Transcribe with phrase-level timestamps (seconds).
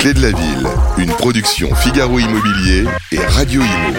[0.00, 0.66] clés de la ville,
[0.96, 3.98] une production Figaro Immobilier et Radio Imo.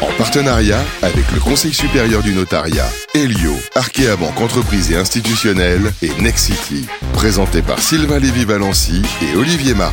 [0.00, 6.10] En partenariat avec le Conseil supérieur du notariat, Elio, Arkea Banque Entreprise et Institutionnelle et
[6.22, 6.86] Nexity.
[7.14, 9.90] Présenté par Sylvain Lévy-Valency et Olivier Marin.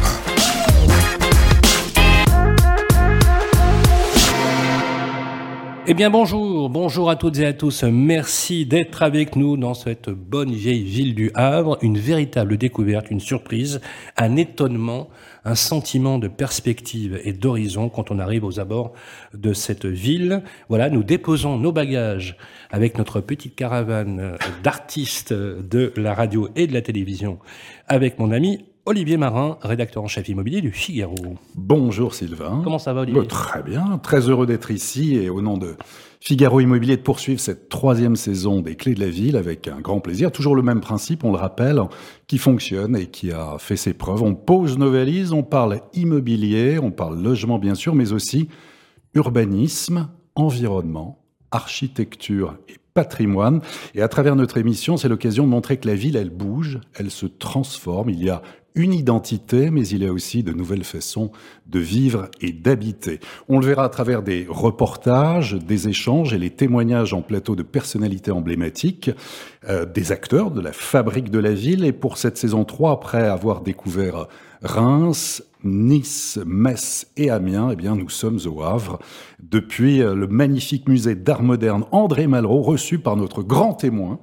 [5.87, 7.83] Eh bien bonjour, bonjour à toutes et à tous.
[7.83, 11.79] Merci d'être avec nous dans cette bonne vieille ville du Havre.
[11.81, 13.81] Une véritable découverte, une surprise,
[14.15, 15.09] un étonnement,
[15.45, 18.93] un sentiment de perspective et d'horizon quand on arrive aux abords
[19.33, 20.43] de cette ville.
[20.69, 22.37] Voilà, nous déposons nos bagages
[22.69, 27.39] avec notre petite caravane d'artistes de la radio et de la télévision
[27.87, 31.15] avec mon ami Olivier Marin, rédacteur en chef immobilier du Figaro.
[31.53, 32.61] Bonjour Sylvain.
[32.63, 35.75] Comment ça va Olivier Très bien, très heureux d'être ici et au nom de
[36.19, 39.99] Figaro Immobilier de poursuivre cette troisième saison des Clés de la Ville avec un grand
[39.99, 40.31] plaisir.
[40.31, 41.79] Toujours le même principe, on le rappelle,
[42.25, 44.23] qui fonctionne et qui a fait ses preuves.
[44.23, 48.49] On pose nos valises, on parle immobilier, on parle logement bien sûr, mais aussi
[49.13, 53.61] urbanisme, environnement, architecture et patrimoine.
[53.95, 57.11] Et à travers notre émission, c'est l'occasion de montrer que la ville, elle bouge, elle
[57.11, 58.09] se transforme.
[58.09, 58.41] Il y a
[58.75, 61.31] une identité, mais il y a aussi de nouvelles façons
[61.67, 63.19] de vivre et d'habiter.
[63.49, 67.63] On le verra à travers des reportages, des échanges et les témoignages en plateau de
[67.63, 69.11] personnalités emblématiques,
[69.67, 71.85] euh, des acteurs de la fabrique de la ville.
[71.85, 74.27] Et pour cette saison 3, après avoir découvert
[74.61, 78.99] Reims, Nice, Metz et Amiens, eh bien, nous sommes au Havre
[79.41, 84.19] depuis euh, le magnifique musée d'art moderne André Malraux, reçu par notre grand témoin,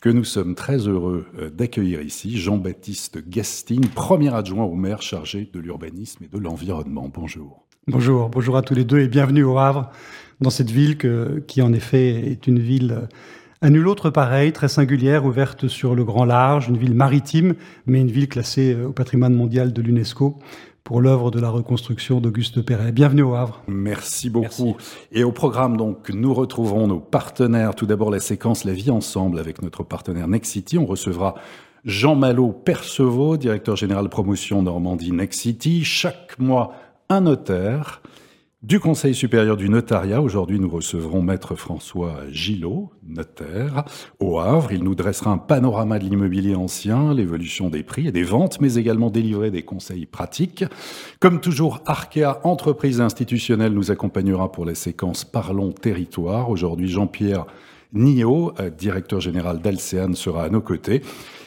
[0.00, 5.48] que nous sommes très heureux euh, d'accueillir ici, Jean-Baptiste Gastine, premier adjoint au maire chargé
[5.52, 7.10] de l'urbanisme et de l'environnement.
[7.12, 7.66] Bonjour.
[7.88, 9.90] Bonjour, bonjour à tous les deux et bienvenue au Havre,
[10.40, 10.98] dans cette ville
[11.46, 13.06] qui en effet est une ville euh,
[13.60, 17.54] à nul autre pareil, très singulière, ouverte sur le grand large, une ville maritime,
[17.86, 20.38] mais une ville classée euh, au patrimoine mondial de l'UNESCO
[20.84, 22.92] pour l'œuvre de la reconstruction d'Auguste Perret.
[22.92, 23.62] Bienvenue au Havre.
[23.68, 24.76] Merci beaucoup.
[25.12, 27.74] Et au programme, donc, nous retrouverons nos partenaires.
[27.74, 30.78] Tout d'abord, la séquence La vie ensemble avec notre partenaire Nexity.
[30.78, 31.34] On recevra
[31.84, 35.84] Jean Malo Percevaux, directeur général promotion Normandie Nexity.
[35.84, 36.72] Chaque mois,
[37.08, 38.02] un notaire
[38.62, 40.20] du Conseil supérieur du notariat.
[40.20, 43.84] Aujourd'hui, nous recevrons Maître François Gillot, notaire,
[44.18, 44.72] au Havre.
[44.72, 48.74] Il nous dressera un panorama de l'immobilier ancien, l'évolution des prix et des ventes, mais
[48.74, 50.64] également délivrer des conseils pratiques.
[51.20, 56.50] Comme toujours, Arkea, entreprise institutionnelle, nous accompagnera pour la séquence Parlons territoire.
[56.50, 57.46] Aujourd'hui, Jean-Pierre
[57.92, 61.02] Nio, directeur général d'Alcean, sera à nos côtés.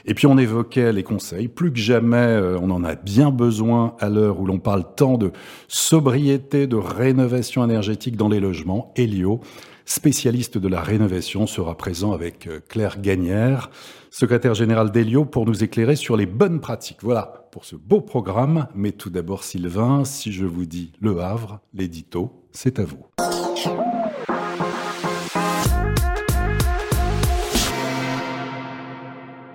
[0.05, 1.47] Et puis on évoquait les conseils.
[1.47, 5.17] Plus que jamais, euh, on en a bien besoin à l'heure où l'on parle tant
[5.17, 5.31] de
[5.67, 8.93] sobriété, de rénovation énergétique dans les logements.
[8.95, 9.41] Elio,
[9.85, 13.69] spécialiste de la rénovation, sera présent avec euh, Claire Gagnère,
[14.09, 16.99] secrétaire générale d'Elio, pour nous éclairer sur les bonnes pratiques.
[17.01, 18.67] Voilà pour ce beau programme.
[18.73, 23.05] Mais tout d'abord, Sylvain, si je vous dis Le Havre, l'édito, c'est à vous.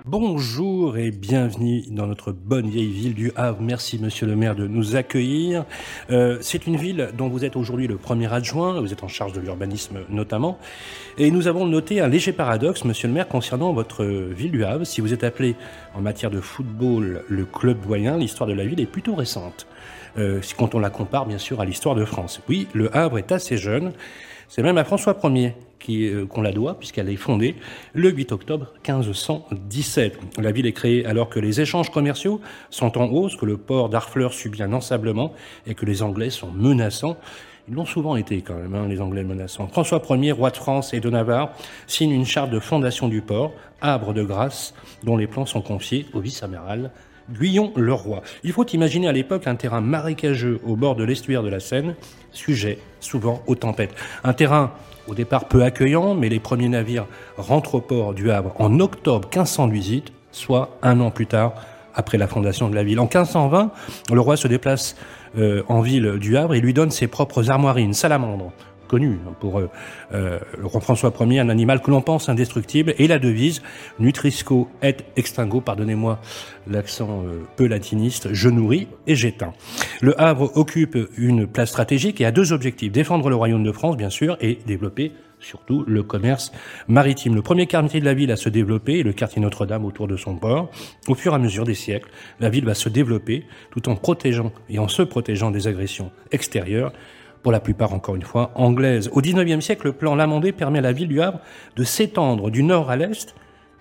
[0.09, 3.57] Bonjour et bienvenue dans notre bonne vieille ville du Havre.
[3.59, 5.65] Merci Monsieur le maire de nous accueillir.
[6.11, 9.33] Euh, c'est une ville dont vous êtes aujourd'hui le premier adjoint, vous êtes en charge
[9.33, 10.59] de l'urbanisme notamment.
[11.17, 14.85] Et nous avons noté un léger paradoxe, Monsieur le maire, concernant votre ville du Havre.
[14.85, 15.57] Si vous êtes appelé
[15.93, 19.67] en matière de football le club doyen, l'histoire de la ville est plutôt récente.
[20.17, 22.39] Euh, quand on la compare bien sûr à l'histoire de France.
[22.47, 23.91] Oui, le Havre est assez jeune.
[24.47, 27.55] C'est même à François Ier qu'on la doit, puisqu'elle est fondée
[27.93, 30.19] le 8 octobre 1517.
[30.39, 33.89] La ville est créée alors que les échanges commerciaux sont en hausse, que le port
[33.89, 35.33] d'Arfleur subit un ensablement
[35.65, 37.17] et que les Anglais sont menaçants.
[37.69, 39.67] Ils l'ont souvent été quand même, hein, les Anglais menaçants.
[39.67, 41.51] François Ier, roi de France et de Navarre,
[41.85, 43.51] signe une charte de fondation du port,
[43.81, 44.73] Arbre de Grâce,
[45.03, 46.91] dont les plans sont confiés au vice-amiral
[47.29, 48.21] Guyon-le-Roi.
[48.43, 51.95] Il faut imaginer à l'époque un terrain marécageux au bord de l'estuaire de la Seine,
[52.31, 53.93] sujet souvent aux tempêtes.
[54.23, 54.71] Un terrain
[55.07, 57.05] au départ peu accueillant, mais les premiers navires
[57.37, 61.53] rentrent au port du Havre en octobre 1518, soit un an plus tard
[61.95, 62.99] après la fondation de la ville.
[62.99, 63.71] En 1520,
[64.11, 64.95] le roi se déplace
[65.37, 68.51] euh, en ville du Havre et lui donne ses propres armoiries, une salamandre,
[68.87, 69.69] connu pour euh,
[70.13, 70.39] euh,
[70.81, 73.61] François Ier, un animal que l'on pense indestructible, et la devise
[73.99, 76.19] Nutrisco et extingo, pardonnez-moi
[76.67, 79.53] l'accent euh, peu latiniste, je nourris et j'éteins.
[80.01, 83.97] Le Havre occupe une place stratégique et a deux objectifs, défendre le royaume de France,
[83.97, 86.51] bien sûr, et développer surtout le commerce
[86.87, 87.35] maritime.
[87.35, 90.17] Le premier quartier de la ville à se développer est le quartier Notre-Dame autour de
[90.17, 90.69] son port.
[91.07, 94.51] Au fur et à mesure des siècles, la ville va se développer tout en protégeant
[94.69, 96.91] et en se protégeant des agressions extérieures
[97.47, 99.09] pour la plupart encore une fois anglaises.
[99.13, 101.39] Au XIXe siècle, le plan Lamandé permet à la ville du Havre
[101.77, 103.33] de s'étendre du nord à l'est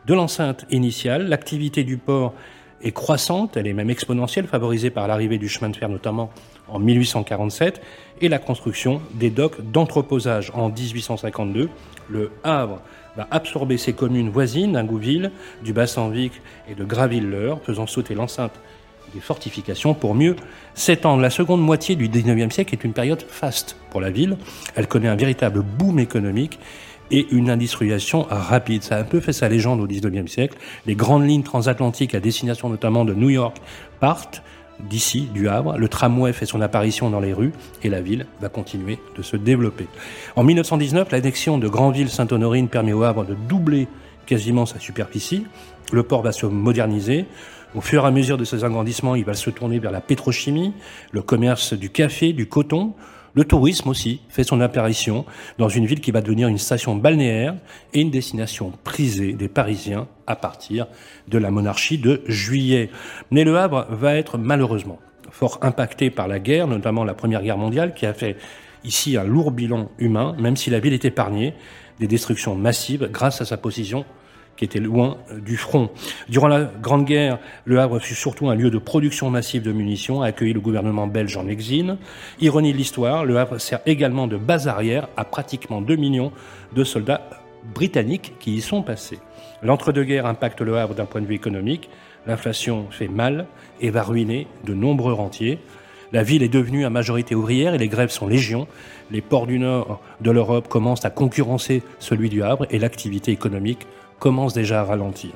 [0.06, 1.26] de l'enceinte initiale.
[1.26, 2.32] L'activité du port
[2.80, 6.30] est croissante, elle est même exponentielle, favorisée par l'arrivée du chemin de fer notamment
[6.68, 7.82] en 1847
[8.20, 11.68] et la construction des docks d'entreposage en 1852.
[12.08, 12.80] Le Havre
[13.16, 15.32] va absorber ses communes voisines d'Ingouville,
[15.64, 16.40] du Bassin-Vic
[16.70, 18.60] et de Graville-l'Eure, faisant sauter l'enceinte
[19.20, 20.36] fortifications pour mieux
[20.74, 21.22] s'étendre.
[21.22, 24.36] La seconde moitié du 19e siècle est une période faste pour la ville.
[24.74, 26.58] Elle connaît un véritable boom économique
[27.10, 28.82] et une industrialisation rapide.
[28.82, 30.58] Ça a un peu fait sa légende au 19e siècle.
[30.86, 33.56] Les grandes lignes transatlantiques à destination notamment de New York
[34.00, 34.42] partent
[34.80, 35.78] d'ici, du Havre.
[35.78, 37.52] Le tramway fait son apparition dans les rues
[37.82, 39.86] et la ville va continuer de se développer.
[40.36, 43.88] En 1919, l'annexion de Granville-Sainte-Honorine permet au Havre de doubler
[44.26, 45.46] quasiment sa superficie.
[45.93, 47.26] Le port va se moderniser.
[47.75, 50.73] Au fur et à mesure de ses agrandissements, il va se tourner vers la pétrochimie,
[51.12, 52.94] le commerce du café, du coton.
[53.34, 55.26] Le tourisme aussi fait son apparition
[55.58, 57.55] dans une ville qui va devenir une station balnéaire
[57.93, 60.87] et une destination prisée des Parisiens à partir
[61.28, 62.88] de la monarchie de juillet.
[63.31, 64.99] Mais le Havre va être malheureusement
[65.31, 68.38] fort impacté par la guerre, notamment la Première Guerre mondiale, qui a fait
[68.84, 71.52] ici un lourd bilan humain, même si la ville est épargnée
[72.00, 74.04] des destructions massives grâce à sa position
[74.56, 75.90] qui était loin euh, du front.
[76.28, 80.22] Durant la Grande Guerre, Le Havre fut surtout un lieu de production massive de munitions,
[80.22, 81.96] a accueilli le gouvernement belge en exil.
[82.40, 86.32] Ironie de l'histoire, Le Havre sert également de base arrière à pratiquement 2 millions
[86.75, 87.28] de soldats
[87.75, 89.19] britanniques qui y sont passés.
[89.62, 91.90] L'entre-deux-guerres impacte Le Havre d'un point de vue économique.
[92.26, 93.46] L'inflation fait mal
[93.81, 95.58] et va ruiner de nombreux rentiers.
[96.12, 98.66] La ville est devenue à majorité ouvrière et les grèves sont légion.
[99.10, 103.86] Les ports du nord de l'Europe commencent à concurrencer celui du Havre et l'activité économique
[104.18, 105.32] commence déjà à ralentir.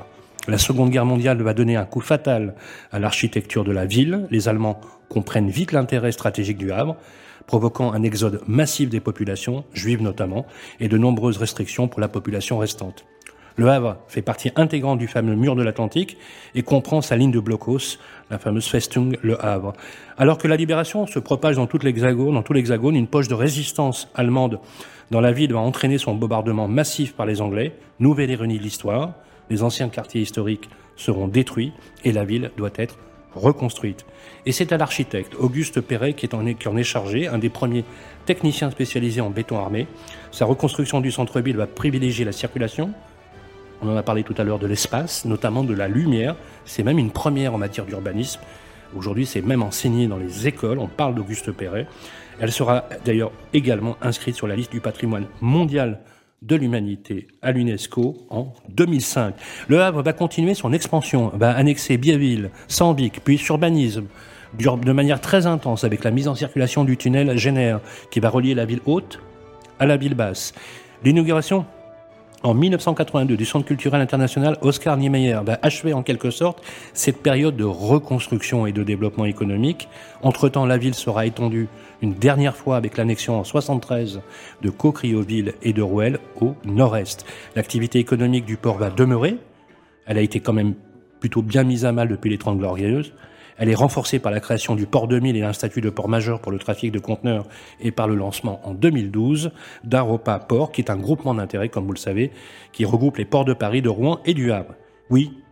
[0.49, 2.55] La Seconde Guerre mondiale va donner un coup fatal
[2.93, 4.27] à l'architecture de la ville.
[4.31, 6.97] Les Allemands comprennent vite l'intérêt stratégique du Havre,
[7.47, 10.47] provoquant un exode massif des populations, juives notamment,
[10.79, 13.05] et de nombreuses restrictions pour la population restante.
[13.57, 16.17] Le Havre fait partie intégrante du fameux mur de l'Atlantique
[16.55, 17.99] et comprend sa ligne de blocos,
[18.31, 19.73] la fameuse Festung Le Havre.
[20.17, 23.35] Alors que la libération se propage dans tout l'hexagone, dans tout l'hexagone, une poche de
[23.35, 24.61] résistance allemande
[25.11, 27.73] dans la ville va entraîner son bombardement massif par les Anglais.
[27.99, 29.13] Nouvelle ironie de l'histoire,
[29.51, 31.73] les anciens quartiers historiques seront détruits
[32.05, 32.97] et la ville doit être
[33.35, 34.07] reconstruite.
[34.47, 37.85] Et c'est à l'architecte Auguste Perret qui, qui en est chargé, un des premiers
[38.27, 39.87] techniciens spécialisés en béton armé.
[40.31, 42.93] Sa reconstruction du centre-ville va privilégier la circulation,
[43.83, 46.37] on en a parlé tout à l'heure de l'espace, notamment de la lumière.
[46.65, 48.41] C'est même une première en matière d'urbanisme.
[48.97, 50.79] Aujourd'hui, c'est même enseigné dans les écoles.
[50.79, 51.87] On parle d'Auguste Perret.
[52.41, 56.01] Elle sera d'ailleurs également inscrite sur la liste du patrimoine mondial
[56.43, 59.35] de l'humanité à l'UNESCO en 2005.
[59.69, 64.07] Le Havre va continuer son expansion, va annexer Biaville, Sambic, puis Urbanisme,
[64.55, 67.81] de manière très intense avec la mise en circulation du tunnel Génère
[68.11, 69.21] qui va relier la ville haute
[69.79, 70.55] à la ville basse.
[71.05, 71.67] L'inauguration
[72.43, 76.63] en 1982 du Centre culturel international Oscar Niemeyer va achever en quelque sorte
[76.95, 79.89] cette période de reconstruction et de développement économique.
[80.23, 81.69] Entre-temps, la ville sera étendue
[82.03, 84.21] une dernière fois avec l'annexion en 73
[84.63, 87.27] de Cocrioville et de Rouel au nord-est.
[87.57, 89.37] L'activité économique du port va demeurer.
[90.07, 90.75] Elle a été quand même
[91.21, 93.13] plutôt bien mise à mal depuis les Trente Glorieuses.
[93.61, 96.41] Elle est renforcée par la création du port 2000 et un statut de port majeur
[96.41, 97.45] pour le trafic de conteneurs
[97.79, 99.53] et par le lancement en 2012
[99.85, 102.31] d'Aropa Port, qui est un groupement d'intérêt, comme vous le savez,
[102.73, 104.73] qui regroupe les ports de Paris, de Rouen et du Havre.
[105.11, 105.43] Oui,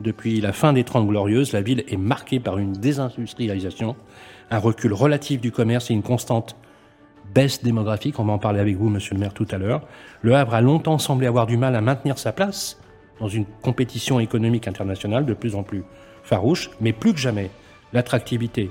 [0.00, 3.96] depuis la fin des Trente Glorieuses, la ville est marquée par une désindustrialisation,
[4.52, 6.56] un recul relatif du commerce et une constante
[7.34, 8.20] baisse démographique.
[8.20, 9.82] On va en parler avec vous, monsieur le maire, tout à l'heure.
[10.22, 12.80] Le Havre a longtemps semblé avoir du mal à maintenir sa place
[13.18, 15.82] dans une compétition économique internationale de plus en plus
[16.22, 17.50] farouche, mais plus que jamais,
[17.92, 18.70] l'attractivité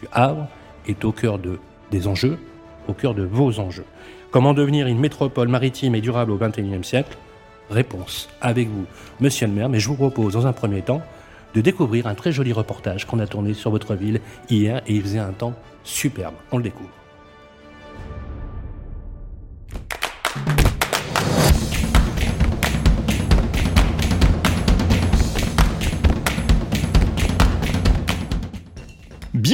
[0.00, 0.48] du Havre
[0.86, 1.58] est au cœur de,
[1.90, 2.38] des enjeux,
[2.88, 3.84] au cœur de vos enjeux.
[4.30, 7.16] Comment devenir une métropole maritime et durable au XXIe siècle?
[7.70, 8.86] Réponse avec vous,
[9.20, 11.02] monsieur le maire, mais je vous propose dans un premier temps
[11.54, 14.20] de découvrir un très joli reportage qu'on a tourné sur votre ville
[14.50, 16.34] hier et il faisait un temps superbe.
[16.52, 16.90] On le découvre.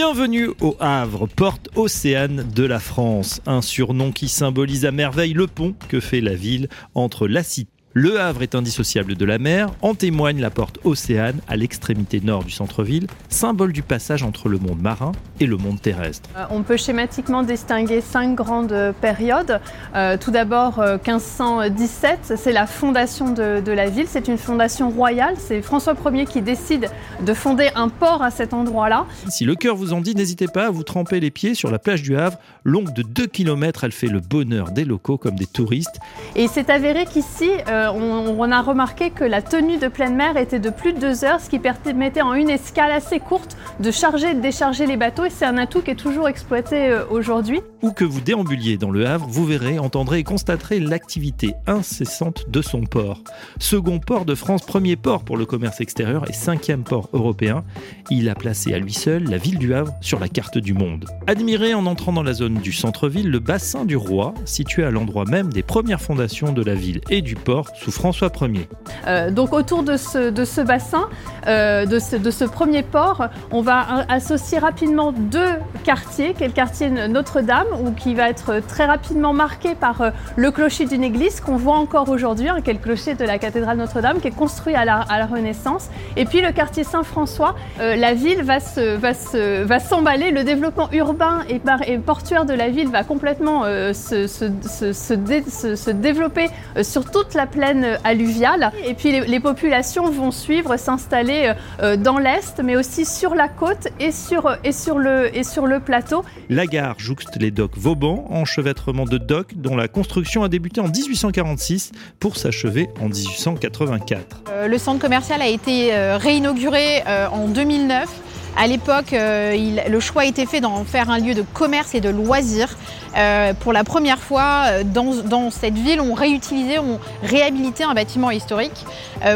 [0.05, 5.47] Bienvenue au Havre, porte océane de la France, un surnom qui symbolise à merveille le
[5.47, 9.69] pont que fait la ville entre la cité le Havre est indissociable de la mer,
[9.83, 14.59] en témoigne la porte Océane à l'extrémité nord du centre-ville, symbole du passage entre le
[14.59, 16.31] monde marin et le monde terrestre.
[16.37, 19.61] Euh, on peut schématiquement distinguer cinq grandes périodes.
[19.95, 24.07] Euh, tout d'abord, 1517, euh, c'est la fondation de, de la ville.
[24.09, 25.35] C'est une fondation royale.
[25.37, 26.89] C'est François Ier qui décide
[27.21, 29.05] de fonder un port à cet endroit-là.
[29.29, 31.79] Si le cœur vous en dit, n'hésitez pas à vous tremper les pieds sur la
[31.79, 32.39] plage du Havre.
[32.65, 35.99] Longue de 2 km, elle fait le bonheur des locaux comme des touristes.
[36.37, 37.51] Et c'est avéré qu'ici,
[37.91, 41.41] on, a remarqué que la tenue de pleine mer était de plus de deux heures,
[41.41, 45.25] ce qui permettait en une escale assez courte de charger et de décharger les bateaux.
[45.25, 47.61] Et c'est un atout qui est toujours exploité aujourd'hui.
[47.83, 52.63] Où que vous déambuliez dans le Havre, vous verrez, entendrez et constaterez l'activité incessante de
[52.63, 53.23] son port.
[53.59, 57.65] Second port de France, premier port pour le commerce extérieur et cinquième port européen.
[58.11, 61.07] Il a placé à lui seul la ville du Havre sur la carte du monde.
[61.27, 65.25] Admirez en entrant dans la zone du centre-ville le bassin du Roi, situé à l'endroit
[65.25, 68.69] même des premières fondations de la ville et du port sous François Ier.
[69.07, 71.09] Euh, donc autour de ce, bassin,
[71.47, 76.91] euh, de, ce, premier port, on va associer rapidement deux quartiers, qui est le quartier
[76.91, 81.77] Notre-Dame, qui va être très rapidement marqué par euh, le clocher d'une église qu'on voit
[81.77, 84.85] encore aujourd'hui, hein, qui est le clocher de la cathédrale Notre-Dame, qui est construit à
[84.85, 85.89] la, Renaissance.
[86.17, 90.89] Et puis le quartier Saint-François, la ville va se, va se, va s'emballer, le développement
[90.93, 93.63] urbain et, portuaire de la ville va complètement
[93.93, 96.49] se, se, développer
[96.83, 98.73] sur toute la plaine alluviale.
[98.85, 101.53] Et puis les, les populations vont suivre, s'installer
[101.99, 105.79] dans l'est, mais aussi sur la côte et sur, et sur, le, et sur le
[105.79, 106.25] plateau.
[106.49, 110.89] La gare jouxte les docks Vauban, enchevêtrement de docks dont la construction a débuté en
[110.89, 114.43] 1846 pour s'achever en 1884.
[114.67, 119.57] le centre commercial a été réinauguré en 2009 à l'époque, euh,
[119.89, 122.77] le choix a été fait d'en faire un lieu de commerce et de loisirs.
[123.17, 128.31] Euh, pour la première fois, euh, dans, cette ville, on réutilisait, on réhabilitait un bâtiment
[128.31, 128.87] historique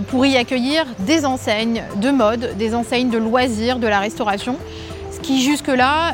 [0.08, 4.56] pour y accueillir des enseignes de mode, des enseignes de loisirs, de la restauration
[5.12, 6.12] ce qui jusque-là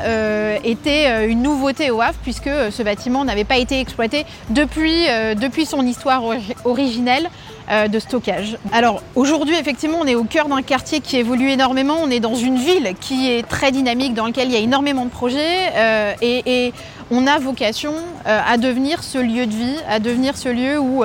[0.63, 6.23] était une nouveauté au Havre puisque ce bâtiment n'avait pas été exploité depuis, son histoire
[6.63, 7.29] originelle
[7.69, 8.57] de stockage.
[8.71, 11.95] Alors aujourd'hui, effectivement, on est au cœur d'un quartier qui évolue énormément.
[12.01, 15.05] On est dans une ville qui est très dynamique, dans laquelle il y a énormément
[15.05, 16.73] de projets euh, et,
[17.11, 17.93] on a vocation
[18.25, 21.03] euh, à devenir ce lieu de vie, à devenir ce lieu où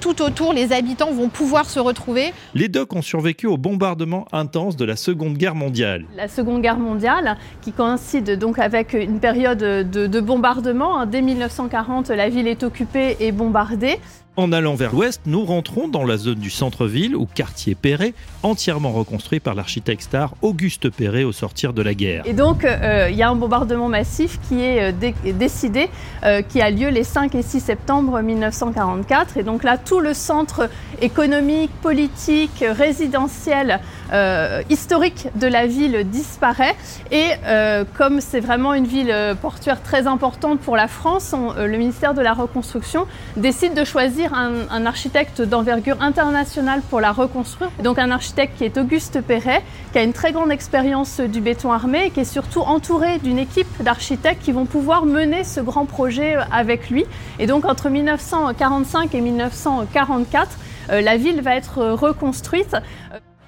[0.00, 2.32] tout autour les habitants vont pouvoir se retrouver.
[2.54, 6.04] Les docks ont survécu au bombardement intense de la Seconde Guerre mondiale.
[6.16, 11.06] La Seconde Guerre mondiale, qui coïncide donc avec une période de, bombardement.
[11.06, 13.98] Dès 1940, la ville est occupée et bombardée.
[14.38, 18.14] En allant vers l'ouest, nous rentrons dans la zone du centre-ville ou quartier Perret,
[18.44, 22.22] entièrement reconstruit par l'architecte star Auguste Perret au sortir de la guerre.
[22.24, 25.88] Et donc, euh, il y a un bombardement massif qui est euh, décidé,
[26.22, 29.38] euh, qui a lieu les 5 et 6 septembre 1944.
[29.38, 30.70] Et donc là, tout le centre
[31.02, 33.80] économique, politique, résidentiel,
[34.70, 36.74] historique de la ville disparaît.
[37.10, 37.30] Et
[37.96, 42.32] comme c'est vraiment une ville portuaire très importante pour la France, le ministère de la
[42.32, 47.70] Reconstruction décide de choisir un, architecte d'envergure internationale pour la reconstruire.
[47.82, 49.62] Donc un architecte qui est Auguste Perret,
[49.92, 53.38] qui a une très grande expérience du béton armé et qui est surtout entouré d'une
[53.38, 57.04] équipe d'architectes qui vont pouvoir mener ce grand projet avec lui.
[57.38, 60.58] Et donc entre 1945 et 1944,
[60.90, 62.76] euh, la ville va être reconstruite.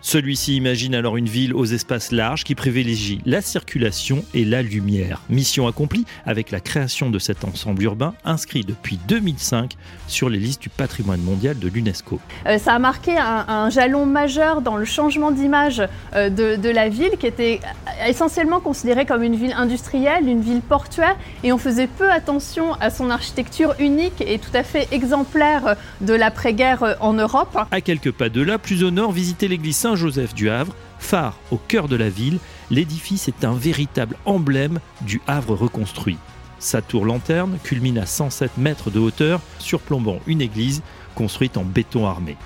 [0.03, 5.21] Celui-ci imagine alors une ville aux espaces larges qui privilégie la circulation et la lumière.
[5.29, 9.77] Mission accomplie avec la création de cet ensemble urbain inscrit depuis 2005
[10.07, 12.19] sur les listes du patrimoine mondial de l'UNESCO.
[12.47, 15.83] Euh, ça a marqué un, jalon majeur dans le changement d'image
[16.15, 17.61] euh, de, la ville qui était
[18.07, 22.89] essentiellement considérée comme une ville industrielle, une ville portuaire et on faisait peu attention à
[22.91, 27.59] son architecture unique et tout à fait exemplaire de l'après-guerre en Europe.
[27.71, 31.57] À quelques pas de là, plus au nord, visiter l'église Saint-Joseph du Havre, phare au
[31.57, 32.39] cœur de la ville,
[32.71, 36.17] l'édifice est un véritable emblème du Havre reconstruit.
[36.61, 40.83] Sa tour lanterne culmine à 107 mètres de hauteur, surplombant une église
[41.17, 42.37] construite en béton armé.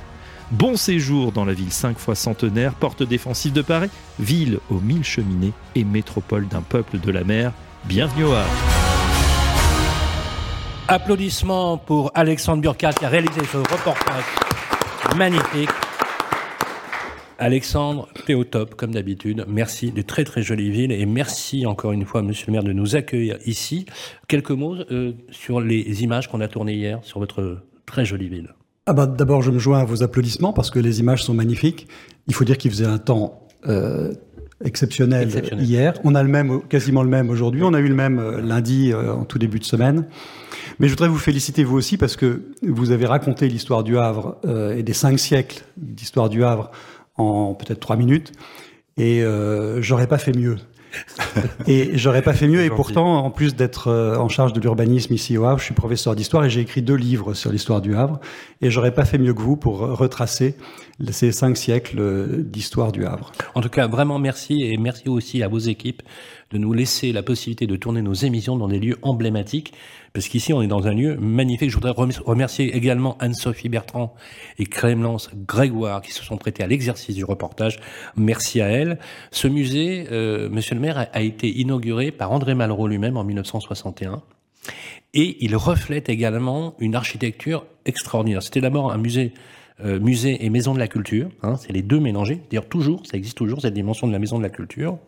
[0.53, 5.05] Bon séjour dans la ville cinq fois centenaire, porte défensive de Paris, ville aux mille
[5.05, 7.53] cheminées et métropole d'un peuple de la mer.
[7.85, 8.49] Bienvenue au Havre.
[10.89, 14.25] Applaudissements pour Alexandre Burkhardt qui a réalisé ce reportage
[15.15, 15.69] magnifique.
[17.39, 19.45] Alexandre, t'es au top, comme d'habitude.
[19.49, 22.73] Merci de très très jolies villes et merci encore une fois, monsieur le maire, de
[22.73, 23.87] nous accueillir ici.
[24.29, 28.55] Quelques mots euh, sur les images qu'on a tournées hier sur votre très jolie ville.
[28.87, 31.89] Ah bah, D'abord, je me joins à vos applaudissements parce que les images sont magnifiques.
[32.29, 34.13] Il faut dire qu'il faisait un temps euh,
[34.65, 35.95] exceptionnel, hier.
[36.05, 37.63] On a le même, quasiment le même aujourd'hui.
[37.65, 40.07] On a eu le même euh, lundi en tout début de semaine.
[40.79, 44.39] Mais je voudrais vous féliciter vous aussi parce que vous avez raconté l'histoire du Havre
[44.77, 46.73] et des cinq siècles d'histoire du Havre
[47.17, 48.33] en peut-être trois minutes,
[48.97, 50.57] et euh, j'aurais pas fait mieux.
[51.67, 52.63] et j'aurais pas fait mieux.
[52.63, 55.75] Et pourtant, en plus d'être euh, en charge de l'urbanisme ici au Havre, je suis
[55.75, 58.21] professeur d'histoire et j'ai écrit deux livres sur l'histoire du Havre.
[58.61, 60.57] Et j'aurais pas fait mieux que vous pour retracer
[61.11, 63.33] ces cinq siècles d'histoire du Havre.
[63.57, 66.03] En tout cas, vraiment merci et merci aussi à vos équipes
[66.55, 69.75] de nous laisser la possibilité de tourner nos émissions dans des lieux emblématiques,
[70.13, 71.69] parce qu'ici on est dans un lieu magnifique.
[71.69, 74.15] Je voudrais remercier également Anne-Sophie Bertrand
[74.61, 77.81] et Clémence Grégoire qui se sont prêtés à l'exercice du reportage.
[78.17, 79.01] Merci à elles.
[79.33, 84.23] Ce musée, euh, Monsieur le maire, a, été inauguré par André Malraux lui-même en 1961.
[85.13, 88.45] Et il reflète également une architecture extraordinaire.
[88.45, 89.33] C'était d'abord un musée
[89.85, 91.29] euh, musée et maison de la culture.
[91.43, 92.41] Hein, c'est les deux mélangés.
[92.49, 94.99] D'ailleurs, toujours, ça existe toujours, cette dimension de la maison de la culture.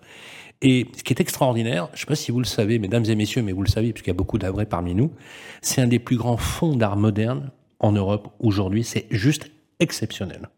[0.63, 3.15] Et ce qui est extraordinaire, je ne sais pas si vous le savez, mesdames et
[3.15, 5.13] messieurs, mais vous le savez, puisqu'il y a beaucoup d'avrais parmi nous,
[5.61, 8.85] c'est un des plus grands fonds d'art moderne en Europe aujourd'hui.
[8.85, 10.49] C'est juste exceptionnel.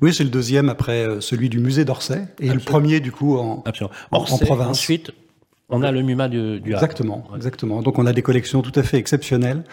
[0.00, 3.36] Oui, c'est le deuxième après euh, celui du musée d'Orsay et le premier du coup
[3.36, 3.64] en,
[4.10, 4.68] en, province.
[4.68, 5.12] Ensuite,
[5.70, 7.82] on a le MUMA du, du Exactement, exactement.
[7.82, 9.64] Donc on a des collections tout à fait exceptionnelles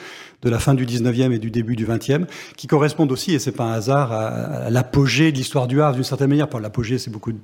[0.41, 2.25] de la fin du 19e et du début du 20e
[2.57, 6.03] qui correspondent aussi, et c'est pas un hasard, à, l'apogée de l'histoire du Havre d'une
[6.03, 6.49] certaine manière.
[6.49, 7.39] Pour l'apogée, c'est beaucoup, de...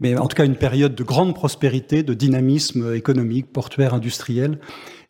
[0.00, 4.58] mais en tout cas une période de grande prospérité, de dynamisme économique, portuaire, industriel.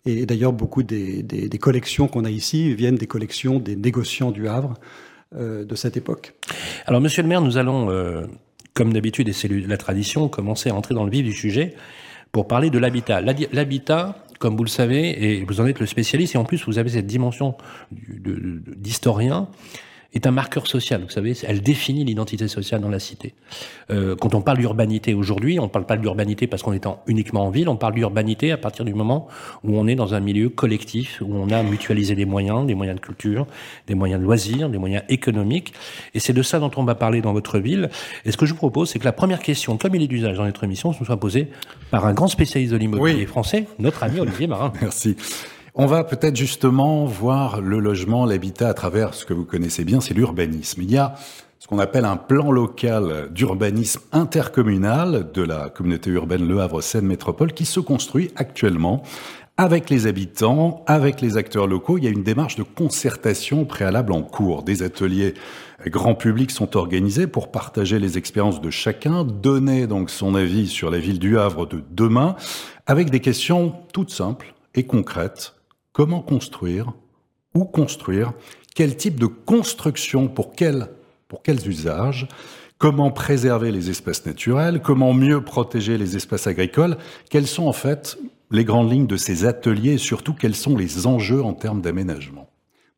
[0.07, 4.31] Et d'ailleurs, beaucoup des, des, des collections qu'on a ici viennent des collections des négociants
[4.31, 4.75] du Havre
[5.35, 6.35] euh, de cette époque.
[6.87, 8.27] Alors, Monsieur le Maire, nous allons, euh,
[8.73, 11.75] comme d'habitude, et c'est la tradition, commencer à entrer dans le vif du sujet
[12.35, 13.21] pour parler de l'habitat.
[13.21, 16.81] L'habitat, comme vous le savez, et vous en êtes le spécialiste, et en plus vous
[16.81, 17.55] avez cette dimension
[17.93, 19.47] d'historien,
[20.15, 21.03] est un marqueur social.
[21.03, 23.35] Vous savez, elle définit l'identité sociale dans la cité.
[23.91, 26.87] Euh, quand on parle d'urbanité aujourd'hui, on ne parle pas de l'urbanité parce qu'on est
[26.87, 29.29] en, uniquement en ville, on parle d'urbanité à partir du moment
[29.63, 32.99] où on est dans un milieu collectif, où on a mutualisé des moyens, des moyens
[32.99, 33.47] de culture,
[33.87, 35.73] des moyens de loisirs, des moyens économiques.
[36.15, 37.91] Et c'est de ça dont on va parler dans votre ville.
[38.25, 40.37] Et ce que je vous propose, c'est que la première question, comme il est d'usage
[40.37, 41.49] dans notre émission, se soit posée
[41.91, 44.73] par un grand spécialiste de l'immobilier français, notre ami Olivier Marin.
[44.81, 45.17] Merci.
[45.77, 50.01] On va peut-être justement voir le logement, l'habitat à travers ce que vous connaissez bien,
[50.01, 50.83] c'est l'urbanisme.
[50.83, 51.17] Il y a
[51.59, 57.53] ce qu'on appelle un plan local d'urbanisme intercommunal de la communauté urbaine Le Havre-Seine Métropole
[57.53, 59.03] qui se construit actuellement
[59.57, 61.99] avec les habitants, avec les acteurs locaux.
[61.99, 64.63] Il y a une démarche de concertation préalable en cours.
[64.63, 65.35] Des ateliers
[65.87, 70.89] grand public sont organisés pour partager les expériences de chacun, donner donc son avis sur
[70.89, 72.37] la ville du Havre de demain,
[72.87, 75.54] avec des questions toutes simples et concrètes
[75.95, 76.93] comment construire,
[77.55, 78.35] où construire,
[78.75, 80.53] quel type de construction pour,
[81.29, 82.29] pour quels usages,
[82.77, 86.99] comment préserver les espaces naturels, comment mieux protéger les espaces agricoles,
[87.31, 88.19] quelles sont en fait
[88.51, 92.51] les grandes lignes de ces ateliers et surtout quels sont les enjeux en termes d'aménagement?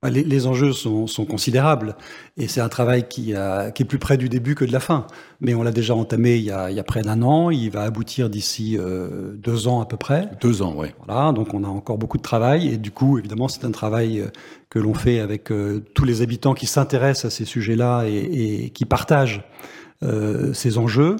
[0.07, 1.97] Bah, les, enjeux sont, considérables
[2.37, 5.09] et c'est un travail qui, est plus près du début que de la fin.
[5.41, 7.51] Mais on l'a déjà entamé il y a, près d'un an.
[7.51, 10.31] Il va aboutir d'ici euh, deux ans à peu près.
[10.41, 10.89] Deux ans, oui.
[11.05, 14.21] Voilà, donc on a encore beaucoup de travail et du coup, évidemment, c'est un travail
[14.21, 14.27] euh,
[14.71, 18.85] que l'on fait avec euh, tous les habitants qui s'intéressent à ces sujets-là et, qui
[18.85, 19.43] partagent
[20.53, 21.17] ces enjeux.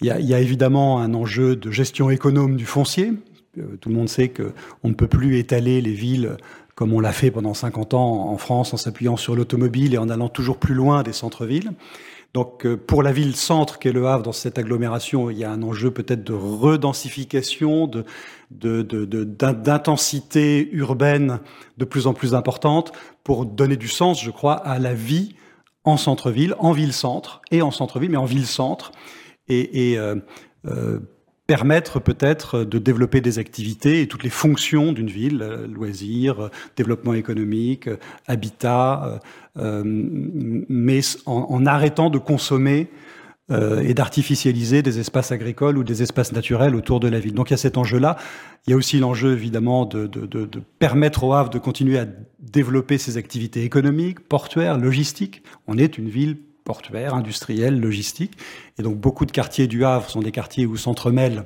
[0.00, 3.12] Il y, a, il y, a, évidemment un enjeu de gestion économe du foncier.
[3.80, 6.36] Tout le monde sait qu'on ne peut plus étaler les villes
[6.80, 10.08] comme on l'a fait pendant 50 ans en France en s'appuyant sur l'automobile et en
[10.08, 11.72] allant toujours plus loin des centres-villes.
[12.32, 15.62] Donc euh, pour la ville-centre qu'est Le Havre, dans cette agglomération, il y a un
[15.62, 18.06] enjeu peut-être de redensification, de,
[18.50, 21.40] d'intensité urbaine
[21.76, 22.92] de plus en plus importante
[23.24, 25.34] pour donner du sens, je crois, à la vie
[25.84, 28.92] en centre-ville, en ville-centre et en centre-ville, mais en ville-centre.
[29.48, 30.16] Et euh,
[30.66, 31.00] euh,
[31.50, 36.48] permettre peut-être de développer des activités et toutes les fonctions d'une ville, euh, loisirs, euh,
[36.76, 37.96] développement économique, euh,
[38.28, 39.20] habitat,
[39.56, 42.88] mais en, arrêtant de consommer
[43.50, 47.34] et d'artificialiser des espaces agricoles ou des espaces naturels autour de la ville.
[47.34, 48.16] Donc il y a cet enjeu-là.
[48.66, 50.08] Il y a aussi l'enjeu évidemment de,
[50.78, 52.06] permettre au Havre de continuer à
[52.38, 55.42] développer ses activités économiques, portuaires, logistiques.
[55.66, 56.36] On est une ville
[56.70, 58.38] portuaire, industriel, logistique.
[58.80, 61.44] Et donc beaucoup de quartiers du Havre sont des quartiers où s'entremêlent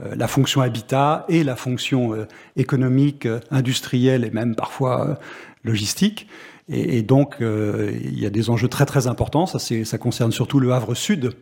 [0.00, 5.16] euh, la fonction habitat et la fonction euh, économique, euh, industrielle et même parfois
[5.62, 6.26] logistique.
[6.68, 9.46] Et, donc il y a des enjeux très très importants.
[9.46, 11.32] Ça, concerne surtout le Havre Sud,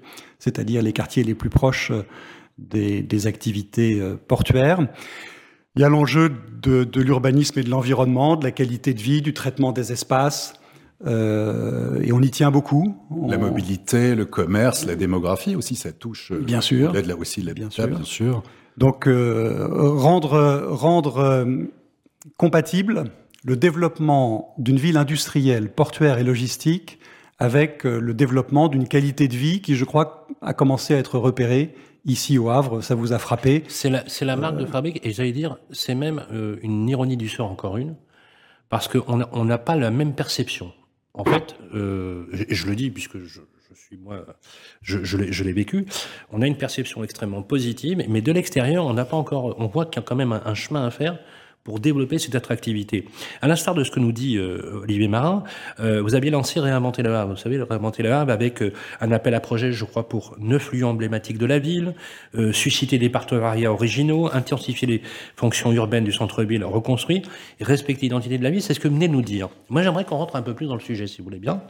[0.40, 1.92] c'est-à-dire les quartiers les plus proches
[2.59, 4.81] des, activités portuaires.
[5.77, 9.33] Il y a l'enjeu de l'urbanisme et de l'environnement, de la qualité de vie, du
[9.33, 10.61] traitement des espaces,
[11.07, 12.97] euh, et on y tient beaucoup.
[13.29, 16.33] La mobilité, le commerce, la démographie aussi, ça touche.
[16.33, 16.93] Euh, bien sûr.
[16.93, 17.88] L'aide là aussi, la bien sûr.
[17.88, 18.43] bien sûr.
[18.77, 21.45] Donc euh, rendre rendre euh,
[22.37, 23.05] compatible
[23.45, 26.99] le développement d'une ville industrielle, portuaire et logistique
[27.38, 31.75] avec le développement d'une qualité de vie qui, je crois, a commencé à être repérée
[32.05, 32.83] ici au Havre.
[32.83, 33.65] Ça vous a frappé?
[33.67, 36.23] C'est la, marque de fabrique, et j'allais dire, c'est même
[36.62, 37.97] une ironie du sort, encore une,
[38.69, 40.73] parce qu'on on n'a pas la même perception.
[41.14, 43.40] En fait, euh, et je le dis puisque je,
[43.75, 44.25] suis moi,
[44.81, 45.87] je, je l'ai vécu,
[46.31, 49.85] on a une perception extrêmement positive, mais de l'extérieur, on n'a pas encore, on voit
[49.87, 51.18] qu'il y a quand même un chemin à faire
[51.64, 53.07] pour développer cette attractivité.
[53.40, 55.44] À l'instar de ce que nous dit euh, Olivier Marin,
[55.79, 57.31] euh, vous aviez lancé Réinventer le Havre.
[57.33, 60.72] Vous savez, Réinventer le Havre avec euh, un appel à projet, je crois, pour neuf
[60.72, 61.94] lieux emblématiques de la ville,
[62.53, 65.03] susciter des partenariats originaux, intensifier les
[65.37, 67.22] fonctions urbaines du centre-ville reconstruit,
[67.61, 68.62] et respecter l'identité de la ville.
[68.62, 69.48] C'est ce que venez de nous dire.
[69.68, 71.62] Moi, j'aimerais qu'on rentre un peu plus dans le sujet, si vous voulez bien.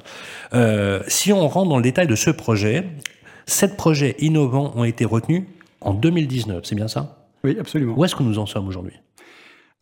[1.09, 2.85] si on rentre dans le détail de ce projet,
[3.47, 5.45] sept projets innovants ont été retenus
[5.81, 6.65] en 2019.
[6.65, 7.27] C'est bien ça?
[7.45, 7.95] Oui, absolument.
[7.97, 8.95] Où est-ce que nous en sommes aujourd'hui?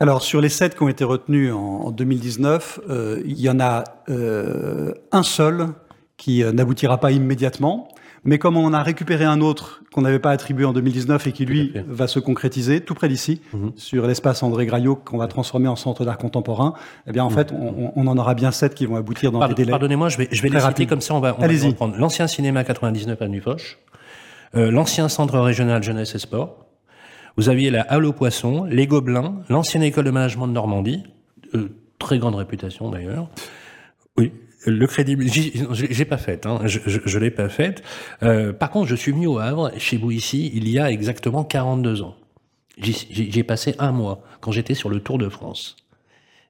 [0.01, 3.85] Alors sur les sept qui ont été retenus en, 2019, euh, il y en a
[4.09, 5.69] euh, un seul
[6.17, 7.89] qui euh, n'aboutira pas immédiatement.
[8.23, 11.47] Mais comme on a récupéré un autre qu'on n'avait pas attribué en 2019 et qui
[11.47, 13.73] lui va se concrétiser tout près d'ici, mhm.
[13.77, 16.75] sur l'espace André Graillot qu'on va transformer en centre d'art contemporain,
[17.07, 17.37] eh bien en mhm.
[17.37, 19.71] fait on, on, en aura bien sept qui vont aboutir dans des délais.
[19.71, 22.27] Pardonnez-moi, je vais, je vais les citer comme ça, on va, on va prendre l'ancien
[22.27, 23.79] cinéma 99 à Nufoche,
[24.55, 26.70] euh, l'ancien centre régional jeunesse et sport,
[27.41, 31.05] vous aviez la Halle aux Poissons, les Gobelins, l'ancienne école de management de Normandie,
[31.55, 33.31] euh, très grande réputation d'ailleurs.
[34.19, 34.31] Oui,
[34.67, 35.17] le crédit,
[35.73, 37.83] j'ai pas fait, hein, je, je, l'ai pas faite.
[38.23, 41.43] Euh, par contre, je suis venu au Havre, chez vous ici, il y a exactement
[41.43, 42.15] 42 ans.
[42.77, 45.77] J'ai passé un mois quand j'étais sur le Tour de France.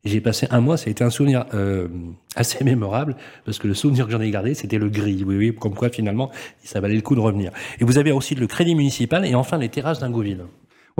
[0.05, 1.87] J'ai passé un mois, ça a été un souvenir euh,
[2.35, 5.23] assez mémorable, parce que le souvenir que j'en ai gardé, c'était le gris.
[5.25, 6.33] Oui, oui, comme quoi finalement,
[6.65, 7.53] ça valait le coup de revenir.
[7.79, 10.47] Et vous avez aussi le crédit municipal et enfin les terrasses d'Ingouville.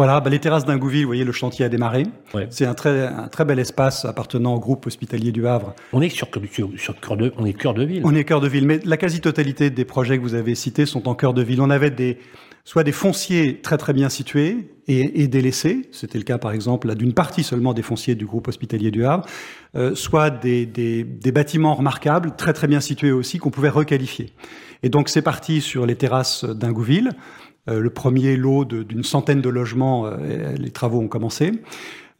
[0.01, 2.05] Voilà, bah, les terrasses d'Ingouville, vous voyez, le chantier a démarré.
[2.49, 5.75] C'est un très, un très bel espace appartenant au groupe hospitalier du Havre.
[5.93, 6.27] On est sur,
[6.79, 8.01] sur, cœur de, on est cœur de ville.
[8.07, 11.07] On est cœur de ville, mais la quasi-totalité des projets que vous avez cités sont
[11.07, 11.61] en cœur de ville.
[11.61, 12.17] On avait des,
[12.65, 16.95] soit des fonciers très très bien situés et, et délaissés, c'était le cas par exemple
[16.95, 19.27] d'une partie seulement des fonciers du groupe hospitalier du Havre,
[19.77, 24.33] euh, soit des, des, des, bâtiments remarquables, très très bien situés aussi, qu'on pouvait requalifier.
[24.83, 27.11] Et donc c'est parti sur les terrasses d'Ingouville.
[27.69, 31.53] Euh, le premier lot d'une centaine de logements, euh, les travaux ont commencé.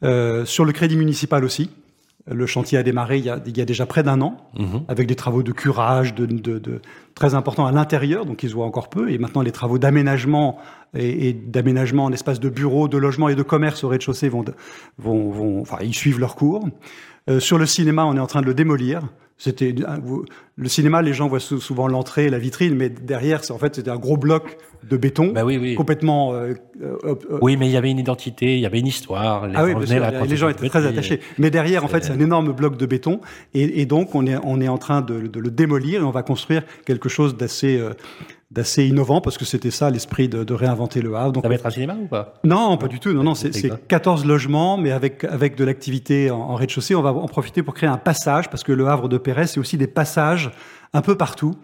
[0.03, 1.69] Euh, sur le crédit municipal aussi,
[2.27, 3.29] le chantier a démarré il y
[3.61, 4.83] a, déjà près d'un an, mhm.
[4.87, 6.81] avec des travaux de curage de,
[7.15, 9.09] très importants à l'intérieur, donc ils se voient encore peu.
[9.09, 10.57] Et maintenant, les travaux d'aménagement
[10.95, 14.45] et, d'aménagement en espace de bureaux, de logements et de commerce au rez-de-chaussée vont,
[14.99, 16.67] vont, enfin, ils suivent leur cours.
[17.39, 19.01] sur le cinéma, on est en train de le démolir.
[19.43, 19.73] C'était
[20.55, 23.89] le cinéma, les gens voient souvent l'entrée, la vitrine, mais derrière, c'est en fait c'était
[23.89, 24.55] un gros bloc
[24.87, 25.73] de béton, bah oui, oui.
[25.73, 26.35] complètement.
[26.35, 29.47] Euh, euh, oui, mais il y avait une identité, il y avait une histoire.
[29.47, 29.73] Les ah oui,
[30.29, 31.21] les gens étaient très attachés.
[31.39, 33.19] Mais derrière, en fait, c'est un énorme bloc de béton,
[33.55, 36.11] et, et, donc on est on est en train de, de, le démolir et on
[36.11, 37.93] va construire quelque chose d'assez euh,
[38.51, 41.31] d'assez innovant parce que c'était ça l'esprit de, de, réinventer le Havre.
[41.31, 42.33] Donc, ça va être un cinéma ou pas?
[42.43, 43.13] Non, pas du tout.
[43.13, 43.51] Non, non, c'est
[43.87, 46.95] 14 logements, mais avec avec de l'activité en, rez-de-chaussée.
[46.95, 49.59] On va en profiter pour créer un passage parce que le Havre de Perret, c'est
[49.59, 50.51] aussi des passages
[50.93, 51.55] un peu partout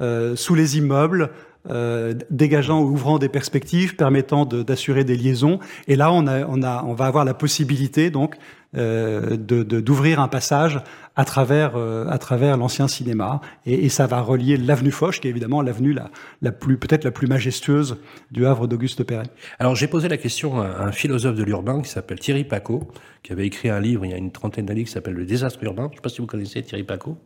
[0.00, 1.30] euh, sous les immeubles.
[1.70, 5.60] Euh, dégageant ou ouvrant des perspectives permettant d'assurer des liaisons.
[5.88, 8.36] Et là, on, a, on, a, on va avoir la possibilité donc
[8.74, 10.80] d'ouvrir un passage
[11.16, 13.40] à travers, euh, à travers l'ancien cinéma.
[13.66, 16.10] Et, et, ça va relier l'avenue Foch, qui est évidemment l'avenue la,
[16.42, 17.98] la plus, peut-être la plus majestueuse
[18.30, 19.28] du Havre d'Auguste Perret.
[19.58, 22.88] Alors j'ai posé la question à un philosophe de l'urbain qui s'appelle Thierry Paco,
[23.22, 25.62] qui avait écrit un livre il y a une trentaine d'années qui s'appelle Le désastre
[25.62, 25.84] urbain.
[25.84, 27.16] Je ne sais pas si vous connaissez Thierry Paco.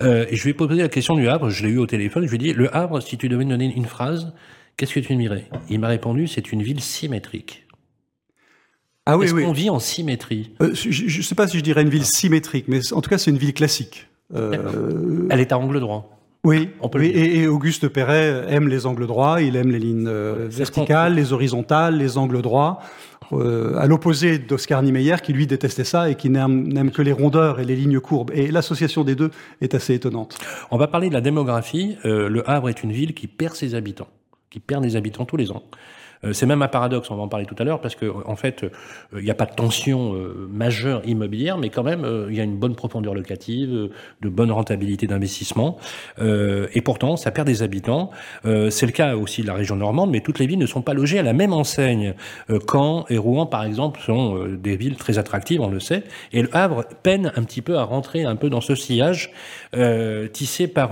[0.00, 2.24] Euh, et je lui ai posé la question du Havre, je l'ai eu au téléphone,
[2.24, 4.32] je lui ai dit, le Havre, si tu devais me donner une phrase,
[4.76, 7.66] qu'est-ce que tu me Il m'a répondu, c'est une ville symétrique.
[9.06, 9.44] Ah oui, Est-ce oui.
[9.44, 10.50] qu'on vit en symétrie?
[10.62, 13.18] Euh, Je ne sais pas si je dirais une ville symétrique, mais en tout cas,
[13.18, 14.08] c'est une ville classique.
[14.34, 15.26] Euh...
[15.30, 16.18] Elle est à angle droit.
[16.44, 20.08] Oui, On peut et, et, Auguste Perret aime les angles droits, il aime les lignes
[20.08, 22.80] euh, verticales, les horizontales, les angles droits,
[23.30, 27.64] à l'opposé d'Oscar Niemeyer qui lui détestait ça et qui n'aime que les rondeurs et
[27.64, 28.32] les lignes courbes.
[28.34, 30.36] Et l'association des deux est assez étonnante.
[30.72, 31.96] On va parler de la démographie.
[32.04, 34.08] Le Havre est une ville qui perd ses habitants,
[34.50, 35.62] qui perd des habitants tous les ans.
[36.24, 38.36] Euh, c'est même un paradoxe, on va en parler tout à l'heure, parce que en
[38.36, 38.70] fait, euh,
[39.18, 42.44] il n'y a pas de tension euh, majeure immobilière, mais quand même, il y a
[42.44, 45.78] une bonne profondeur locative, de bonne rentabilité d'investissement,
[46.20, 48.10] et pourtant, ça perd des habitants.
[48.44, 50.94] c'est le cas aussi de la région normande, mais toutes les villes ne sont pas
[50.94, 52.14] logées à la même enseigne.
[52.70, 56.48] Caen et Rouen, par exemple, sont des villes très attractives, on le sait, et le
[56.52, 59.32] Havre peine un petit peu à rentrer un peu dans ce sillage
[60.32, 60.90] tissé par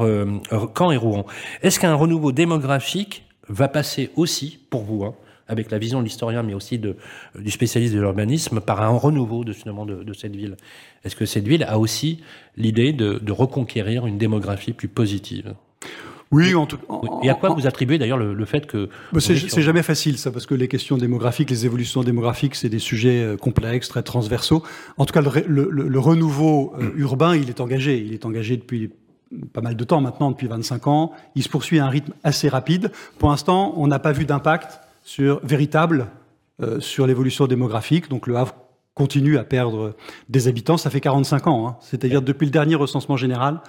[0.77, 1.25] Caen et Rouen.
[1.63, 5.15] Est-ce qu'un renouveau démographique va passer aussi, pour vous, hein,
[5.49, 6.97] avec la vision de l'historien, mais aussi de,
[7.37, 10.57] du spécialiste de l'urbanisme, par un renouveau de, finalement, de, de cette ville.
[11.05, 12.21] Est-ce que cette ville a aussi
[12.57, 15.55] l'idée de, de reconquérir une démographie plus positive?
[16.33, 16.79] Oui, en tout
[17.25, 18.89] Et à quoi vous attribuez d'ailleurs le, le, fait que...
[19.13, 22.79] Bah, c'est jamais facile ça, parce que les questions démographiques, les évolutions démographiques, c'est des
[22.79, 24.63] sujets euh, complexes, très transversaux.
[24.97, 27.99] En tout cas, le, le, le renouveau euh, urbain, il est engagé.
[27.99, 28.91] Il est engagé depuis
[29.53, 31.13] pas mal de temps maintenant, depuis 25 ans.
[31.35, 32.91] Il se poursuit à un rythme assez rapide.
[33.19, 34.81] Pour l'instant, on n'a pas vu d'impact
[35.43, 36.07] véritable
[36.63, 38.09] euh, sur l'évolution démographique.
[38.09, 38.55] Donc le Havre
[38.95, 39.95] continue à perdre
[40.29, 40.77] des habitants.
[40.77, 41.77] Ça fait 45 ans, hein.
[41.81, 43.61] c'est-à-dire depuis le dernier recensement général.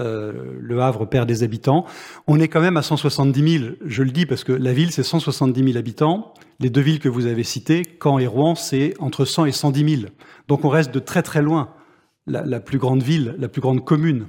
[0.00, 1.84] Euh, le Havre perd des habitants.
[2.26, 5.04] On est quand même à 170 000, je le dis parce que la ville, c'est
[5.04, 6.34] 170 000 habitants.
[6.58, 9.98] Les deux villes que vous avez citées, Caen et Rouen, c'est entre 100 et 110
[10.00, 10.10] 000.
[10.48, 11.70] Donc on reste de très très loin.
[12.26, 14.26] La plus grande ville, la plus grande commune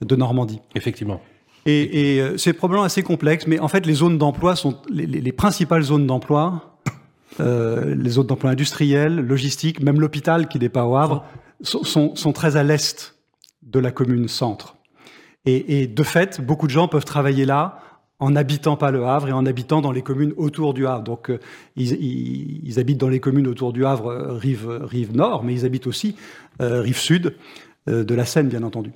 [0.00, 0.60] de Normandie.
[0.74, 1.20] Effectivement.
[1.66, 5.06] Et, et euh, c'est probablement assez complexe, mais en fait, les zones d'emploi sont les,
[5.06, 6.78] les, les, principales zones d'emploi,
[7.40, 11.24] euh, les zones d'emploi industrielles, logistiques, même l'hôpital qui n'est pas au Havre,
[11.60, 13.16] sont, sont, sont très à l'est
[13.62, 14.76] de la commune centre.
[15.44, 17.80] Et, et, de fait, beaucoup de gens peuvent travailler là
[18.20, 21.04] en n'habitant pas le Havre et en habitant dans les communes autour du Havre.
[21.04, 21.38] Donc, euh,
[21.76, 25.66] ils, ils, ils, habitent dans les communes autour du Havre, rive, rive nord, mais ils
[25.66, 26.16] habitent aussi
[26.60, 27.36] rive sud
[27.86, 28.90] de la Seine, bien entendu.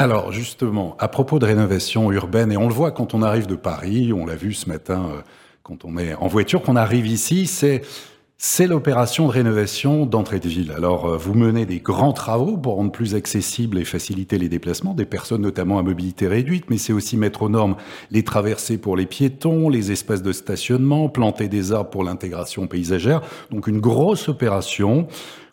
[0.00, 3.54] Alors justement, à propos de rénovation urbaine, et on le voit quand on arrive de
[3.54, 5.20] Paris, on l'a vu ce matin euh,
[5.62, 10.72] quand on est en voiture, qu'on arrive ici, c'est l'opération de rénovation d'entrée de ville.
[10.74, 14.94] Alors, euh, vous menez des grands travaux pour rendre plus accessibles et faciliter les déplacements
[14.94, 17.76] des personnes, notamment à mobilité réduite, mais c'est aussi mettre aux normes
[18.10, 23.20] les traversées pour les piétons, les espaces de stationnement, planter des arbres pour l'intégration paysagère.
[23.50, 25.08] Donc, une grosse opération.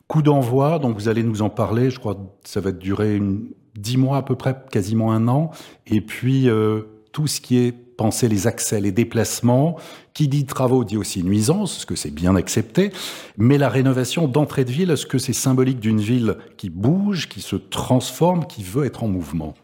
[0.08, 3.50] Coup d'envoi, donc vous allez nous en parler, je crois que ça va durer une,
[3.78, 5.52] dix mois à peu près, quasiment un an.
[5.86, 6.82] Et puis, euh,
[7.14, 9.76] tout ce qui est penser les accès, les déplacements,
[10.14, 12.92] qui dit travaux dit aussi nuisance, ce que c'est bien accepté,
[13.38, 17.42] mais la rénovation d'entrée de ville, est-ce que c'est symbolique d'une ville qui bouge, qui
[17.42, 19.56] se transforme, qui veut être en mouvement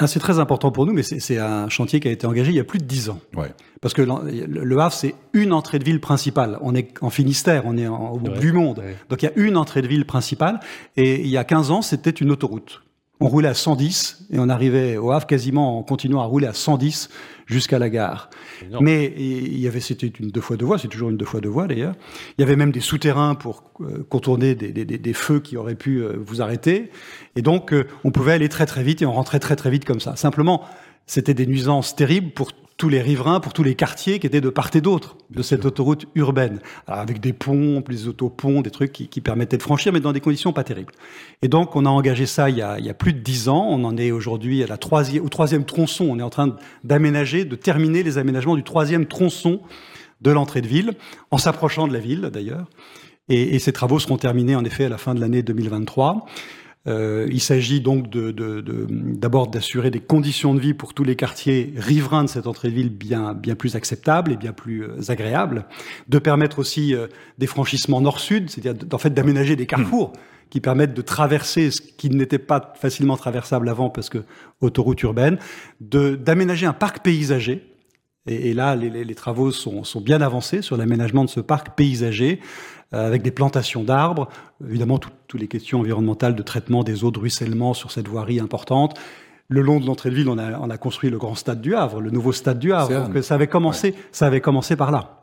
[0.00, 2.56] ah, c'est très important pour nous, mais c'est un chantier qui a été engagé il
[2.56, 3.18] y a plus de dix ans.
[3.34, 3.52] Ouais.
[3.80, 6.56] Parce que le Havre, c'est une entrée de ville principale.
[6.60, 8.38] On est en Finistère, on est en, au bout ouais.
[8.38, 8.78] du monde.
[8.78, 8.96] Ouais.
[9.08, 10.60] Donc il y a une entrée de ville principale.
[10.96, 12.80] Et il y a 15 ans, c'était une autoroute.
[13.20, 16.52] On roulait à 110 et on arrivait au Havre quasiment en continuant à rouler à
[16.52, 17.08] 110
[17.46, 18.30] jusqu'à la gare.
[18.80, 21.40] Mais il y avait, c'était une deux fois deux voies, c'est toujours une deux fois
[21.40, 21.94] deux voies d'ailleurs.
[22.36, 25.74] Il y avait même des souterrains pour euh, contourner des, des, des, feux qui auraient
[25.74, 26.90] pu euh, vous arrêter.
[27.36, 29.84] Et donc, euh, on pouvait aller très très vite et on rentrait très très vite
[29.84, 30.14] comme ça.
[30.16, 30.62] Simplement,
[31.06, 34.50] c'était des nuisances terribles pour tous les riverains, pour tous les quartiers qui étaient de
[34.50, 38.92] part et d'autre de cette autoroute urbaine, Alors, avec des ponts, des autoponts, des trucs
[38.92, 40.92] qui, qui, permettaient de franchir, mais dans des conditions pas terribles.
[41.42, 43.48] Et donc, on a engagé ça il y a, il y a plus de dix
[43.48, 43.66] ans.
[43.68, 46.06] On en est aujourd'hui à la troisième, au troisième tronçon.
[46.08, 49.60] On est en train d'aménager, de terminer les aménagements du troisième tronçon
[50.20, 50.92] de l'entrée de ville,
[51.32, 52.66] en s'approchant de la ville d'ailleurs.
[53.28, 56.26] Et, et, ces travaux seront terminés en effet à la fin de l'année 2023.
[56.86, 61.16] Euh, il s'agit donc d'abord de, de, d'assurer des conditions de vie pour tous les
[61.16, 65.00] quartiers riverains de cette entrée de ville bien, bien plus acceptables et bien plus euh,
[65.08, 65.66] agréables,
[66.08, 70.10] de permettre aussi euh, des franchissements nord-sud, c'est-à-dire en fait d'aménager des carrefours.
[70.10, 74.24] Mmh qui permettent de traverser ce qui n'était pas facilement traversable avant parce que
[74.62, 75.38] autoroute urbaine,
[75.80, 77.70] d'aménager un parc paysager.
[78.26, 81.40] Et, et là, les, les, les travaux sont, sont, bien avancés sur l'aménagement de ce
[81.40, 82.40] parc paysager
[82.92, 84.28] avec des plantations d'arbres,
[84.66, 88.98] évidemment toutes les questions environnementales de traitement des eaux de ruissellement sur cette voirie importante.
[89.48, 91.74] Le long de l'entrée de ville, on a, on a, construit le grand stade du
[91.74, 93.08] Havre, le nouveau stade du Havre.
[93.08, 93.96] Donc ça avait commencé, ouais.
[94.12, 95.18] ça avait commencé par là.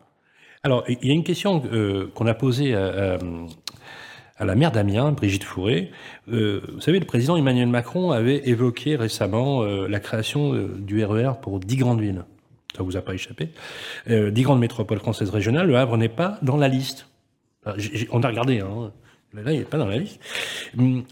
[0.63, 3.19] Alors, il y a une question euh, qu'on a posée à,
[4.37, 5.91] à, la maire d'Amiens, Brigitte Fourré.
[6.31, 11.05] Euh, vous savez, le président Emmanuel Macron avait évoqué récemment euh, la création euh, du
[11.05, 12.25] RER pour dix grandes villes.
[12.75, 13.51] Ça vous a pas échappé.
[14.07, 17.07] dix grandes métropoles françaises régionales, le Havre n'est pas dans la liste.
[18.11, 18.91] On a regardé, hein.
[19.33, 20.21] Là, il n'est pas dans la liste.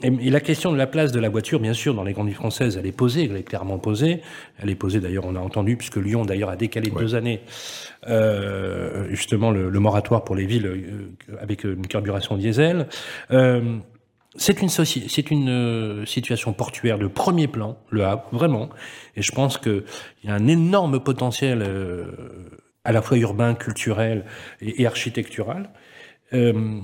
[0.02, 2.36] Et la question de la place de la voiture, bien sûr, dans les grandes villes
[2.38, 4.22] françaises, elle est posée, elle est clairement posée.
[4.60, 7.02] Elle est posée, d'ailleurs, on a entendu, puisque Lyon, d'ailleurs, a décalé de ouais.
[7.02, 7.42] deux années,
[8.08, 12.88] euh, justement, le, le, moratoire pour les villes euh, avec une carburation diesel.
[13.32, 13.80] Euh,
[14.36, 18.70] c'est une, c'est une euh, situation portuaire de premier plan, le Havre, vraiment.
[19.16, 19.84] Et je pense qu'il
[20.24, 22.06] y a un énorme potentiel euh,
[22.84, 24.26] à la fois urbain, culturel
[24.62, 25.70] et, et architectural.
[26.34, 26.80] Euh,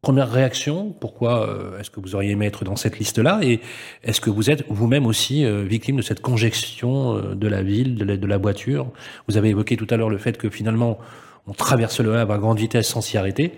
[0.00, 3.60] première réaction, pourquoi euh, est-ce que vous auriez aimé être dans cette liste-là Et
[4.02, 8.26] est-ce que vous êtes vous-même aussi euh, victime de cette congestion de la ville, de
[8.26, 8.90] la, voiture?
[9.28, 10.98] Vous avez évoqué tout à l'heure le fait que finalement,
[11.46, 13.52] on traverse le Havre à grande vitesse sans s'y arrêter.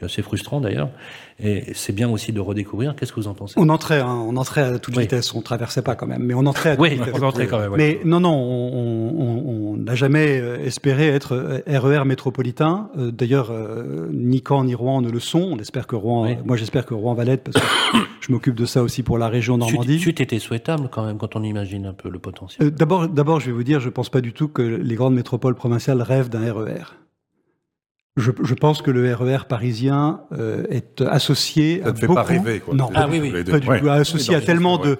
[0.00, 0.90] Assez frustrant d'ailleurs.
[1.38, 2.94] Et c'est bien aussi de redécouvrir.
[2.94, 3.54] Qu'est-ce que vous en pensez?
[3.56, 5.34] On entrait, hein, on entrait à toute vitesse.
[5.34, 7.14] On traversait pas quand même, mais on entrait à toute oui, vitesse.
[7.20, 7.72] on entrait quand même.
[7.76, 12.90] Mais non, non, on n'a jamais euh, espéré être RER euh, métropolitain.
[12.96, 13.52] Euh, D'ailleurs,
[14.12, 15.40] ni Caen ni Rouen ne le sont.
[15.52, 16.26] On espère que Rouen.
[16.26, 16.36] Oui.
[16.44, 19.28] Moi, j'espère que Rouen va l'être parce que je m'occupe de ça aussi pour la
[19.28, 19.98] région Normandie.
[19.98, 22.68] C'eût été souhaitable quand même quand on imagine un peu le potentiel.
[22.68, 25.14] Euh, D'abord, d'abord, je vais vous dire, je pense pas du tout que les grandes
[25.14, 26.84] métropoles provinciales rêvent d'un RER.
[28.18, 32.16] Je, je pense que le RER parisien euh, est associé Ça à ne fait beaucoup...
[32.16, 32.74] pas rêver, quoi.
[32.74, 33.80] Non, Ah oui, oui, pas du Ouais.
[33.80, 33.88] tout.
[33.88, 34.88] Associé Oui, à tellement ouais.
[34.88, 34.98] de,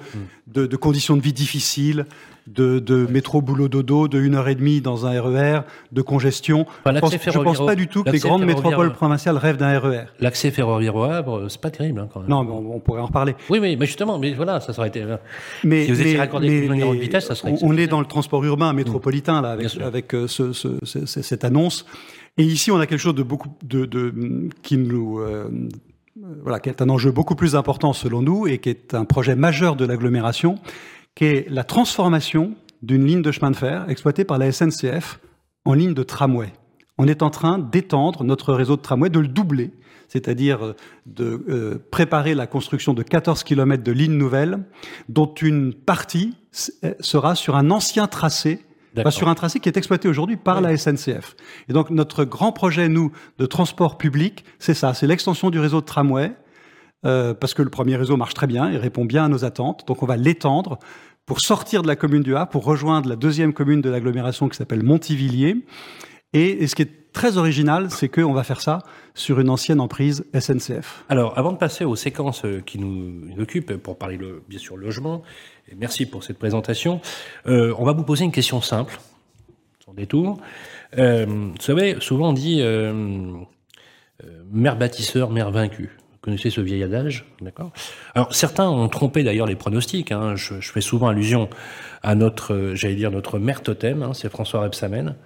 [0.62, 2.06] de, de conditions de vie difficiles,
[2.46, 5.60] de, de métro boulot dodo, de une heure et demie dans un RER,
[5.92, 6.64] de congestion.
[6.86, 9.78] Enfin, Je pense, je pense pas du tout que les grandes métropoles provinciales rêvent d'un
[9.78, 10.04] RER.
[10.18, 12.30] L'accès ferroviaire au Havre, euh, c'est pas terrible hein, quand même.
[12.30, 13.36] Non, mais on, on pourrait en reparler.
[13.50, 15.02] Oui, oui, mais justement, mais voilà, ça aurait été.
[15.02, 15.18] euh,
[15.64, 17.88] Mais, Si vous étiez mais- raccordé mais- en mais vitesse, ça serait on, on est
[17.88, 19.84] dans le transport urbain métropolitain là avec, sûr.
[19.84, 21.84] avec euh, ce, ce- ce- ce- cette annonce.
[22.38, 25.50] Et ici, on a quelque chose de beaucoup de, qui nous euh,
[26.64, 29.84] est un enjeu beaucoup plus important selon nous et qui est un projet majeur de
[29.84, 30.56] l'agglomération,
[31.14, 35.20] qui est la transformation d'une ligne de chemin de fer exploitée par la SNCF
[35.64, 36.52] en ligne de tramway.
[36.96, 39.70] On est en train d'étendre notre réseau de tramway, de le doubler,
[40.08, 44.60] c'est-à-dire euh, de euh, préparer la construction de 14 km de lignes nouvelles,
[45.10, 48.60] dont une partie sera sur un ancien tracé,
[49.10, 51.34] Sur un tracé qui est exploité aujourd'hui par la SNCF.
[51.68, 55.80] Et donc notre grand projet, nous, de transport public, c'est ça, c'est l'extension du réseau
[55.80, 56.32] de tramway,
[57.06, 59.86] euh, parce que le premier réseau marche très bien, il répond bien à nos attentes,
[59.86, 60.78] donc on va l'étendre
[61.24, 64.56] pour sortir de la commune du Havre, pour rejoindre la deuxième commune de l'agglomération qui
[64.56, 65.64] s'appelle Montivilliers.
[66.32, 68.80] Et, et ce qui est très original, c'est qu'on va faire ça
[69.14, 71.04] sur une ancienne emprise SNCF.
[71.08, 74.76] Alors, avant de passer aux séquences euh, qui nous occupent, pour parler le, bien sûr
[74.76, 75.22] logement,
[75.70, 77.00] et merci pour cette présentation,
[77.46, 78.98] euh, on va vous poser une question simple,
[79.84, 80.38] sans détour.
[80.98, 82.62] Euh, vous savez, souvent on dit
[84.50, 85.90] mère bâtisseur, mère vaincue.
[86.20, 87.72] Connaissez ce vieil adage, d'accord?
[88.14, 90.12] Alors certains ont trompé d'ailleurs les pronostics.
[90.12, 90.36] hein.
[90.36, 91.50] Je, fais souvent allusion
[92.04, 95.16] à notre, j'allais dire notre mère totem, hein, c'est François Rebsamen,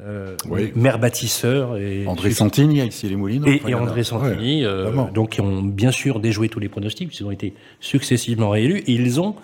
[0.00, 0.72] euh, Oui.
[0.74, 3.46] mère bâtisseur et André Santini, ici les Moulineaux.
[3.46, 7.26] et, André Santini, Ouais, euh, donc qui ont bien sûr déjoué tous les pronostics, puisqu'ils
[7.26, 9.36] ont été successivement réélus, et ils ont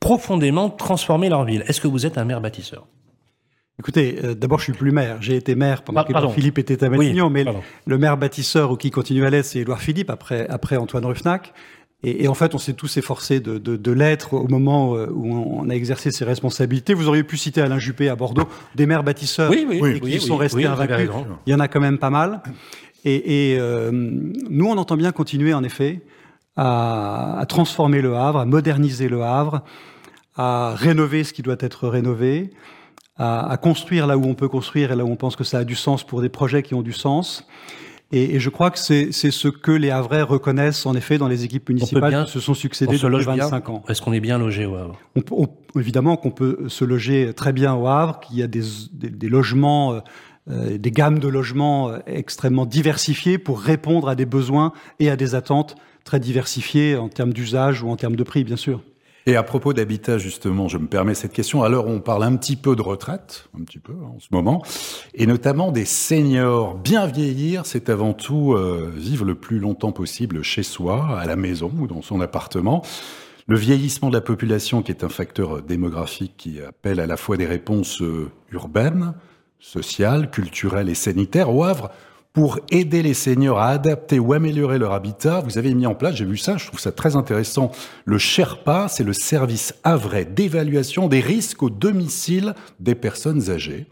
[0.00, 1.64] profondément transformé leur ville.
[1.68, 2.86] Est-ce que vous êtes un maire bâtisseur?
[3.78, 5.18] Écoutez, euh, d'abord, je suis plus maire.
[5.20, 6.12] J'ai été maire pendant que.
[6.28, 7.62] Philippe était à Matignon, mais pardon.
[7.86, 11.52] le maire bâtisseur ou qui continue à l'être, c'est Édouard Philippe, après, après Antoine Ruffnac.
[12.04, 15.06] Et, et en fait, on s'est tous efforcés de, de, de l'être au moment euh,
[15.12, 16.94] où on a exercé ses responsabilités.
[16.94, 20.20] Vous auriez pu citer Alain Juppé à Bordeaux, des maires bâtisseurs Oui, oui, et qui
[20.20, 21.10] sont restés oui, invaincus.
[21.46, 22.42] Il y en a quand même pas mal.
[23.04, 26.00] Et, et, euh, nous, on entend bien continuer, en effet,
[26.56, 29.62] à, à transformer le Havre, à moderniser le Havre,
[30.36, 32.50] à rénover ce qui doit être rénové,
[33.16, 35.58] à, à construire là où on peut construire et là où on pense que ça
[35.58, 37.46] a du sens pour des projets qui ont du sens.
[38.12, 41.44] Et, et je crois que c'est ce que les Havrais reconnaissent en effet dans les
[41.44, 43.82] équipes municipales bien- qui se sont On succédées se depuis loge bien 25 ans.
[43.88, 44.98] Est-ce qu'on est bien logé au Havre?
[45.30, 45.48] On,
[45.78, 49.28] évidemment qu'on peut se loger très bien au Havre, qu'il y a des, des, des
[49.28, 50.00] logements, euh,
[50.50, 55.16] euh, des gammes de logements euh, extrêmement diversifiées pour répondre à des besoins et à
[55.16, 58.82] des attentes très diversifiées en termes d'usage ou en termes de prix, bien sûr.
[59.26, 61.62] Et à propos d'habitat, justement, je me permets cette question.
[61.62, 64.62] Alors, on parle un petit peu de retraite, un petit peu hein, en ce moment,
[65.14, 66.74] et notamment des seniors.
[66.74, 71.36] Bien vieillir, c'est avant tout euh, vivre le plus longtemps possible chez soi, à la
[71.36, 72.82] maison ou dans son appartement.
[73.46, 77.16] Le vieillissement de la population, qui est un facteur euh, démographique qui appelle à la
[77.16, 79.14] fois des réponses euh, urbaines,
[79.60, 81.54] sociales, culturelles et sanitaires.
[81.54, 81.90] Au Havre,
[82.32, 86.14] pour aider les seniors à adapter ou améliorer leur habitat, vous avez mis en place,
[86.16, 87.70] j'ai vu ça, je trouve ça très intéressant,
[88.06, 93.86] le SHERPA, c'est le service havrais d'évaluation des risques au domicile des personnes âgées,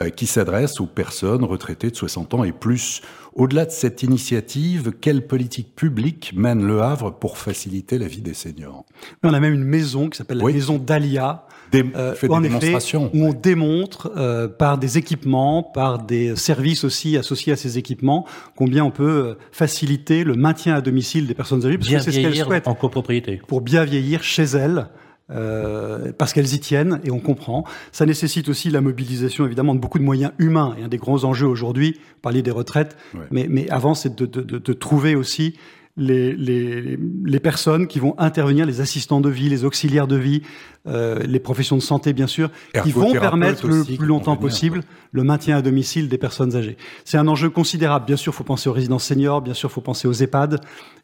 [0.00, 3.02] euh, qui s'adresse aux personnes retraitées de 60 ans et plus.
[3.34, 8.34] Au-delà de cette initiative, quelle politique publique mène le Havre pour faciliter la vie des
[8.34, 8.84] seniors?
[9.22, 10.54] On a même une maison qui s'appelle la Oui.
[10.54, 13.10] maison d'Alia, Des, Euh, fait des effet, démonstrations.
[13.12, 18.24] où on démontre euh, par des équipements, par des services aussi associés à ces équipements,
[18.54, 22.04] combien on peut euh, faciliter le maintien à domicile des personnes âgées, parce Bien que
[22.04, 23.40] c'est ce qu'elles vieillir souhaitent en copropriété.
[23.48, 24.86] pour bien vieillir chez elles.
[25.28, 27.64] euh, parce qu'elles y tiennent et on comprend.
[27.90, 31.24] Ça nécessite aussi la mobilisation évidemment de beaucoup de moyens humains et un des grands
[31.24, 33.22] enjeux aujourd'hui, vous parliez des retraites, Ouais.
[33.32, 35.56] mais, mais avant c'est de, de, de, de trouver aussi
[35.96, 40.42] les, les, les personnes qui vont intervenir, les assistants de vie, les auxiliaires de vie,
[40.86, 42.50] euh, les professions de santé bien sûr,
[42.82, 44.82] qui vont permettre le plus longtemps possible
[45.12, 46.76] le maintien à domicile des personnes âgées.
[47.04, 48.04] C'est un enjeu considérable.
[48.04, 50.60] Bien sûr, il faut penser aux résidences seniors, bien sûr, il faut penser aux EHPAD,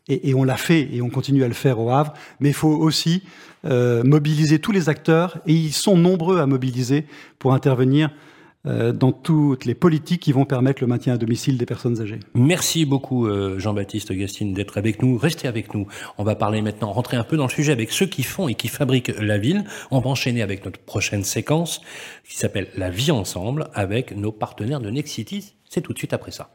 [0.09, 2.55] et, et on l'a fait et on continue à le faire au Havre, mais il
[2.55, 3.23] faut aussi
[3.65, 7.07] euh, mobiliser tous les acteurs, et ils sont nombreux à mobiliser
[7.39, 8.11] pour intervenir
[8.65, 12.21] dans toutes les politiques qui vont permettre le maintien à domicile des personnes âgées.
[12.35, 15.19] Merci beaucoup euh, Jean-Baptiste Gastine d'être avec nous.
[15.19, 15.87] Restez avec nous.
[16.19, 18.55] On va parler maintenant, rentrer un peu dans le sujet avec ceux qui font et
[18.55, 19.65] qui fabriquent la ville.
[19.91, 21.81] On va enchaîner avec notre prochaine séquence
[22.29, 25.55] qui s'appelle La vie ensemble avec nos partenaires de Nexity.
[25.69, 26.51] C'est tout de suite après ça.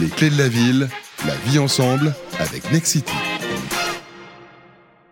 [0.00, 0.88] Les clés de la ville,
[1.26, 3.12] la vie ensemble avec Nexity.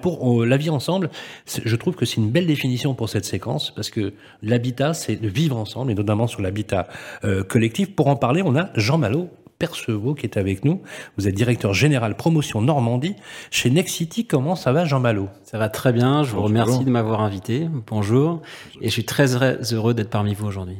[0.03, 1.11] Pour la vie ensemble,
[1.46, 5.28] je trouve que c'est une belle définition pour cette séquence parce que l'habitat, c'est de
[5.28, 6.88] vivre ensemble et notamment sur l'habitat
[7.24, 7.94] euh, collectif.
[7.94, 9.28] Pour en parler, on a Jean Malo.
[9.59, 10.82] Percevaux qui est avec nous.
[11.16, 13.14] Vous êtes directeur général promotion Normandie
[13.53, 14.26] chez Nexity.
[14.26, 16.48] Comment ça va, Jean Malo Ça va très bien, je vous Bonjour.
[16.48, 17.68] remercie de m'avoir invité.
[17.86, 18.42] Bonjour.
[18.80, 19.36] Et je suis très
[19.72, 20.78] heureux d'être parmi vous aujourd'hui.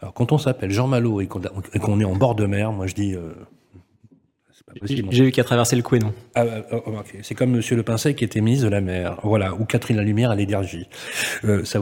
[0.00, 2.94] Alors, quand on s'appelle Jean Malo et qu'on est en bord de mer, moi je
[2.94, 3.34] dis, euh.
[4.82, 6.12] J'ai eu qu'à traverser le Couesnon.
[6.34, 7.18] Ah, ah, ah, ok.
[7.22, 10.02] C'est comme Monsieur Le Pincet qui était ministre de la mer, voilà, ou Catherine la
[10.02, 10.86] Lumière à l'énergie.
[11.44, 11.80] Euh, ça,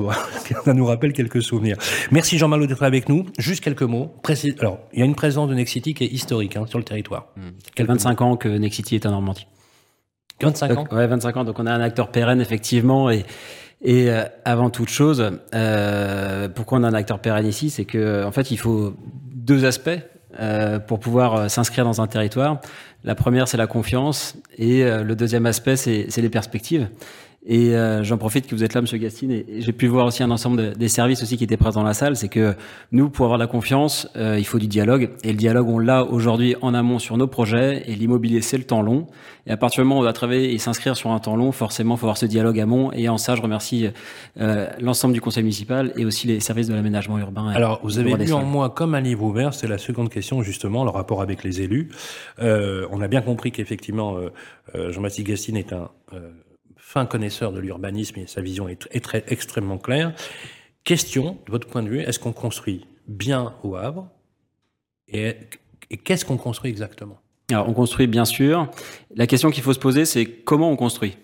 [0.75, 1.77] nous rappelle quelques souvenirs.
[2.11, 3.27] Merci Jean Malo d'être avec nous.
[3.39, 4.13] Juste quelques mots.
[4.23, 6.85] Précis- Alors, il y a une présence de Nexity qui est historique hein, sur le
[6.85, 7.29] territoire.
[7.75, 9.47] Quel 25 ans que Nexity est en Normandie.
[10.43, 10.75] 25 ans.
[10.75, 11.45] Donc, ouais, 25 ans.
[11.45, 13.25] Donc on a un acteur pérenne effectivement et
[13.83, 18.25] et euh, avant toute chose, euh, pourquoi on a un acteur pérenne ici, c'est que
[18.25, 18.95] en fait il faut
[19.35, 19.99] deux aspects
[20.39, 22.61] euh, pour pouvoir euh, s'inscrire dans un territoire.
[23.03, 26.89] La première c'est la confiance et euh, le deuxième aspect c'est c'est les perspectives.
[27.47, 30.05] Et euh, j'en profite que vous êtes là, Monsieur Gastine, et, et j'ai pu voir
[30.05, 32.15] aussi un ensemble de- des services aussi qui étaient présents dans la salle.
[32.15, 32.55] C'est que
[32.93, 35.09] nous, pour avoir la confiance, euh, il faut du dialogue.
[35.25, 37.83] Et le dialogue, on l'a aujourd'hui en amont sur nos projets.
[37.87, 39.07] Et l'immobilier, c'est le temps long.
[39.47, 41.51] Et à partir du moment où on doit travailler et s'inscrire sur un temps long,
[41.51, 42.93] forcément, il faut avoir ce dialogue amont.
[42.93, 43.89] Et en ça, je remercie
[44.39, 47.49] euh, l'ensemble du conseil municipal et aussi les services de l'aménagement urbain.
[47.49, 50.85] Alors, vous avez lu en moi comme un livre ouvert, c'est la seconde question justement,
[50.85, 51.89] le rapport avec les élus.
[52.43, 54.29] Euh, on a bien compris qu'effectivement, euh,
[54.75, 56.29] euh, Jean-Baptiste Gastine est un euh,
[56.93, 60.13] fin connaisseur de l'urbanisme et sa vision est, tr- est très, extrêmement claire.
[60.83, 64.09] Question, de votre point de vue, est-ce qu'on construit bien au Havre
[65.07, 65.37] et,
[65.91, 67.21] et qu'est-ce qu'on construit exactement?
[67.49, 68.69] Alors, on construit bien sûr.
[69.15, 71.17] La question qu'il faut se poser, c'est comment on construit?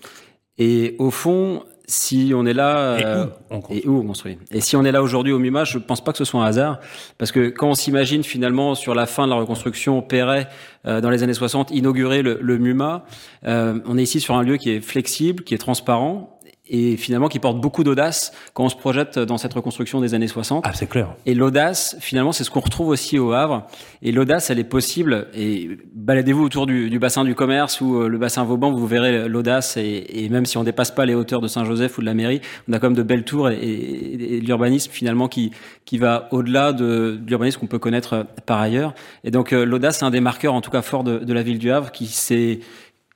[0.56, 4.06] Et au fond, si on est là, Et euh, où on construit et où on
[4.06, 4.38] construit.
[4.50, 6.46] Et si on est là aujourd'hui au MUMA, je pense pas que ce soit un
[6.46, 6.80] hasard,
[7.18, 10.48] parce que quand on s'imagine finalement sur la fin de la reconstruction Perret
[10.86, 13.04] euh, dans les années 60 inaugurer le, le MUMA,
[13.46, 16.35] euh, on est ici sur un lieu qui est flexible, qui est transparent
[16.68, 20.26] et finalement qui porte beaucoup d'audace quand on se projette dans cette reconstruction des années
[20.28, 20.64] 60.
[20.66, 21.14] Ah, c'est clair.
[21.26, 23.66] Et l'audace, finalement, c'est ce qu'on retrouve aussi au Havre.
[24.02, 25.28] Et l'audace, elle est possible.
[25.34, 29.28] Et baladez-vous autour du, du bassin du commerce ou euh, le bassin Vauban, vous verrez
[29.28, 29.76] l'audace.
[29.76, 32.40] Et, et même si on dépasse pas les hauteurs de Saint-Joseph ou de la mairie,
[32.68, 35.50] on a quand même de belles tours et, et- et de l'urbanisme finalement qui
[35.84, 38.92] qui va au-delà de, de l'urbanisme qu'on peut connaître par ailleurs.
[39.22, 41.42] Et donc euh, l'audace, c'est un des marqueurs, en tout cas fort de, de la
[41.44, 42.58] ville du Havre, qui s'est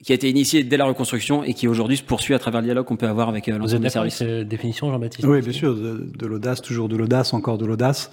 [0.03, 2.67] qui a été initié dès la reconstruction et qui aujourd'hui se poursuit à travers le
[2.67, 4.15] dialogue qu'on peut avoir avec euh, l'ensemble des services.
[4.17, 8.11] cette définition, Jean-Baptiste Oui, bien sûr, de, de l'audace, toujours de l'audace, encore de l'audace.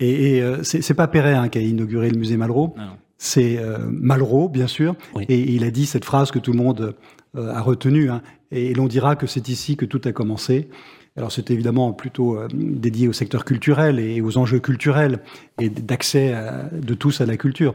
[0.00, 2.74] Et, et euh, c'est pas Perret hein, qui a inauguré le musée Malraux,
[3.16, 4.94] c'est euh, Malraux, bien sûr.
[5.14, 5.24] Oui.
[5.28, 6.94] Et il a dit cette phrase que tout le monde
[7.36, 8.10] euh, a retenue.
[8.10, 10.68] hein, et l'on dira que c'est ici que tout a commencé.
[11.16, 15.18] Alors c'est évidemment plutôt euh, dédié au secteur culturel et aux enjeux culturels
[15.60, 16.32] et d'accès
[16.72, 17.74] de tous à la culture.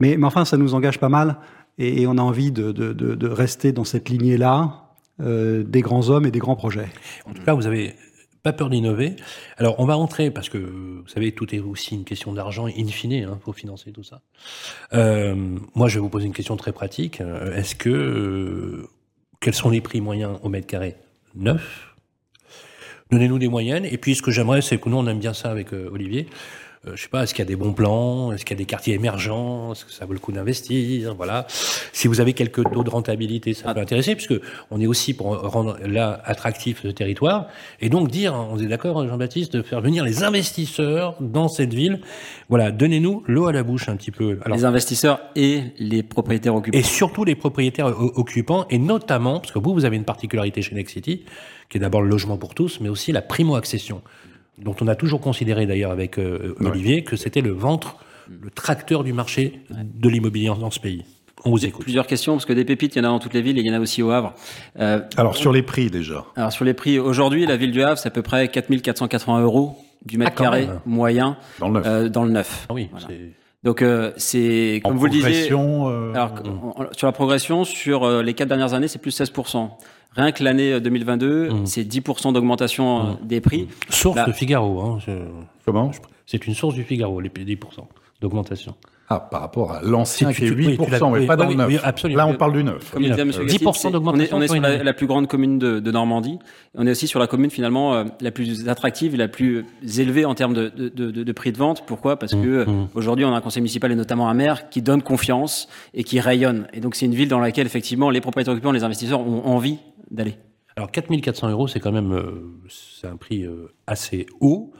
[0.00, 1.36] Mais, mais enfin, ça nous engage pas mal
[1.80, 4.84] et, on a envie de, rester dans cette lignée-là
[5.20, 6.88] euh, des grands hommes et des grands projets.
[7.26, 7.94] En tout cas, vous avez
[8.42, 9.16] pas peur d'innover.
[9.58, 12.86] Alors, on va entrer, parce que, vous savez, tout est aussi une question d'argent, in
[12.86, 14.22] fine, il faut financer tout ça.
[14.94, 15.34] Euh,
[15.74, 17.20] moi, je vais vous poser une question très pratique.
[17.20, 18.88] Euh, Est-ce que,
[19.40, 20.96] quels sont les prix moyens au mètre carré
[21.34, 21.94] Neuf?
[23.10, 23.84] Donnez-nous des moyennes.
[23.84, 26.28] Et puis, ce que j'aimerais, c'est que nous, on aime bien ça avec Olivier.
[26.86, 28.62] Euh, je sais pas, est-ce qu'il y a des bons plans Est-ce qu'il y a
[28.62, 31.46] des quartiers émergents Est-ce que ça vaut le coup d'investir Voilà.
[31.92, 35.26] Si vous avez quelques taux de rentabilité, ça peut intéresser, puisque on est aussi pour
[35.26, 37.48] rendre là attractif ce territoire.
[37.82, 42.00] Et donc dire, on est d'accord, Jean-Baptiste, de faire venir les investisseurs dans cette ville.
[42.48, 44.38] Voilà, donnez-nous l'eau à la bouche un petit peu.
[44.46, 46.78] Alors, les investisseurs et les propriétaires occupants.
[46.78, 50.74] et surtout les propriétaires occupants, et notamment, parce que vous, vous avez une particularité chez
[50.74, 51.26] Nexity,
[51.68, 54.00] qui est d'abord le logement pour tous, mais aussi la primo-accession,
[54.62, 57.96] dont on a toujours considéré d'ailleurs avec euh, Olivier que c'était le ventre,
[58.28, 61.04] le tracteur du marché de l'immobilier dans ce pays.
[61.44, 61.82] On vous écoute.
[61.84, 63.62] Plusieurs questions, parce que des pépites, il y en a dans toutes les villes et
[63.62, 64.34] il y en a aussi au Havre.
[64.78, 66.26] Euh, Alors, sur les prix déjà.
[66.36, 69.76] alors sur les prix, aujourd'hui, la ville du Havre, c'est à peu près 4480 euros
[70.04, 70.80] du mètre Ah, carré même.
[70.84, 71.86] moyen Dans le neuf.
[71.86, 72.66] euh, dans le neuf.
[72.68, 73.06] Ah oui, Voilà.
[73.62, 76.12] Donc euh, c'est, comme en vous le disiez, progression, euh,
[76.96, 79.68] sur la progression, sur euh, les quatre dernières années, c'est plus 16%.
[80.16, 81.66] Rien que l'année euh, 2022, Mm.
[81.66, 83.68] c'est 10% d'augmentation euh, des prix.
[83.88, 84.80] source Là- de Figaro.
[84.80, 85.12] Hein, je-
[85.64, 85.90] comment
[86.26, 87.88] C'est une source du Figaro, les 10%
[88.20, 88.74] d'augmentation.
[89.12, 92.04] Ah, par rapport à l'ancien qui est 8%, mais pas dans le neuf.
[92.04, 92.92] Là, on parle du neuf.
[92.92, 93.30] Comme disait M.
[93.30, 94.36] 10% d'augmentation.
[94.36, 96.38] On est, sur la, plus grande commune de, de, Normandie.
[96.76, 99.64] On est aussi sur la commune finalement euh, la plus attractive, la plus
[99.98, 101.82] élevée en termes de, de, de prix de vente.
[101.86, 102.20] Pourquoi?
[102.20, 102.88] Parce que mmh, mmh.
[102.94, 106.20] aujourd'hui, on a un conseil municipal et notamment un maire qui donne confiance et qui
[106.20, 106.68] rayonne.
[106.72, 109.78] Et donc, c'est une ville dans laquelle effectivement les propriétaires occupants, les investisseurs ont envie
[110.10, 110.36] d'aller.
[110.76, 114.72] Alors 4400 euros, c'est quand même euh, c'est un prix euh, assez haut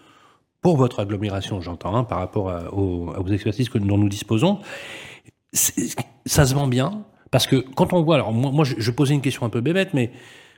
[0.60, 4.60] pour votre agglomération, j'entends, hein, par rapport à, aux, exercices que, dont nous disposons.
[5.52, 9.46] Ça se vend bien parce que quand on voit, alors moi, je, posais une question
[9.46, 10.10] un peu bébête, mais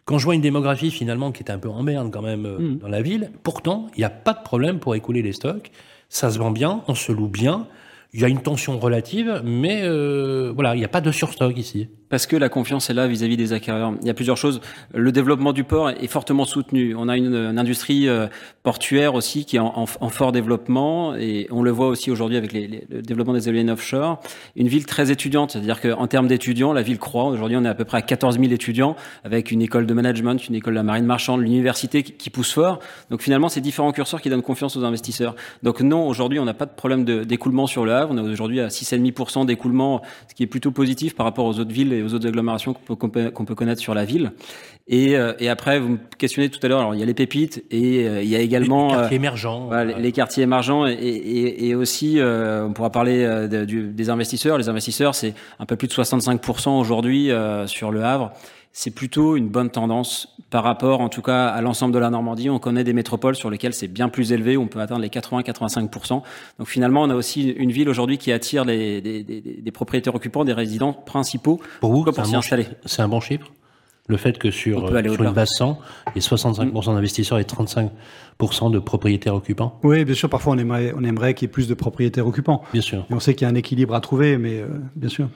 [0.05, 2.59] quand je vois une démographie finalement qui est un peu en merde quand même euh,
[2.59, 2.79] mmh.
[2.79, 5.71] dans la ville, pourtant il n'y a pas de problème pour écouler les stocks.
[6.09, 7.69] Ça se vend bien, on se loue bien.
[8.13, 9.89] Il y a une tension relative, mais
[10.51, 11.89] voilà, il n'y a pas de surstock ici.
[12.13, 13.95] Parce que la confiance est là vis-à-vis des acquéreurs.
[14.03, 14.61] Il y a plusieurs choses.
[14.93, 16.95] Le développement du port est fortement soutenu.
[16.95, 18.27] On a une, industrie euh,
[18.63, 23.01] portuaire aussi qui est en, fort développement et on le voit aussi aujourd'hui avec le
[23.01, 24.21] développement des éoliennes offshore.
[24.57, 27.29] Une ville très étudiante, c'est-à-dire qu'en termes d'étudiants, la ville croît.
[27.29, 28.95] Aujourd'hui, on est à peu près à 14 000 étudiants
[29.25, 32.53] avec une école de management, une école de la marine marchande, l'université qui, qui, pousse
[32.53, 32.81] fort.
[33.09, 35.35] Donc finalement, c'est différents curseurs qui donnent confiance aux investisseurs.
[35.63, 38.13] Donc non, aujourd'hui, on n'a pas de problème d'écoulement sur le Havre.
[38.13, 41.73] On est aujourd'hui à 6,5% d'écoulement, ce qui est plutôt positif par rapport aux autres
[41.73, 44.33] villes aux autres agglomérations qu'on peut, peut, connaître sur la ville.
[44.89, 47.15] Et, euh, et, après, vous me questionnez tout à l'heure, alors il y a les
[47.15, 49.71] pépites et euh, il y a également les quartiers euh, émergents.
[49.99, 54.59] les, quartiers émergents et, et, et aussi, on pourra parler des investisseurs.
[54.59, 57.31] Les investisseurs, c'est un peu plus de 65% aujourd'hui
[57.67, 58.33] sur le Havre
[58.73, 62.51] c'est plutôt une bonne tendance par rapport, en tout cas, à l'ensemble de la Normandie.
[62.51, 65.09] On connaît des métropoles sur lesquelles c'est bien plus élevé, où on peut atteindre les
[65.09, 66.23] 80-85%.
[66.59, 70.15] Donc finalement, on a aussi une ville aujourd'hui qui attire les, des, des, des, propriétaires
[70.15, 72.67] occupants, des résidents principaux pour, vous, pour s'y installer.
[72.85, 73.51] C'est un bon chiffre?
[74.09, 75.79] Le fait que sur, sur une base 100,
[76.09, 80.59] il y ait 65% d'investisseurs et 35% de propriétaires occupants Oui, bien sûr, parfois on
[80.59, 82.63] aimerait, on aimerait qu'il y ait plus de propriétaires occupants.
[82.73, 83.07] Bien sûr.
[83.09, 85.29] Et on sait qu'il y a un équilibre à trouver, mais euh, bien sûr.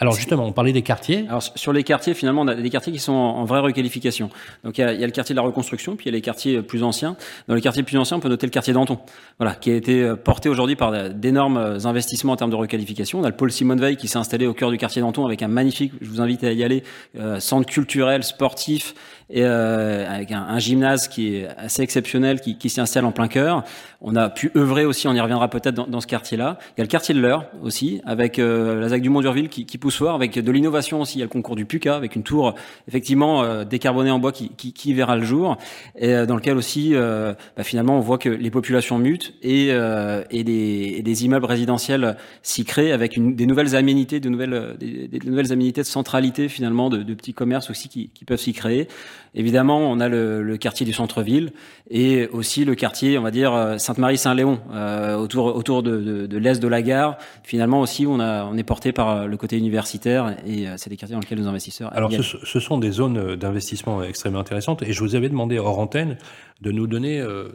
[0.00, 1.26] Alors justement, on parlait des quartiers.
[1.28, 4.30] Alors sur les quartiers, finalement, on a des quartiers qui sont en, vraie requalification.
[4.64, 6.62] Donc il y, a, le quartier de la reconstruction, puis il y a les quartiers
[6.62, 7.16] plus anciens.
[7.46, 8.98] Dans les quartiers plus anciens, on peut noter le quartier d'Anton,
[9.38, 13.20] voilà, qui a été euh, porté aujourd'hui par d'énormes investissements en termes de requalification.
[13.20, 15.42] On a le pôle Simone Veil qui s'est installé au cœur du quartier d'Anton avec
[15.42, 16.82] un magnifique, je vous invite à y aller,
[17.18, 18.94] euh, centre culturel, sportif,
[19.30, 23.28] et euh, avec un, un, gymnase qui est assez exceptionnel, qui, qui s'y en plein
[23.28, 23.62] cœur.
[24.00, 26.58] On a pu œuvrer aussi, on y reviendra peut-être dans, dans, ce quartier-là.
[26.70, 29.66] Il y a le quartier de l'Eure aussi, avec euh, la ZAC du Mont-Durville qui,
[29.66, 31.18] qui, pousse fort, avec de l'innovation aussi.
[31.18, 32.54] Il y a le concours du PUCA, avec une tour
[32.88, 35.56] effectivement euh, décarbonée en bois qui, qui, qui, verra le jour,
[35.96, 41.02] et dans lequel aussi, bah, finalement, on voit que les populations mutent et, et des,
[41.02, 45.52] des, immeubles résidentiels s'y créent avec une, des nouvelles aménités, de nouvelles, des, des, nouvelles
[45.52, 48.88] aménités de centralité finalement, de, de petits commerces aussi qui, qui peuvent s'y créer.
[49.34, 51.52] Évidemment, on a le, le quartier du centre-ville
[51.88, 56.38] et aussi le quartier, on va dire, euh, Sainte-Marie-Saint-Léon, euh, autour, autour de, de, de
[56.38, 57.16] l'est de la gare.
[57.44, 60.96] Finalement aussi, on, a, on est porté par le côté universitaire et euh, c'est des
[60.96, 61.94] quartiers dans lesquels nos investisseurs.
[61.94, 65.78] Alors, ce, ce, sont des zones d'investissement extrêmement intéressantes et je vous avais demandé hors
[65.78, 66.16] antenne
[66.60, 67.48] de nous donner euh,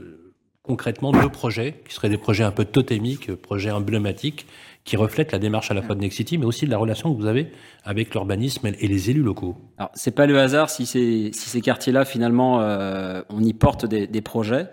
[0.65, 4.45] concrètement deux projets qui seraient des projets un peu totémiques, projets emblématiques
[4.83, 7.19] qui reflète la démarche à la fois de Nexity, mais aussi de la relation que
[7.19, 7.51] vous avez
[7.83, 9.57] avec l'urbanisme et les élus locaux.
[9.79, 14.67] Alors, c'est pas le hasard si, ces quartiers-là, finalement, euh, on y porte des projets.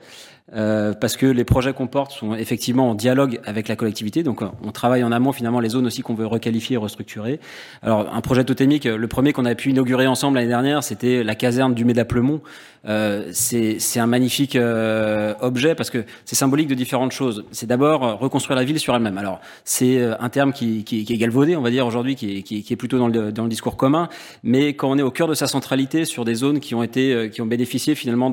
[0.55, 4.23] Euh, parce que les projets qu'on porte sont effectivement en dialogue avec la collectivité.
[4.23, 7.41] Donc, on travaille en amont finalement les zones aussi qu'on veut requalifier et restructurer.
[7.81, 11.35] Alors, un projet totémique, le premier qu'on a pu inaugurer ensemble l'année dernière, c'était la
[11.35, 12.41] caserne du Médaplemont.
[12.89, 17.45] Euh, c'est un magnifique euh, objet parce que c'est symbolique de différentes choses.
[17.53, 19.19] C'est d'abord euh, reconstruire la ville sur elle-même.
[19.19, 22.43] Alors, c'est euh, un terme qui, qui, qui, est galvaudé, on va dire aujourd'hui, qui,
[22.43, 24.09] qui, est plutôt dans le, dans le discours commun.
[24.43, 27.31] Mais quand on est au cœur de sa centralité sur des zones qui ont été,
[27.33, 28.31] qui ont bénéficié finalement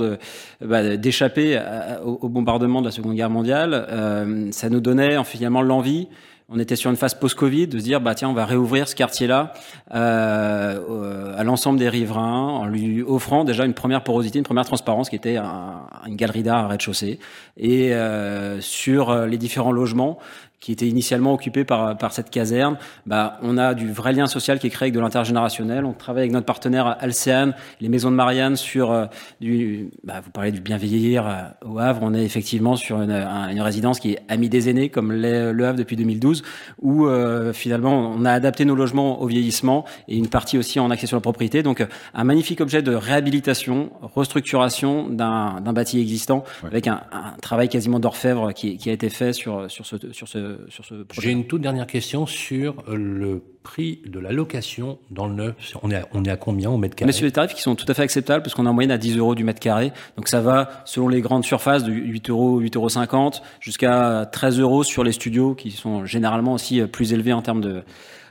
[0.62, 1.60] bah, d'échapper
[2.04, 6.08] au, au, bombardement de la Seconde Guerre mondiale, euh, ça nous donnait finalement l'envie.
[6.52, 8.96] On était sur une phase post-Covid de se dire bah tiens on va réouvrir ce
[8.96, 9.54] quartier-là
[9.94, 15.12] euh, à l'ensemble des riverains en lui offrant déjà une première porosité, une première transparence
[15.12, 17.20] qui était un, une galerie d'art à rez-de-chaussée.
[17.56, 20.18] Et euh, sur les différents logements
[20.60, 24.60] qui était initialement occupé par, par cette caserne, bah, on a du vrai lien social
[24.60, 25.86] qui est créé avec de l'intergénérationnel.
[25.86, 29.06] On travaille avec notre partenaire Alcéane, les maisons de Marianne, sur euh,
[29.40, 32.02] du, bah, vous parlez du bien vieillir euh, au Havre.
[32.04, 35.78] On est effectivement sur une, une résidence qui est amie des aînés, comme le Havre
[35.78, 36.44] depuis 2012,
[36.82, 40.90] où euh, finalement on a adapté nos logements au vieillissement et une partie aussi en
[40.92, 41.64] accès sur la propriété.
[41.64, 46.70] Donc un magnifique objet de réhabilitation, restructuration d'un bâti existant, ouais.
[46.70, 50.28] avec un, un, travail quasiment d'orfèvre qui, qui, a été fait sur, sur ce, sur
[50.28, 51.22] ce ce, sur ce projet.
[51.28, 55.56] J'ai une toute dernière question sur le prix de la location dans le neuf.
[55.84, 57.08] On est à, on est à combien au mètre carré?
[57.08, 58.74] On est sur des tarifs qui sont tout à fait acceptables parce qu'on est en
[58.74, 59.92] moyenne à 10 euros du mètre carré.
[60.18, 64.60] Donc ça va selon les grandes surfaces de 8 euros, 8 euros 50 jusqu'à 13
[64.60, 67.84] euros sur les studios qui sont généralement aussi plus élevés en termes de,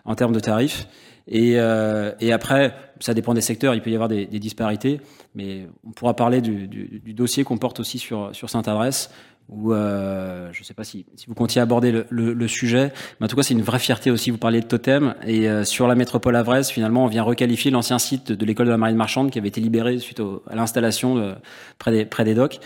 [0.05, 0.89] en termes de tarifs.
[1.31, 4.99] Et, euh, et, après, ça dépend des secteurs, il peut y avoir des, des disparités,
[5.35, 9.11] mais on pourra parler du, du, du dossier qu'on porte aussi sur, sur Sainte-Adresse,
[9.49, 12.93] où euh, je ne sais pas si, si, vous comptiez aborder le, le, le, sujet,
[13.19, 15.65] mais en tout cas c'est une vraie fierté aussi, vous parliez de totem, et euh,
[15.65, 18.97] sur la métropole avraise, finalement on vient requalifier l'ancien site de, l'école de la marine
[18.97, 21.37] marchande qui avait été libéré suite au, à l'installation
[21.79, 22.61] près, des, près des docks,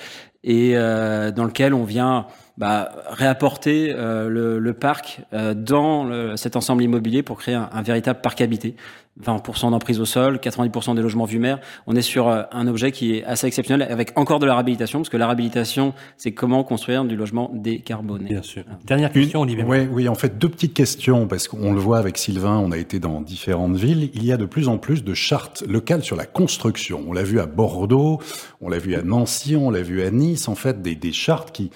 [0.45, 2.27] et euh, dans lequel on vient
[2.63, 7.69] bah, réapporter euh, le, le, parc euh, dans le, cet ensemble immobilier pour créer un,
[7.73, 8.77] un véritable parc habité.
[9.21, 11.59] 20% d'emprise au sol, 90% des logements vus mer.
[11.89, 15.01] On est sur euh, un objet qui est assez exceptionnel avec encore de la réhabilitation,
[15.01, 18.29] parce que la réhabilitation, c'est comment construire du logement décarboné.
[18.29, 18.63] Bien sûr.
[18.85, 19.65] Dernière question, Olivier.
[19.65, 22.79] Oui, oui, en fait, deux petites questions, parce qu'on le voit avec Sylvain, on a
[22.79, 24.11] été dans différentes villes.
[24.15, 27.03] Il y a de plus en plus de chartes locales sur la construction.
[27.09, 28.21] On l'a vu à Bordeaux,
[28.61, 31.51] on l'a vu à Nancy, on l'a vu à Nice, en fait, des, des chartes
[31.51, 31.73] qui,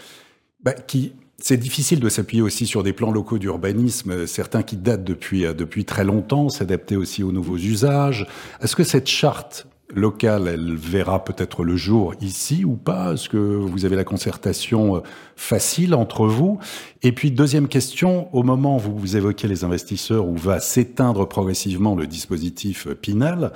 [0.66, 5.04] bah, qui c'est difficile de s'appuyer aussi sur des plans locaux d'urbanisme, certains qui datent
[5.04, 8.26] depuis, depuis très longtemps, s'adapter aussi aux nouveaux usages.
[8.60, 13.12] Est-ce que cette charte locale, elle verra peut-être le jour ici ou pas?
[13.12, 15.02] Est-ce que vous avez la concertation
[15.36, 16.58] facile entre vous?
[17.02, 21.94] Et puis, deuxième question, au moment où vous évoquez les investisseurs, où va s'éteindre progressivement
[21.94, 23.52] le dispositif Pinal,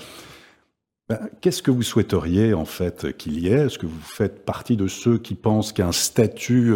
[1.10, 3.66] ben, Qu'est-ce que vous souhaiteriez en fait qu'il y ait?
[3.66, 6.72] Est-ce que vous faites partie de ceux qui pensent qu'un statut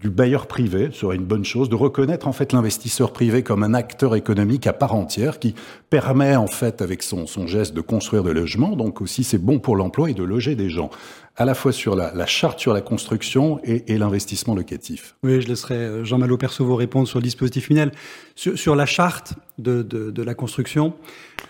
[0.00, 3.74] du bailleur privé serait une bonne chose, de reconnaître en fait l'investisseur privé comme un
[3.74, 5.54] acteur économique à part entière qui
[5.90, 9.58] permet en fait avec son, son geste de construire des logements, donc aussi c'est bon
[9.58, 10.90] pour l'emploi et de loger des gens,
[11.36, 15.14] à la fois sur la, la charte sur la construction et, et l'investissement locatif.
[15.22, 17.92] Oui, je laisserai Jean Malo Perceveau répondre sur le dispositif final.
[18.34, 20.94] Sur, sur la charte de, de, de, la construction,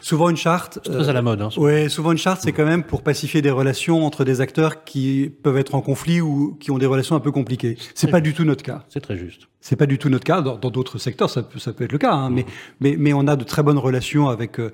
[0.00, 0.78] souvent une charte...
[0.84, 1.42] C'est très à la mode.
[1.42, 4.84] Hein, oui, souvent une charte, c'est quand même pour pacifier des relations entre des acteurs
[4.84, 7.76] qui peuvent être en conflit ou qui ont des relations un peu compliquées.
[7.94, 8.84] C'est pas du tout notre cas.
[8.88, 9.48] C'est très juste.
[9.60, 10.40] C'est pas du tout notre cas.
[10.40, 12.34] Dans d'autres secteurs, ça peut, être le cas, hein,
[12.80, 14.72] mais, on a de très bonnes relations avec euh,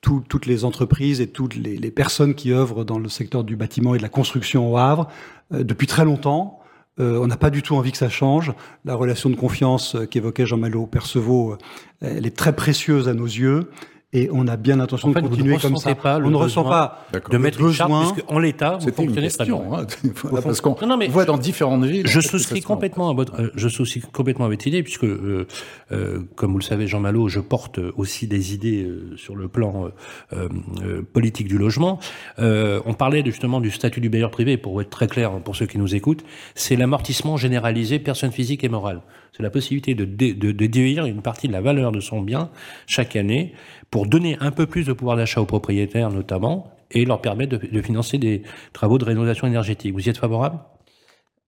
[0.00, 3.94] tout, toutes les entreprises et toutes les, personnes qui œuvrent dans le secteur du bâtiment
[3.94, 5.08] et de la construction au Havre
[5.52, 6.60] euh, depuis très longtemps.
[7.00, 8.52] Euh, on n'a pas du tout envie que ça change.
[8.84, 11.56] La relation de confiance qu'évoquait Jean-Malo Perceveau,
[12.00, 13.70] elle est très précieuse à nos yeux
[14.14, 15.94] et on a bien l'intention en fait, de continuer comme ça.
[15.94, 19.44] Pas on ne ressent pas de mettre une charte, puisque en l'état, vous fonctionnez très
[19.44, 19.56] bien.
[19.56, 19.86] Hein,
[20.22, 20.76] voilà, parce qu'on
[21.08, 22.06] voit dans différentes villes.
[22.06, 25.46] Je souscris complètement à votre, euh, je souscris complètement à votre idée, puisque euh,
[25.92, 29.48] euh, comme vous le savez, Jean Malo, je porte aussi des idées euh, sur le
[29.48, 29.90] plan
[30.32, 31.98] euh, politique du logement.
[32.38, 35.78] on parlait justement du statut du bailleur privé, pour être très clair pour ceux qui
[35.78, 39.00] nous écoutent, c'est l'amortissement généralisé personne physique et morale.
[39.36, 42.50] C'est la possibilité de, déduire une partie de la valeur de son bien
[42.86, 43.52] chaque année
[43.90, 47.82] pour donner un peu plus de pouvoir d'achat aux propriétaires notamment et leur permettre de,
[47.82, 49.92] financer des travaux de rénovation énergétique.
[49.92, 50.60] Vous y êtes favorable?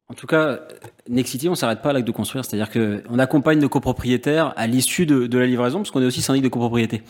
[0.09, 0.61] En tout cas,
[1.09, 5.07] Nexity, on s'arrête pas à l'acte de construire, c'est-à-dire qu'on accompagne nos copropriétaires à l'issue
[5.07, 7.03] de, la livraison, parce qu'on est aussi syndic de copropriété.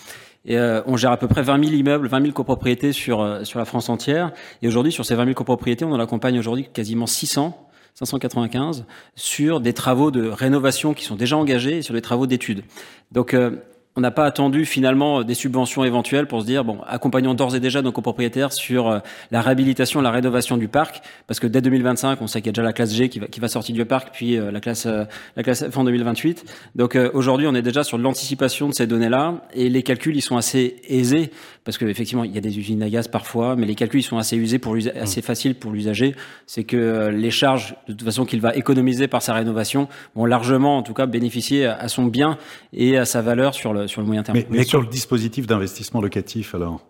[0.49, 3.64] Euh, on gère à peu près 20 000 immeubles, 20 000 copropriétés euh, sur la
[3.64, 4.33] France entière.
[4.62, 7.66] Et aujourd'hui, sur ces 20 000 copropriétés, on en accompagne aujourd'hui quasiment 600
[7.97, 8.84] 595
[9.14, 12.62] sur des travaux de rénovation qui sont déjà engagés et sur des travaux d'études.
[13.11, 13.57] Donc euh,
[13.97, 17.61] on n'a pas attendu finalement des subventions éventuelles pour se dire bon accompagnons d'ores et
[17.61, 18.99] déjà nos copropriétaires sur euh,
[19.30, 22.53] la réhabilitation, la rénovation du parc parce que dès 2025 on sait qu'il y a
[22.53, 24.86] déjà la classe G qui va, qui va sortir du parc puis euh, la classe
[24.86, 25.05] euh,
[25.36, 26.44] la classe F en 2028
[26.74, 30.22] donc aujourd'hui on est déjà sur l'anticipation de ces données là et les calculs ils
[30.22, 31.30] sont assez aisés
[31.67, 34.03] parce que effectivement il y a des usines à gaz parfois mais les calculs ils
[34.03, 34.93] sont assez usés pour mmh.
[34.99, 36.14] assez faciles pour l'usager
[36.47, 40.79] c'est que les charges de toute façon qu'il va économiser par sa rénovation vont largement
[40.79, 42.39] en tout cas bénéficier à son bien
[42.73, 44.39] et à sa valeur sur le sur le moyen terme.
[44.39, 46.81] Mais, mais sur le dispositif d'investissement locatif, alors?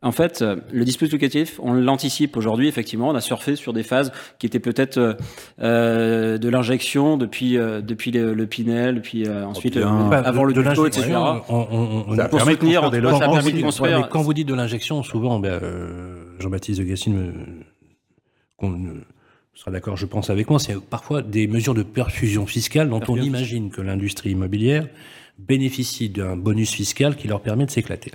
[0.00, 2.68] En fait, le dispositif locatif, on l'anticipe aujourd'hui.
[2.68, 5.16] Effectivement, on a surfé sur des phases qui étaient peut-être
[5.60, 10.44] euh, de l'injection depuis euh, depuis le, le, Pinel, puis euh, ensuite oh euh, avant
[10.44, 11.14] le ducto, etc.
[11.16, 13.96] On, on, on, pour soutenir, des ça a permis de construire.
[13.96, 15.60] Ouais, mais quand vous dites de l'injection, souvent, ben,
[16.38, 17.32] Jean-Baptiste de Gassine
[19.54, 23.16] sera d'accord, je pense, avec moi, c'est parfois des mesures de perfusion fiscale dont on
[23.16, 24.86] imagine que l'industrie immobilière
[25.38, 28.10] bénéficient d'un bonus fiscal qui leur permet de s'éclater.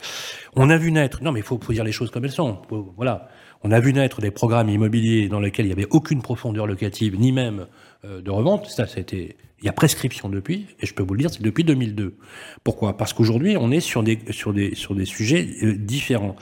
[0.56, 2.62] On a vu naître, non mais il faut, faut, dire les choses comme elles sont,
[2.98, 3.30] voilà,
[3.64, 7.18] on a vu naître des programmes immobiliers dans lesquels il n'y avait aucune profondeur locative,
[7.18, 7.68] ni même
[8.04, 11.20] euh, de revente, ça c'était, il y a prescription depuis, et je peux vous le
[11.20, 12.18] dire, c'est depuis 2002.
[12.66, 12.98] Pourquoi?
[12.98, 16.36] Parce qu'aujourd'hui, on est sur des, sur des, sur des sujets euh, différents.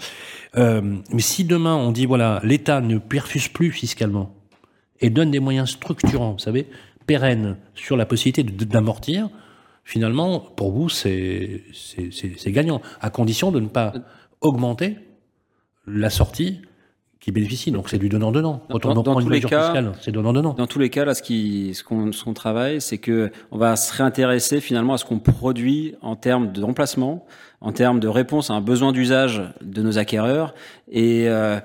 [0.58, 0.82] Euh,
[1.14, 4.36] mais si demain on dit, voilà, l'État ne perfuse plus fiscalement,
[5.00, 6.68] et donne des moyens structurants, vous savez,
[7.06, 9.30] pérenne sur la possibilité d'amortir,
[9.84, 11.64] finalement, pour vous, c'est
[12.48, 13.94] gagnant, à condition de ne pas
[14.42, 14.98] augmenter
[15.88, 16.62] la sortie
[17.22, 17.72] qui bénéficie.
[17.72, 18.64] Donc c'est du donnant-donnant.
[18.70, 20.54] Quand on dans, tous les cas, c'est donnant-donnant.
[20.54, 23.96] Dans tous les cas, là, ce qu'on, ce qu'on travaille, c'est que on va se
[23.96, 27.26] réintéresser finalement à ce qu'on produit en termes de remplacement,
[27.62, 30.56] en termes de réponse à un besoin d'usage de nos acquéreurs,
[30.92, 31.60] et euh,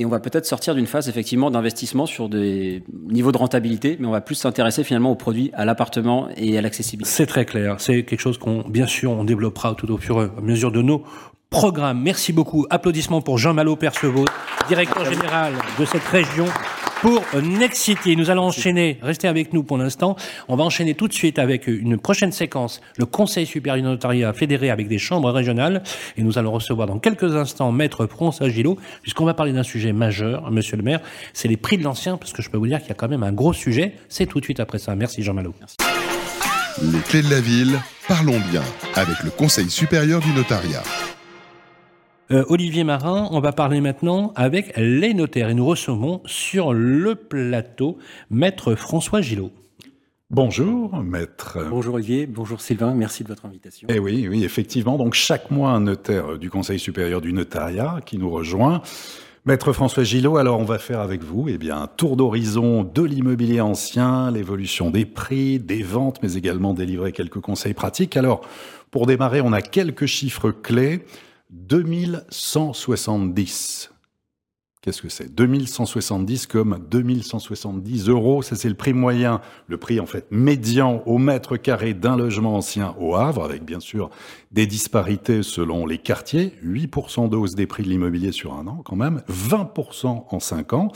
[0.00, 4.06] et on va peut-être sortir d'une phase effectivement d'investissement sur des niveaux de rentabilité, mais
[4.06, 7.10] on va plus s'intéresser finalement aux produits, à l'appartement et à l'accessibilité.
[7.10, 7.76] C'est très clair.
[7.78, 10.80] C'est quelque chose qu'on, bien sûr, on développera tout au fur et à mesure de
[10.80, 11.04] nos
[11.50, 12.00] programme.
[12.00, 12.66] Merci beaucoup.
[12.70, 14.24] Applaudissements pour Jean Malo Percevaux,
[14.68, 16.46] directeur général de cette région
[17.00, 18.16] pour Next City.
[18.16, 20.16] Nous allons enchaîner, restez avec nous pour l'instant,
[20.48, 24.32] on va enchaîner tout de suite avec une prochaine séquence, le Conseil supérieur du notariat
[24.32, 25.82] fédéré avec des chambres régionales,
[26.16, 29.92] et nous allons recevoir dans quelques instants Maître François Gillot, puisqu'on va parler d'un sujet
[29.92, 31.00] majeur, monsieur le maire,
[31.32, 33.08] c'est les prix de l'ancien, parce que je peux vous dire qu'il y a quand
[33.08, 34.94] même un gros sujet, c'est tout de suite après ça.
[34.94, 35.54] Merci Jean Malo.
[36.82, 37.78] Les clés de la ville,
[38.08, 38.62] parlons bien,
[38.94, 40.82] avec le Conseil supérieur du notariat.
[42.32, 47.16] Euh, Olivier Marin, on va parler maintenant avec les notaires et nous recevons sur le
[47.16, 47.98] plateau
[48.30, 49.50] Maître François Gillot.
[50.30, 51.58] Bonjour, maître.
[51.68, 53.88] Bonjour Olivier, bonjour Sylvain, merci de votre invitation.
[53.90, 54.96] Eh oui, oui, effectivement.
[54.96, 58.80] Donc chaque mois, un notaire du Conseil supérieur du notariat qui nous rejoint.
[59.44, 63.02] Maître François Gillot, alors on va faire avec vous eh bien, un tour d'horizon de
[63.02, 68.16] l'immobilier ancien, l'évolution des prix, des ventes, mais également délivrer quelques conseils pratiques.
[68.16, 68.42] Alors,
[68.92, 71.04] pour démarrer, on a quelques chiffres clés.
[71.50, 73.90] 2170.
[74.82, 75.34] Qu'est-ce que c'est?
[75.34, 81.18] 2170 comme 2170 euros, ça c'est le prix moyen, le prix en fait médian au
[81.18, 84.08] mètre carré d'un logement ancien au Havre, avec bien sûr
[84.52, 88.80] des disparités selon les quartiers, 8% de hausse des prix de l'immobilier sur un an
[88.82, 90.88] quand même, 20% en 5 ans.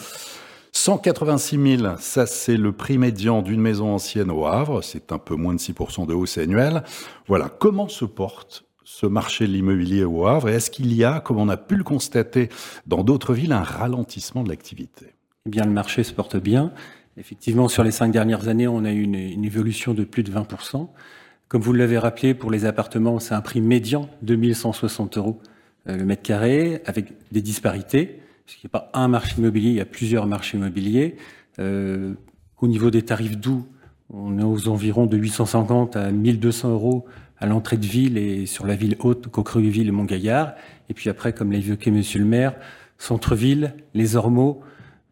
[0.73, 5.35] 186 000, ça c'est le prix médian d'une maison ancienne au Havre, c'est un peu
[5.35, 6.85] moins de 6% de hausse annuelle.
[7.29, 11.21] Voilà, comment se porte ce marché de l'immobilier au Havre Et est-ce qu'il y a,
[11.21, 12.51] comme on a pu le constater
[12.87, 15.07] dans d'autres villes, un ralentissement de l'activité?
[15.47, 16.73] Eh bien, le marché se porte bien.
[17.17, 20.89] Effectivement, sur les cinq dernières années, on a eu une, évolution de plus de 20%.
[21.49, 25.41] Comme vous l'avez rappelé, pour les appartements, c'est un prix médian de 1160 euros
[25.89, 28.21] euh, le mètre carré, avec des disparités.
[28.45, 31.17] Parce qu'il n'y a pas un marché immobilier, il y a plusieurs marchés immobiliers.
[31.59, 32.15] Euh,
[32.61, 33.67] au niveau des tarifs doux,
[34.11, 37.07] on est aux environs de 850 à 1200 euros
[37.45, 40.55] à l'entrée de ville et sur la ville haute, Coqueruville et Montgaillard.
[40.89, 42.55] Et puis après, comme l'a évoqué Monsieur le maire,
[42.97, 44.63] centre-ville, les Ormeaux,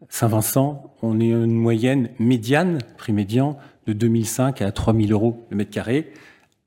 [0.09, 5.69] Saint-Vincent, on est une moyenne médiane, prix médian, de 2005 à 3000 euros le mètre
[5.69, 6.11] carré,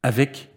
[0.05, 0.51] avec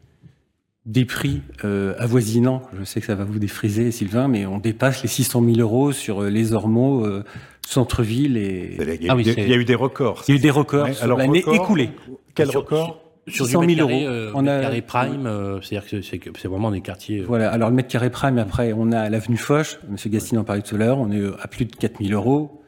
[0.86, 2.62] des prix euh, avoisinants.
[2.78, 5.92] Je sais que ça va vous défriser, Sylvain, mais on dépasse les 600 000 euros
[5.92, 7.24] sur euh, les Ormeaux, euh,
[7.66, 8.78] centre-ville et...
[8.80, 10.24] Il y, a, il y, a eu des records.
[10.28, 11.90] Il y a eu des records sur l'année écoulée.
[12.36, 13.09] Quel record?
[13.30, 14.08] Sur 100 000 euros.
[14.08, 17.20] Euh, on a carré prime, euh, c'est-à-dire que c'est vraiment des quartiers.
[17.20, 17.52] Euh, voilà.
[17.52, 19.80] Alors le mètre carré prime, après, on a l'avenue Foch.
[19.90, 21.00] Monsieur Gastine en parlait tout à l'heure.
[21.00, 22.64] On est à plus de 4 000 euros.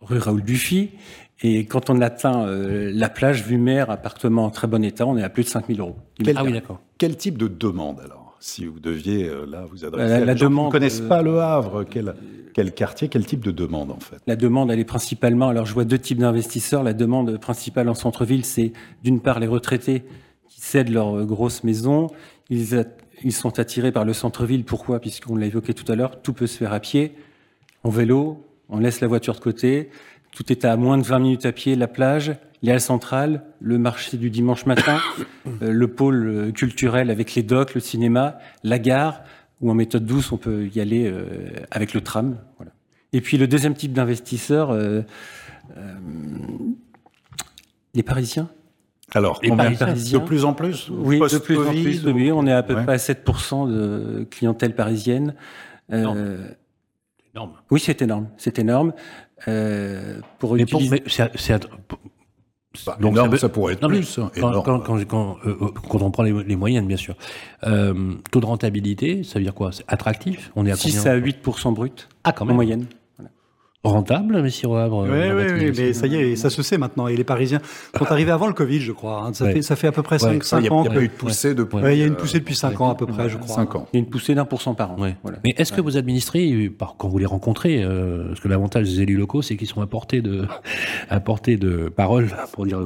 [0.00, 0.90] Rue Raoul Buffy.
[1.40, 5.22] Et quand on atteint la plage, vue mer, appartement en très bon état, on est
[5.22, 5.96] à plus de 5 000 euros.
[6.34, 6.80] ah oui, d'accord.
[6.98, 8.17] Quel type de demande alors?
[8.40, 11.84] Si vous deviez là vous adresser la, à demande, qui ne connaissent pas le Havre,
[11.84, 12.14] quel,
[12.54, 14.18] quel quartier, quel type de demande en fait?
[14.26, 16.82] La demande, elle est principalement, alors je vois deux types d'investisseurs.
[16.82, 18.72] La demande principale en centre-ville, c'est
[19.02, 20.04] d'une part les retraités
[20.48, 22.08] qui cèdent leur grosse maison.
[22.50, 22.84] Ils,
[23.22, 24.64] ils sont attirés par le centre-ville.
[24.64, 25.00] Pourquoi?
[25.00, 27.14] Puisqu'on l'a évoqué tout à l'heure, tout peut se faire à pied,
[27.84, 29.90] en vélo, on laisse la voiture de côté.
[30.32, 33.78] Tout est à moins de 20 minutes à pied, la plage, les halles centrales, le
[33.78, 34.98] marché du dimanche matin,
[35.46, 39.22] euh, le pôle euh, culturel avec les docks, le cinéma, la gare,
[39.60, 42.38] ou en méthode douce, on peut y aller euh, avec le tram.
[42.56, 42.72] Voilà.
[43.12, 45.02] Et puis le deuxième type d'investisseur, euh,
[45.76, 45.94] euh,
[47.94, 48.48] les Parisiens.
[49.14, 52.04] Alors, les Parisiens, de plus en plus Oui, de plus en plus.
[52.06, 55.34] Oui, on est à peu près à 7% de clientèle parisienne.
[55.90, 56.46] Euh,
[57.34, 57.52] énorme.
[57.70, 58.28] Oui, c'est énorme.
[58.36, 58.92] C'est énorme.
[59.46, 61.02] Euh, pour mais utiliser...
[61.06, 61.66] c'est
[62.86, 64.18] bah, donc ça pourrait être plus.
[64.18, 65.54] Hein, quand, quand, quand, euh,
[65.88, 67.14] quand, on prend les, les moyennes, bien sûr.
[67.64, 69.72] Euh, taux de rentabilité, ça veut dire quoi?
[69.72, 70.52] C'est attractif?
[70.54, 72.52] On est à 6 à 8% brut ah, quand même.
[72.52, 72.86] en moyenne
[73.84, 75.04] rentable, Messire Havre.
[75.08, 77.06] Oui, oui, oui, mais ça y est, ça se sait maintenant.
[77.06, 77.60] Et les Parisiens
[77.96, 79.22] sont arrivés avant le Covid, je crois.
[79.22, 79.32] Hein.
[79.32, 80.84] Ça, fait, ça fait à peu près 5, 5 ans.
[80.84, 81.78] Il y a eu une poussée depuis.
[81.78, 83.54] il y a une poussée depuis 5 ans à peu près, je crois.
[83.54, 83.86] 5 ans.
[83.92, 84.96] Il y a une poussée d'un pour cent par an.
[85.22, 85.38] Voilà.
[85.44, 89.16] Mais est-ce que vous administrez, quand vous les rencontrez, euh, parce que l'avantage des élus
[89.16, 90.46] locaux, c'est qu'ils sont à portée de,
[91.10, 92.80] à portée de parole, pour dire,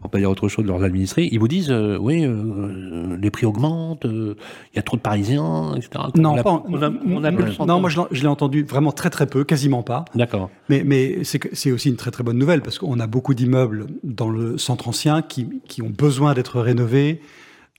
[0.00, 3.30] pour pas dire autre chose de leurs administrés, ils vous disent, euh, oui, euh, les
[3.30, 6.04] prix augmentent, il y a trop de Parisiens, etc.
[6.14, 9.26] Non, on a, on a, on a non, moi je l'ai entendu vraiment très très
[9.26, 10.04] peu, quasiment pas.
[10.14, 10.35] D'accord.
[10.68, 14.58] Mais c'est aussi une très très bonne nouvelle parce qu'on a beaucoup d'immeubles dans le
[14.58, 17.20] centre ancien qui, qui ont besoin d'être rénovés.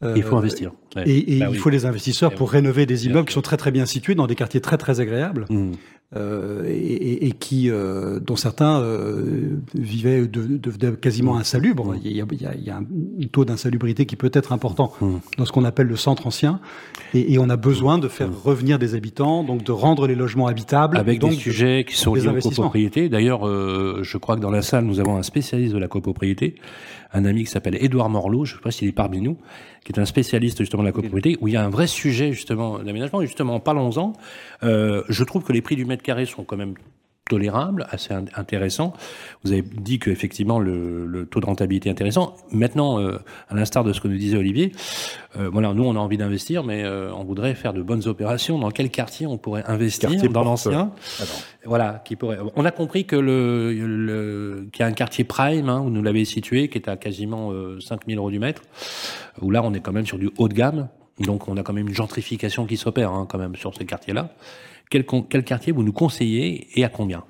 [0.04, 0.72] Euh, il faut investir.
[1.06, 3.86] Et, bah il faut les investisseurs pour rénover des immeubles qui sont très très bien
[3.86, 5.46] situés dans des quartiers très très agréables.
[5.50, 5.72] Mmh.
[6.16, 11.40] Euh, et, et, qui, euh, dont certains euh, vivaient de, de, quasiment mmh.
[11.40, 11.96] insalubres.
[12.02, 12.86] Il y a, il y a, il y a un
[13.30, 15.16] taux d'insalubrité qui peut être important mmh.
[15.38, 16.62] dans ce qu'on appelle le centre ancien,
[17.14, 20.48] et, et, on a besoin de faire revenir des habitants, donc de rendre les logements
[20.48, 20.96] habitables.
[20.96, 23.10] Avec donc des sujets qui sont liés aux copropriétés.
[23.10, 26.56] D'ailleurs, je crois que dans la salle, nous avons un spécialiste de la copropriété,
[27.14, 29.38] un ami qui s'appelle Édouard Morlot, je ne sais pas s'il est parmi nous,
[29.84, 32.32] qui est un spécialiste justement de la copropriété, où il y a un vrai sujet
[32.32, 33.22] justement d'aménagement.
[33.22, 34.14] Et justement, parlons-en.
[34.62, 36.76] Je trouve que les prix du mètre carré sont quand même
[37.28, 38.94] tolérable, assez intéressant.
[39.44, 42.36] Vous avez dit que effectivement le, le taux de rentabilité est intéressant.
[42.52, 43.20] Maintenant, euh,
[43.50, 44.72] à l'instar de ce que nous disait Olivier,
[45.38, 48.58] euh, voilà, nous on a envie d'investir, mais euh, on voudrait faire de bonnes opérations.
[48.58, 50.92] Dans quel quartier on pourrait investir Dans l'ancien.
[51.66, 52.40] Voilà, qui pourrait.
[52.56, 56.02] On a compris que le, le qu'il y a un quartier prime hein, où nous
[56.02, 58.62] l'avez situé, qui est à quasiment 5000 euros du mètre,
[59.42, 60.88] où là on est quand même sur du haut de gamme.
[61.20, 64.30] Donc on a quand même une gentrification qui s'opère hein, quand même sur ces quartiers-là.
[64.90, 67.24] Quel, quel quartier vous nous conseillez et à combien?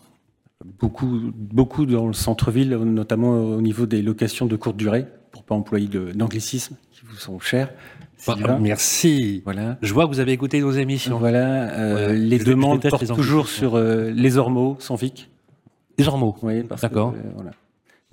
[0.80, 5.56] Beaucoup, beaucoup dans le centre-ville, notamment au niveau des locations de courte durée, pour pas
[5.56, 7.72] employer d'anglicisme qui vous sont chers.
[8.26, 9.42] Bah, merci.
[9.46, 9.78] Voilà.
[9.82, 11.20] Je vois que vous avez écouté nos émissions.
[11.20, 11.72] Voilà.
[11.74, 15.30] Euh, les demandes portent toujours sur euh, les ormeaux sans VIC.
[15.98, 16.36] Les ormeaux.
[16.42, 17.14] Oui, d'accord.
[17.16, 17.52] Euh, voilà.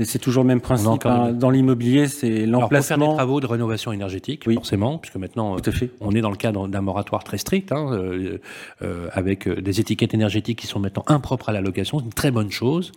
[0.01, 1.07] Et c'est toujours le même principe.
[1.07, 1.32] Hein.
[1.32, 2.99] Dans l'immobilier, c'est l'emplacement.
[2.99, 4.55] faire des travaux de rénovation énergétique, oui.
[4.55, 5.90] forcément, puisque maintenant, Tout à fait.
[6.01, 8.38] on est dans le cadre d'un moratoire très strict, hein, euh,
[8.82, 12.01] euh, avec euh, des étiquettes énergétiques qui sont maintenant impropres à la location.
[12.01, 12.90] C'est une très bonne chose.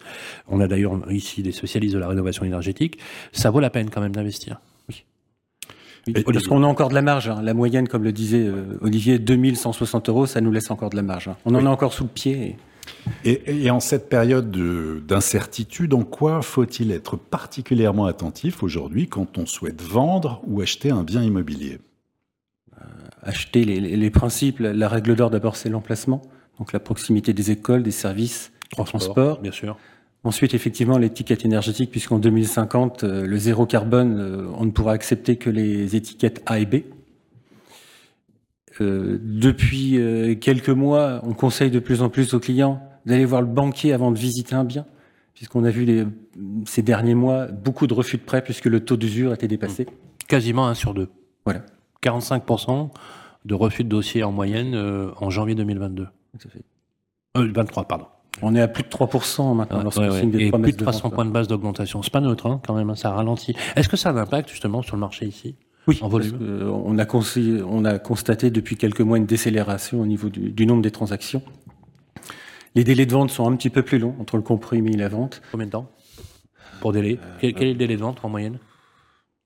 [0.47, 2.97] On a d'ailleurs ici des spécialistes de la rénovation énergétique.
[3.31, 4.59] Ça vaut la peine quand même d'investir.
[4.89, 5.03] Oui.
[6.23, 7.29] parce qu'on a encore de la marge.
[7.29, 7.41] Hein.
[7.43, 8.49] La moyenne, comme le disait
[8.81, 11.29] Olivier, 2160 euros, ça nous laisse encore de la marge.
[11.45, 12.33] On en a encore sous le pied.
[12.33, 12.55] Et,
[13.69, 14.51] en cette période
[15.05, 21.03] d'incertitude, en quoi faut-il être particulièrement attentif aujourd'hui quand on souhaite vendre ou acheter un
[21.03, 21.79] bien immobilier?
[22.77, 22.85] Euh,
[23.23, 26.21] Acheter les, principes, la, règle d'or d'abord c'est l'emplacement,
[26.59, 29.41] donc la proximité des écoles, des services, transport, transport.
[29.41, 29.77] bien sûr.
[30.23, 35.37] Ensuite, effectivement, l'étiquette énergétique, puisqu'en 2050, euh, le zéro carbone, euh, on ne pourra accepter
[35.37, 36.83] que les étiquettes A et B.
[38.83, 39.99] depuis
[40.39, 44.11] quelques mois, on conseille de plus en plus aux clients d'aller voir le banquier avant
[44.11, 44.85] de visiter un bien,
[45.33, 46.05] puisqu'on a vu les,
[46.65, 49.87] ces derniers mois beaucoup de refus de prêt puisque le taux d'usure était dépassé.
[50.27, 51.09] Quasiment un sur deux.
[51.45, 51.61] Voilà.
[52.03, 52.89] 45%
[53.45, 56.07] de refus de dossier en moyenne euh, en janvier 2022.
[57.37, 58.05] Euh, 23, pardon.
[58.41, 61.25] On est à plus de 3% maintenant lorsqu'on signe des Et plus de 300 points
[61.25, 62.03] de base d'augmentation.
[62.03, 63.55] C'est pas neutre, hein, quand même, hein, ça ralentit.
[63.75, 65.55] Est-ce que ça a un impact justement sur le marché ici?
[65.87, 66.37] Oui, en volume.
[66.63, 67.05] on, a
[67.65, 71.41] on a constaté depuis quelques mois une décélération au niveau du, du nombre des transactions.
[72.77, 75.09] Les délais de vente sont un petit peu plus longs entre le compromis et la
[75.09, 75.41] vente.
[75.51, 75.89] Combien de temps
[76.79, 77.19] Pour délai?
[77.39, 78.59] Quel, est le délai de vente en moyenne?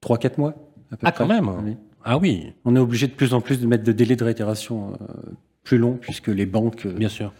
[0.03, 0.55] 3-4 mois.
[1.01, 2.51] ah, quand même Ah oui.
[2.65, 5.05] On est obligé de plus en plus de mettre des délais de réitération euh,
[5.63, 6.85] plus longs puisque les banques.
[6.85, 7.31] Euh, Bien sûr.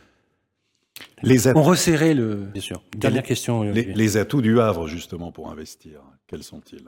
[1.24, 2.36] Les ont resserré le.
[2.54, 2.82] Bien sûr.
[2.96, 3.64] Dernière question.
[3.64, 6.86] Les, les, atouts du Havre, justement, pour investir, quels sont-ils?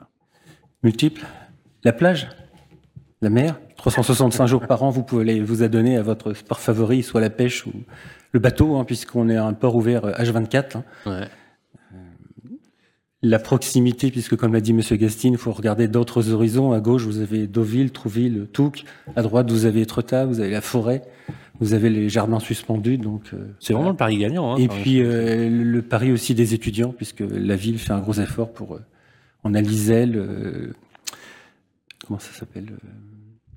[0.82, 1.26] Multiples.
[1.84, 2.28] La plage,
[3.20, 7.02] la mer, 365 jours par an, vous pouvez les, vous adonner à votre sport favori,
[7.02, 7.72] soit la pêche ou
[8.32, 10.78] le bateau, hein, puisqu'on est un port ouvert H24.
[10.78, 10.84] Hein.
[11.06, 11.24] Euh,
[13.20, 16.72] la proximité, puisque comme l'a dit Monsieur Gastine, il faut regarder d'autres horizons.
[16.72, 18.84] À gauche, vous avez Deauville, Trouville, Touques.
[19.14, 21.02] À droite, vous avez Etretat, vous avez la forêt,
[21.60, 22.96] vous avez les jardins suspendus.
[22.96, 24.54] Donc euh, c'est vraiment le pari gagnant.
[24.54, 28.14] Hein, Et puis euh, le pari aussi des étudiants, puisque la ville fait un gros
[28.14, 28.78] effort pour.
[29.42, 30.74] on a l'ISEL.
[32.06, 32.66] Comment ça s'appelle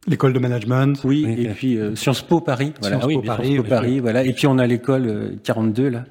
[0.07, 1.01] L'école de management.
[1.03, 2.73] Oui, et puis euh, Sciences Po Paris.
[2.79, 2.99] Voilà.
[2.99, 4.23] Sciences Po Paris, Paris voilà.
[4.23, 6.05] Et puis on a l'école 42 euh, là.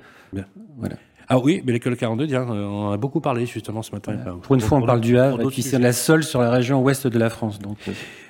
[0.77, 0.97] Voilà.
[1.29, 4.17] Ah oui, mais l'école 42, tiens, euh, on a beaucoup parlé justement ce matin.
[4.43, 6.81] pour une fois, on parle du Havre, et puis c'est la seule sur la région
[6.83, 7.79] ouest de la France, donc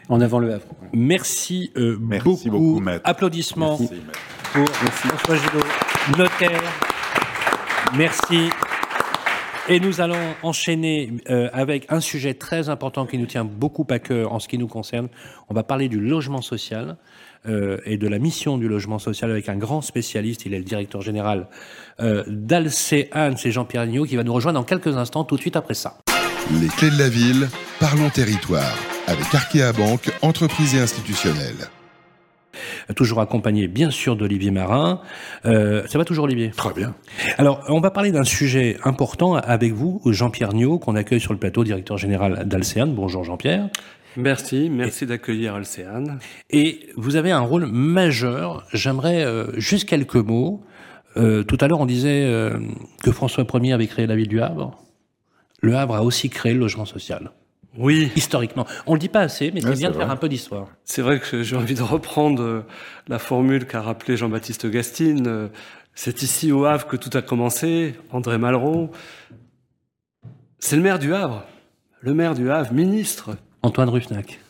[0.08, 0.66] en avant le Havre.
[0.94, 2.80] Merci, Merci beaucoup.
[2.80, 3.02] maître.
[3.04, 3.90] Applaudissements Merci,
[4.52, 6.62] pour François Gillot, notaire.
[7.96, 8.50] Merci.
[9.68, 13.98] Et nous allons enchaîner euh, avec un sujet très important qui nous tient beaucoup à
[13.98, 15.08] cœur en ce qui nous concerne.
[15.48, 16.96] On va parler du logement social
[17.48, 20.46] euh, et de la mission du logement social avec un grand spécialiste.
[20.46, 21.48] Il est le directeur général
[21.98, 25.56] euh, d'Alcéane, c'est Jean-Pierre Agneau, qui va nous rejoindre dans quelques instants, tout de suite
[25.56, 25.98] après ça.
[26.60, 27.48] Les clés de la ville,
[27.80, 28.76] parlons territoire,
[29.08, 31.56] avec Arkea Banque, entreprise et institutionnelle.
[32.94, 35.00] Toujours accompagné, bien sûr, d'Olivier Marin.
[35.44, 36.50] Euh, ça va toujours, Olivier?
[36.56, 36.94] Très bien.
[37.38, 41.38] Alors, on va parler d'un sujet important avec vous, Jean-Pierre Niot, qu'on accueille sur le
[41.38, 42.94] plateau, directeur général d'Alcéane.
[42.94, 43.68] Bonjour, Jean-Pierre.
[44.16, 46.18] Merci, merci d'accueillir Alcéane.
[46.50, 48.66] Et vous avez un rôle majeur.
[48.72, 50.62] J'aimerais euh, juste quelques mots
[51.16, 52.58] Euh, tout à l'heure, on disait euh,
[53.02, 54.78] que François Ier avait créé la ville du Havre.
[55.62, 57.30] Le Havre a aussi créé le logement social.
[57.78, 58.10] Oui.
[58.16, 58.66] Historiquement.
[58.86, 60.68] On le dit pas assez, mais c'est Ouais, bien de faire un peu d'histoire.
[60.84, 62.64] C'est vrai que j'ai envie de reprendre euh,
[63.08, 65.26] la formule qu'a rappelé Jean-Baptiste Gastine.
[65.26, 65.48] Euh,
[65.94, 67.94] C'est ici au Havre que tout a commencé.
[68.12, 68.90] André Malraux.
[70.58, 71.44] C'est le maire du Havre.
[72.00, 73.36] Le maire du Havre, ministre.
[73.62, 74.40] Antoine Ruffnac.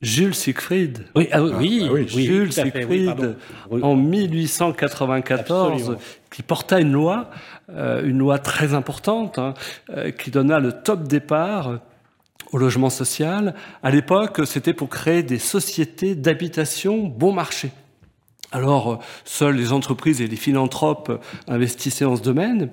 [0.00, 1.04] Jules Siegfried.
[1.14, 3.36] Oui, ah, oui, oui, ah oui, oui, Jules oui, Siegfried,
[3.70, 6.00] en 1894, Absolument.
[6.30, 7.30] qui porta une loi,
[7.70, 9.54] euh, une loi très importante, hein,
[9.90, 11.78] euh, qui donna le top départ
[12.52, 13.54] au logement social.
[13.82, 17.70] À l'époque, c'était pour créer des sociétés d'habitation bon marché.
[18.52, 22.70] Alors, seules les entreprises et les philanthropes investissaient en ce domaine.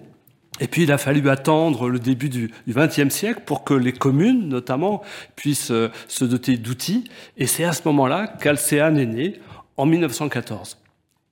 [0.59, 4.49] Et puis, il a fallu attendre le début du XXe siècle pour que les communes,
[4.49, 5.01] notamment,
[5.37, 7.05] puissent euh, se doter d'outils.
[7.37, 9.39] Et c'est à ce moment-là qu'Alcéane est né,
[9.77, 10.78] en 1914.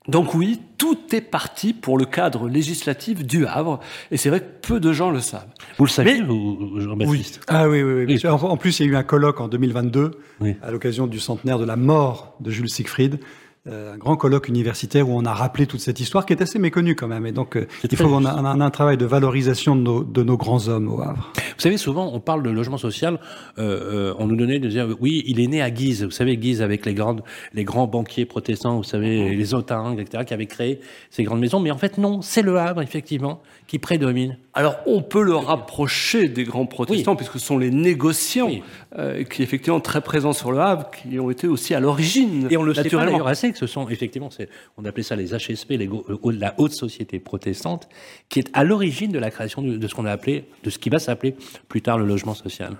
[0.07, 3.79] Donc oui, tout est parti pour le cadre législatif du Havre.
[4.11, 5.47] Et c'est vrai que peu de gens le savent.
[5.77, 7.41] Vous le savez, Jean-Baptiste?
[7.47, 8.19] Ah oui, oui, oui.
[8.23, 8.29] Oui.
[8.29, 10.55] En, en plus, il y a eu un colloque en 2022 Oui.
[10.61, 13.19] à l'occasion du centenaire de la mort de Jules Siegfried.
[13.67, 16.59] Euh, un grand colloque universitaire où on a rappelé toute cette histoire qui est assez
[16.59, 17.25] méconnue quand même.
[17.25, 18.41] Et donc, euh, il faut qu'on a, juste.
[18.41, 21.31] on a un travail de valorisation de nos, de nos grands hommes au Havre.
[21.35, 23.19] Vous savez, souvent, on parle de logement social.
[23.57, 26.03] Euh, euh, on nous donnait de dire, oui, il est né à Guise.
[26.03, 30.23] Vous savez, Guise avec les grandes, les grands banquiers protestants, vous savez, les Autun, etc.,
[30.25, 31.59] qui avaient créé ces grandes maisons.
[31.59, 34.37] Mais en fait, non, c'est le Havre, effectivement, qui prédomine.
[34.53, 38.63] Alors, on peut le rapprocher des grands protestants, puisque ce sont les négociants Oui.
[38.97, 42.47] euh, qui, effectivement, très présents sur le Havre, qui ont été aussi à l'origine.
[42.49, 43.11] Et on le sait pas naturellement.
[43.11, 44.29] d'ailleurs assez ce sont effectivement,
[44.77, 47.89] on appelait ça les HSP, les, euh, la haute société protestante,
[48.29, 50.89] qui est à l'origine de la création de ce qu'on a appelé, de ce qui
[50.89, 51.35] va s'appeler
[51.67, 52.77] plus tard le logement social.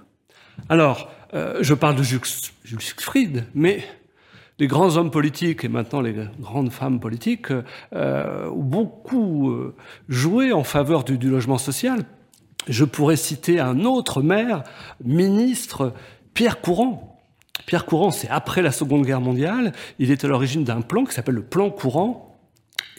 [0.70, 2.22] Alors, euh, je parle de Jules,
[2.80, 3.84] Siegfried, mais
[4.60, 7.52] les grands hommes politiques et maintenant les grandes femmes politiques
[7.94, 9.54] euh, ont beaucoup
[10.10, 12.06] joué en faveur du logement social.
[12.68, 14.64] Je pourrais citer un autre maire,
[15.04, 15.94] ministre,
[16.34, 17.07] Pierre Courant.
[17.68, 19.74] Pierre Courant, c'est après la Seconde Guerre mondiale.
[20.00, 22.36] Il est à l'origine d'un plan qui s'appelle le plan Courant.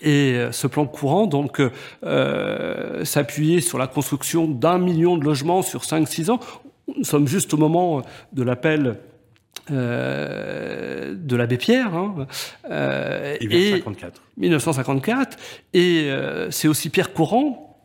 [0.00, 1.60] Et euh, ce plan courant, donc,
[2.04, 6.38] euh, s'appuyait sur la construction d'un million de logements sur 5-6 ans.
[6.96, 8.02] Nous sommes juste au moment
[8.32, 8.98] de l'appel
[9.70, 11.94] euh, de l'abbé Pierre.
[11.94, 12.26] Hein,
[12.70, 14.22] euh, Et et 54.
[14.36, 15.36] 1954.
[15.74, 17.78] Et euh, c'est aussi Pierre Courant,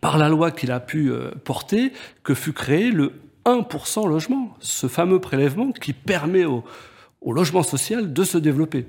[0.00, 3.12] par la loi qu'il a pu euh, porter, que fut créé le
[3.44, 6.64] 1% logement, ce fameux prélèvement qui permet au,
[7.24, 8.86] logement social de se développer.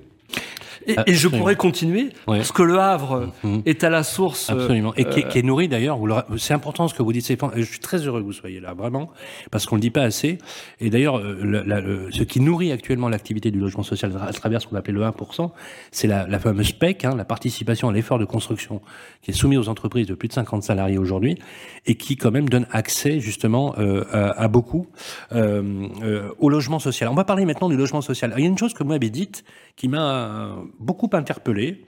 [0.87, 2.37] Et, et je pourrais continuer, Ouais.
[2.37, 3.61] parce que le Havre Mhm.
[3.65, 4.49] est à la source.
[4.49, 4.93] euh, Absolument.
[4.95, 5.99] Et qui, est- euh, qui est nourri d'ailleurs.
[6.37, 7.25] C'est important ce que vous dites.
[7.55, 9.09] Je suis très heureux que vous soyez là, vraiment,
[9.51, 10.37] parce qu'on le dit pas assez.
[10.79, 14.75] Et d'ailleurs, euh, ce qui nourrit actuellement l'activité du logement social à travers ce qu'on
[14.75, 15.51] appelle le 1%,
[15.91, 18.81] c'est la, la fameuse PEC, hein, la participation à l'effort de construction,
[19.21, 21.37] qui est soumise aux entreprises de plus de 50 salariés aujourd'hui,
[21.85, 24.87] et qui quand même donne accès justement euh, à, à beaucoup
[25.33, 27.09] euh, euh, au logement social.
[27.09, 28.31] On va parler maintenant du logement social.
[28.31, 29.43] Alors, il y a une chose que vous m'avez dite
[29.75, 31.85] qui m'a beaucoup interpellé.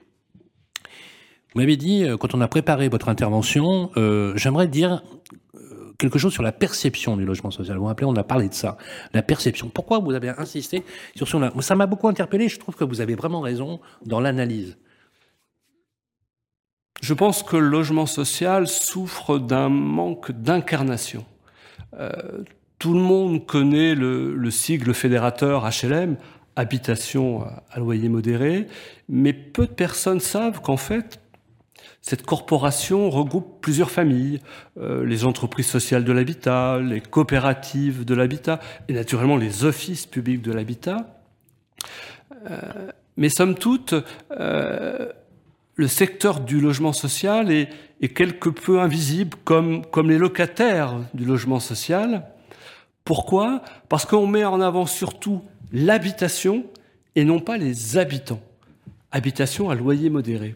[1.55, 5.01] Vous m'avez dit, euh, quand on a préparé votre intervention, euh, j'aimerais dire
[5.55, 7.77] euh, quelque chose sur la perception du logement social.
[7.77, 8.77] Vous vous rappelez, on a parlé de ça,
[9.13, 9.69] la perception.
[9.69, 10.83] Pourquoi vous avez insisté
[11.15, 12.49] sur ce Ça m'a beaucoup interpellé.
[12.49, 14.77] Je trouve que vous avez vraiment raison dans l'analyse.
[17.01, 21.25] Je pense que le logement social souffre d'un manque d'incarnation.
[22.79, 26.17] Tout le monde connaît le sigle fédérateur HLM,
[26.55, 28.67] habitation à- loyer modéré,
[29.09, 31.19] mais peu de personnes savent qu'en fait,
[32.01, 34.39] cette corporation regroupe plusieurs familles,
[34.79, 40.41] euh, les entreprises sociales de l'habitat, les coopératives de l'habitat et naturellement les offices publics
[40.41, 41.19] de l'habitat.
[42.49, 43.95] Euh, mais somme toute,
[44.31, 45.11] euh,
[45.75, 47.69] le secteur du logement social est,
[48.01, 52.27] est quelque peu invisible comme, comme les locataires du logement social.
[53.03, 53.61] Pourquoi?
[53.89, 55.41] Parce qu'on met en avant surtout
[55.71, 56.65] l'habitation
[57.15, 58.41] et non pas les habitants.
[59.11, 60.55] Habitation à loyer modéré.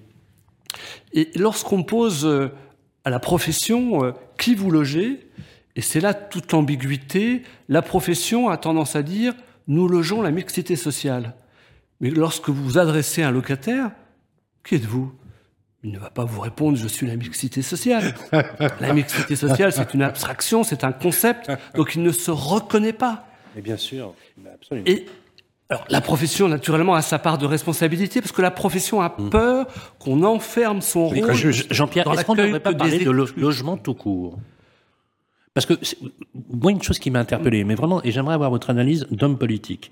[1.14, 2.49] Et lorsqu'on pose euh,
[3.05, 5.28] à la profession euh, qui vous logez,
[5.76, 9.34] et c'est là toute l'ambiguïté, la profession a tendance à dire
[9.68, 11.36] nous logeons la mixité sociale.
[12.01, 13.91] Mais lorsque vous vous adressez à un locataire,
[14.64, 15.14] qui êtes-vous?
[15.84, 18.14] Il ne va pas vous répondre je suis la mixité sociale.
[18.32, 23.28] la mixité sociale, c'est une abstraction, c'est un concept, donc il ne se reconnaît pas.
[23.58, 24.14] Et bien sûr,
[24.54, 24.88] absolument.
[24.88, 25.06] Et
[25.72, 29.68] alors, la profession, naturellement, a sa part de responsabilité, parce que la profession a peur
[30.00, 31.34] qu'on enferme son rôle.
[31.34, 34.39] Jean-Pierre, dans est-ce qu'on ne l'accueil devrait pas parler de logement tout court?
[35.54, 35.74] Parce que
[36.52, 39.91] moi, une chose qui m'a interpellé, mais vraiment, et j'aimerais avoir votre analyse d'homme politique.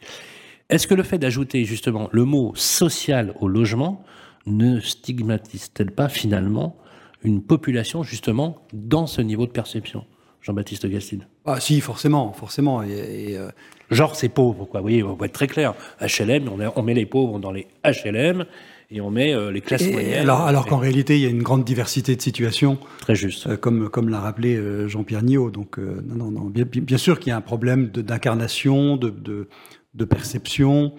[0.70, 4.04] Est-ce que le fait d'ajouter justement le mot social au logement
[4.46, 6.76] ne stigmatise-t-elle pas finalement
[7.24, 10.06] une population justement dans ce niveau de perception?
[10.42, 12.84] Jean-Baptiste Gastine Ah si, forcément, forcément.
[12.84, 13.50] Et, euh,
[13.90, 14.82] Genre c'est pauvre, quoi.
[14.82, 15.74] Vous voyez, on va être très clair.
[16.02, 18.46] HLM, on, met les pauvres dans les HLM
[18.92, 20.20] et on met euh, les classes moyennes.
[20.20, 22.78] Alors, alors qu'en réalité, il y a une grande diversité de situations.
[23.00, 23.48] Très juste.
[23.48, 25.52] Euh, comme comme l'a rappelé Jean-Pierre Niot.
[25.52, 26.42] Donc, non, non, non.
[26.42, 29.48] Bien, bien sûr qu'il y a un problème d'incarnation, de, de,
[29.94, 30.96] de, perception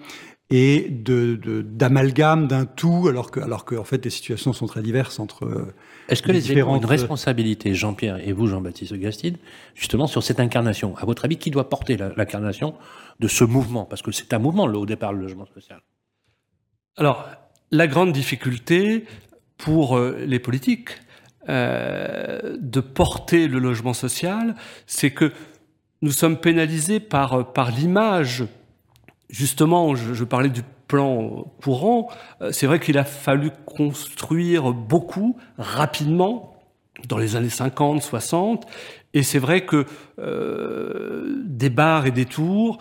[0.49, 4.81] et de d'amalgame d'un tout, alors que alors que en fait les situations sont très
[4.81, 5.45] diverses entre.
[6.09, 6.77] Euh, Est-ce que les différentes...
[6.77, 9.37] ont une responsabilité, Jean-Pierre et vous, Jean-Baptiste Gastide,
[9.75, 10.95] justement sur cette incarnation?
[10.97, 12.75] À votre avis, qui doit porter l'incarnation
[13.19, 13.85] de ce mouvement?
[13.85, 15.81] Parce que c'est un mouvement, au départ, le logement social.
[16.97, 17.27] Alors,
[17.71, 19.05] la grande difficulté
[19.57, 20.99] pour euh, les politiques
[21.47, 24.55] euh, de porter le logement social,
[24.87, 25.31] c'est que
[26.01, 28.45] nous sommes pénalisés par, par l'image.
[29.29, 32.09] Justement, je, parlais du plan courant,
[32.41, 36.57] euh, c'est vrai qu'il a fallu construire beaucoup rapidement
[37.07, 38.65] dans les années 50, 60,
[39.13, 39.85] et c'est vrai que
[40.19, 42.79] euh, des bars et des tours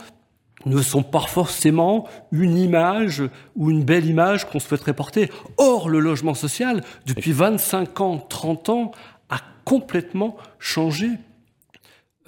[0.66, 3.22] ne sont pas forcément une image
[3.54, 5.30] ou une belle image qu'on souhaiterait porter.
[5.56, 8.90] Or, le logement social, depuis 25 ans, 30 ans,
[9.30, 11.10] a complètement changé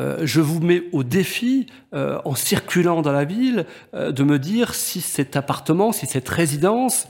[0.01, 4.39] euh, je vous mets au défi, euh, en circulant dans la ville, euh, de me
[4.39, 7.07] dire si cet appartement, si cette résidence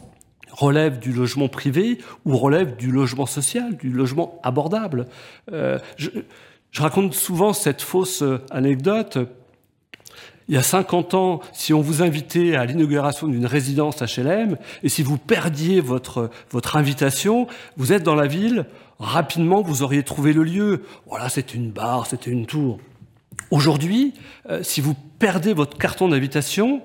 [0.51, 5.07] relève du logement privé ou relève du logement social, du logement abordable.
[5.49, 6.11] Je,
[6.73, 9.19] je, raconte souvent cette fausse anecdote.
[10.49, 14.89] Il y a 50 ans, si on vous invitait à l'inauguration d'une résidence HLM, et
[14.89, 18.67] si vous perdiez votre, votre invitation, vous êtes dans la ville,
[19.01, 20.83] rapidement vous auriez trouvé le lieu.
[21.07, 22.79] Voilà, c'était une barre, c'était une tour.
[23.51, 24.15] Aujourd'hui,
[24.49, 26.83] euh, si vous perdez votre carton d'invitation,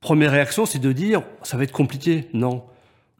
[0.00, 2.28] première réaction, c'est de dire ça va être compliqué.
[2.32, 2.62] Non.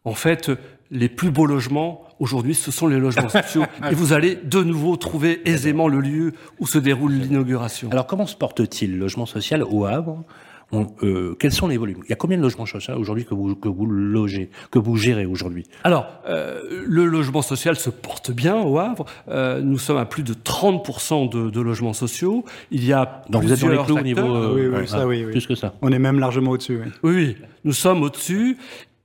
[0.04, 0.50] En fait,
[0.90, 3.64] les plus beaux logements, aujourd'hui, ce sont les logements sociaux.
[3.90, 7.90] et vous allez de nouveau trouver aisément le lieu où se déroule l'inauguration.
[7.90, 10.22] Alors, comment se porte-t-il le logement social au Havre?
[11.02, 12.00] Euh, quels sont les volumes?
[12.04, 14.96] Il y a combien de logements sociaux aujourd'hui que vous, que vous logez, que vous
[14.96, 15.64] gérez aujourd'hui?
[15.84, 19.06] Alors, euh, le logement social se porte bien au Havre.
[19.28, 22.44] Euh, nous sommes à plus de 30% de, de, logements sociaux.
[22.70, 24.54] Il y a Donc vous êtes dans les clous au niveau...
[24.54, 25.74] oui, oui, ça, oui, Plus que ça.
[25.82, 26.80] On est même largement au-dessus.
[27.02, 27.14] Oui.
[27.14, 28.56] oui, nous sommes au-dessus.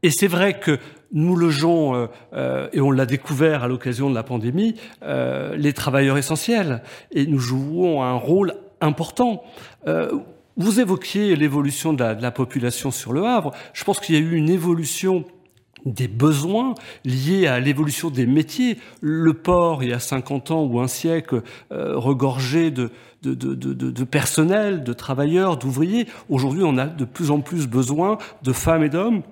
[0.01, 0.80] Et c'est vrai que
[1.11, 6.17] nous logeons, euh, et on l'a découvert à l'occasion de la pandémie, euh, les travailleurs
[6.17, 6.82] essentiels.
[7.11, 9.43] Et nous jouons un rôle important.
[10.60, 13.53] Vous évoquiez l'évolution de, la, population sur le Havre.
[13.74, 15.24] Je pense qu'il y a eu une évolution
[15.86, 18.78] des besoins liés à l'évolution des métiers.
[18.99, 22.91] Le port, il y a 50 ans ou un siècle, euh, regorgeait de,
[24.03, 26.07] personnel, de travailleurs, d'ouvriers.
[26.28, 29.24] Aujourd'hui, on a de plus en plus besoin de femmes et d'hommes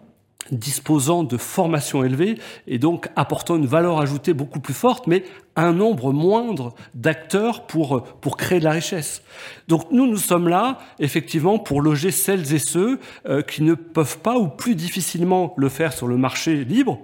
[0.51, 2.37] disposant de formations élevées
[2.67, 5.23] et donc apportant une valeur ajoutée beaucoup plus forte, mais
[5.55, 9.21] un nombre moindre d'acteurs pour, pour créer de la richesse.
[9.67, 14.19] Donc nous, nous sommes là, effectivement, pour loger celles et ceux euh, qui ne peuvent
[14.19, 16.99] pas ou plus difficilement le faire sur le marché libre,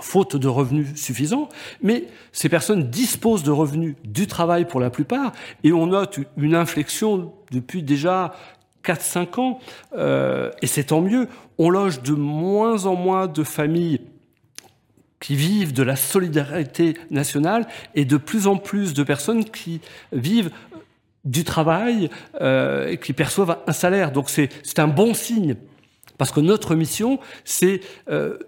[0.00, 1.48] faute de revenus suffisants,
[1.82, 5.32] mais ces personnes disposent de revenus du travail pour la plupart,
[5.62, 8.34] et on note une inflexion depuis déjà
[8.84, 9.58] 4-5 ans,
[9.96, 11.28] euh, et c'est tant mieux,
[11.58, 14.00] on loge de moins en moins de familles
[15.20, 19.80] qui vivent de la solidarité nationale et de plus en plus de personnes qui
[20.12, 20.50] vivent
[21.24, 24.12] du travail euh, et qui perçoivent un salaire.
[24.12, 25.56] Donc c'est un bon signe,
[26.18, 27.80] parce que notre mission, c'est
[28.10, 28.38] euh,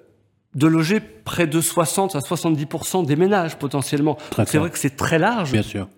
[0.55, 4.19] de loger près de 60 à 70% des ménages potentiellement.
[4.47, 5.53] C'est vrai que c'est très large.
[5.53, 5.89] Bien sûr.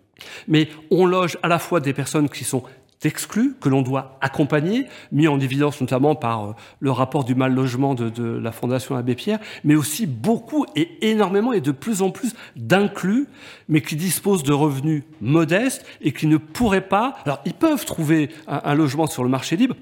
[0.47, 2.63] Mais on loge à la fois des personnes qui sont
[3.05, 7.55] exclus, que l'on doit accompagner, mis en évidence notamment par euh, le rapport du mal
[7.55, 12.11] logement de, la Fondation Abbé Pierre, mais aussi beaucoup et énormément et de plus en
[12.11, 13.27] plus d'inclus,
[13.69, 17.15] mais qui disposent de revenus modestes et qui ne pourraient pas.
[17.25, 19.77] Alors, ils peuvent trouver un, un logement sur le marché libre,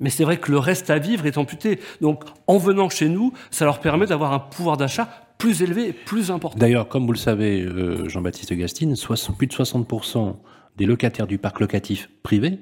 [0.00, 1.80] mais c'est vrai que le reste à vivre est amputé.
[2.00, 5.08] Donc, en venant chez nous, ça leur permet d'avoir un pouvoir d'achat
[5.38, 6.56] plus élevé et plus important.
[6.56, 8.94] D'ailleurs, comme vous le savez, euh, Jean-Baptiste Gastine,
[9.36, 10.36] plus de 60%
[10.76, 12.58] des locataires du parc locatif privé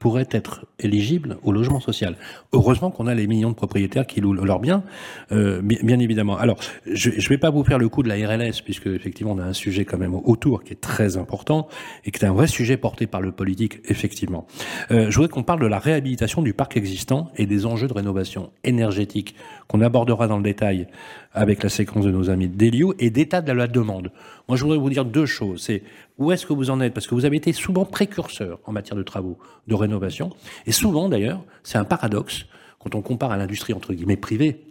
[0.00, 2.16] pourraient être éligibles au logement social.
[2.52, 4.82] Heureusement qu'on a les millions de propriétaires qui louent leurs biens,
[5.30, 6.38] euh, bien évidemment.
[6.38, 9.38] Alors, je ne vais pas vous faire le coup de la RLS, puisque effectivement on
[9.38, 11.68] a un sujet quand même autour qui est très important
[12.06, 14.46] et qui est un vrai sujet porté par le politique, effectivement.
[14.90, 17.92] Euh, je voudrais qu'on parle de la réhabilitation du parc existant et des enjeux de
[17.92, 19.34] rénovation énergétique
[19.68, 20.88] qu'on abordera dans le détail
[21.32, 24.10] avec la séquence de nos amis d'Elio et d'état de la demande.
[24.48, 25.62] Moi, je voudrais vous dire deux choses.
[25.62, 25.82] C'est
[26.18, 26.92] où est-ce que vous en êtes?
[26.92, 30.30] Parce que vous avez été souvent précurseur en matière de travaux de rénovation.
[30.66, 32.46] Et souvent, d'ailleurs, c'est un paradoxe
[32.78, 34.64] quand on compare à l'industrie entre guillemets privée.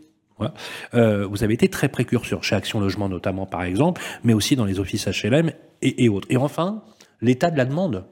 [0.94, 4.66] Euh, vous avez été très précurseur chez Action Logement notamment, par exemple, mais aussi dans
[4.66, 5.52] les offices HLM
[5.82, 6.28] et, et autres.
[6.30, 6.84] Et enfin,
[7.22, 8.06] l'état de la demande.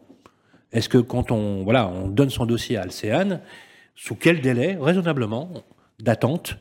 [0.73, 3.41] Est-ce que quand on, voilà, on donne son dossier à Alcéane,
[3.95, 5.49] sous quel délai, raisonnablement,
[5.99, 6.57] d'attente,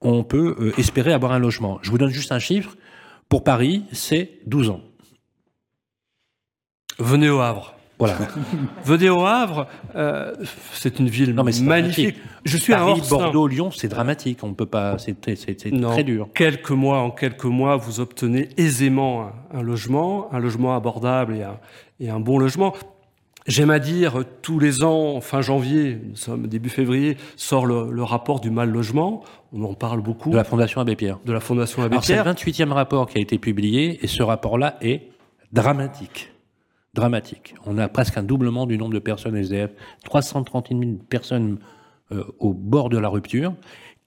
[0.00, 2.76] on peut euh, espérer avoir un logement Je vous donne juste un chiffre.
[3.28, 4.80] Pour Paris, c'est 12 ans.
[6.98, 7.74] Venez au Havre.
[7.98, 8.16] Voilà.
[8.84, 9.66] Venez au Havre,
[9.96, 10.32] euh,
[10.72, 12.16] c'est une ville Non, mais magnifique.
[12.44, 13.16] Je suis à Orsin.
[13.16, 14.44] Bordeaux, Lyon, c'est dramatique.
[14.44, 14.96] On peut pas.
[14.98, 16.28] C'est très dur.
[16.32, 21.42] Quelques mois, en quelques mois, vous obtenez aisément un, un logement, un logement abordable et
[21.42, 21.58] un,
[21.98, 22.72] et un bon logement.
[23.48, 28.02] J'aime à dire, tous les ans, fin janvier, nous sommes début février, sort le, le
[28.02, 29.24] rapport du mal logement.
[29.54, 30.28] On en parle beaucoup.
[30.30, 31.18] De la Fondation Abbé Pierre.
[31.24, 32.34] de la Fondation Abbé Alors, c'est le Pierre.
[32.34, 35.08] 28e rapport qui a été publié et ce rapport-là est
[35.52, 36.30] dramatique.
[36.92, 37.54] Dramatique.
[37.64, 39.70] On a presque un doublement du nombre de personnes SDF.
[40.04, 41.58] 330 000 personnes
[42.12, 43.54] euh, au bord de la rupture.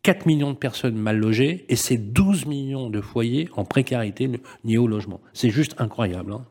[0.03, 4.30] 4 millions de personnes mal logées et c'est 12 millions de foyers en précarité
[4.63, 5.19] liés au logement.
[5.34, 6.34] C'est juste incroyable.
[6.34, 6.45] hein.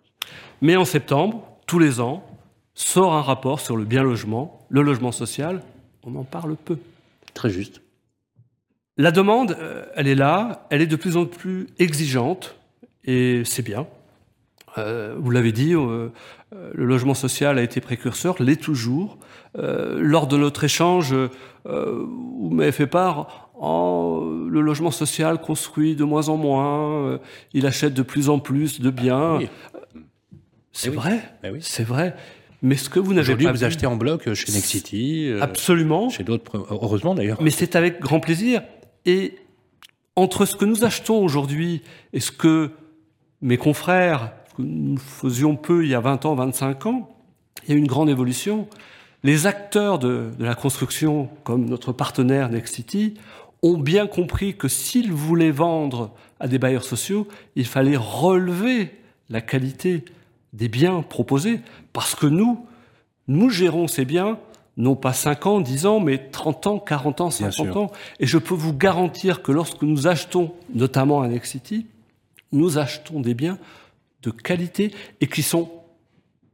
[0.61, 2.25] Mais en septembre, tous les ans,
[2.75, 5.63] sort un rapport sur le bien logement, le logement social.
[6.05, 6.79] On en parle peu.
[7.35, 7.83] Très juste.
[8.97, 12.57] La demande, euh, elle est là, elle est de plus en plus exigeante,
[13.05, 13.87] et c'est bien.
[14.79, 16.09] Euh, vous l'avez dit, euh,
[16.53, 19.19] le logement social a été précurseur, l'est toujours.
[19.59, 21.15] Euh, lors de notre échange,
[21.65, 27.19] vous m'avez fait part, en, le logement social construit de moins en moins,
[27.53, 29.39] il achète de plus en plus de biens.
[29.39, 29.49] Oui.
[30.73, 30.97] C'est Eh oui.
[30.97, 31.59] vrai, Eh oui.
[31.63, 32.15] c'est vrai.
[32.63, 36.09] Mais ce que vous n'avez pas vous vu- achetez en bloc chez Nexity, euh, absolument,
[36.11, 37.41] chez d'autres, heureusement d'ailleurs.
[37.41, 38.63] mais c'est avec grand plaisir.
[39.07, 39.35] Et
[40.17, 41.83] entre ce que nous achetons aujourd'hui
[42.13, 42.71] et ce que
[43.41, 47.09] mes confrères, que nous faisions peu il y a 20 ans, 25 ans,
[47.67, 48.69] il y a une grande évolution.
[49.23, 53.15] Les acteurs de, de la construction, comme notre partenaire Nexity,
[53.63, 57.27] ont bien compris que s'ils voulaient vendre à des bailleurs sociaux,
[57.57, 58.91] il fallait relever
[59.29, 60.05] la qualité
[60.53, 61.61] des biens proposés.
[61.93, 62.67] Parce que nous,
[63.29, 64.39] nous gérons ces biens,
[64.77, 67.77] non pas 5 ans, 10 ans, mais 30 ans, 40 ans, Bien 50 sûr.
[67.77, 67.93] ans.
[68.19, 71.87] Et je peux vous garantir que lorsque nous achetons, notamment à Nexity,
[72.53, 73.59] nous achetons des biens
[74.23, 75.71] de qualité et qui sont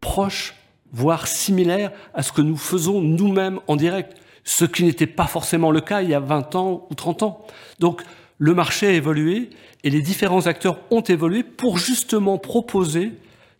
[0.01, 0.55] proches,
[0.93, 5.71] voire similaires à ce que nous faisons nous-mêmes en direct, ce qui n'était pas forcément
[5.73, 7.47] le cas il y a 20 ans ou 30 ans.
[7.81, 8.03] Donc
[8.39, 9.51] le marché a évolué
[9.83, 13.13] et les différents acteurs ont évolué pour justement proposer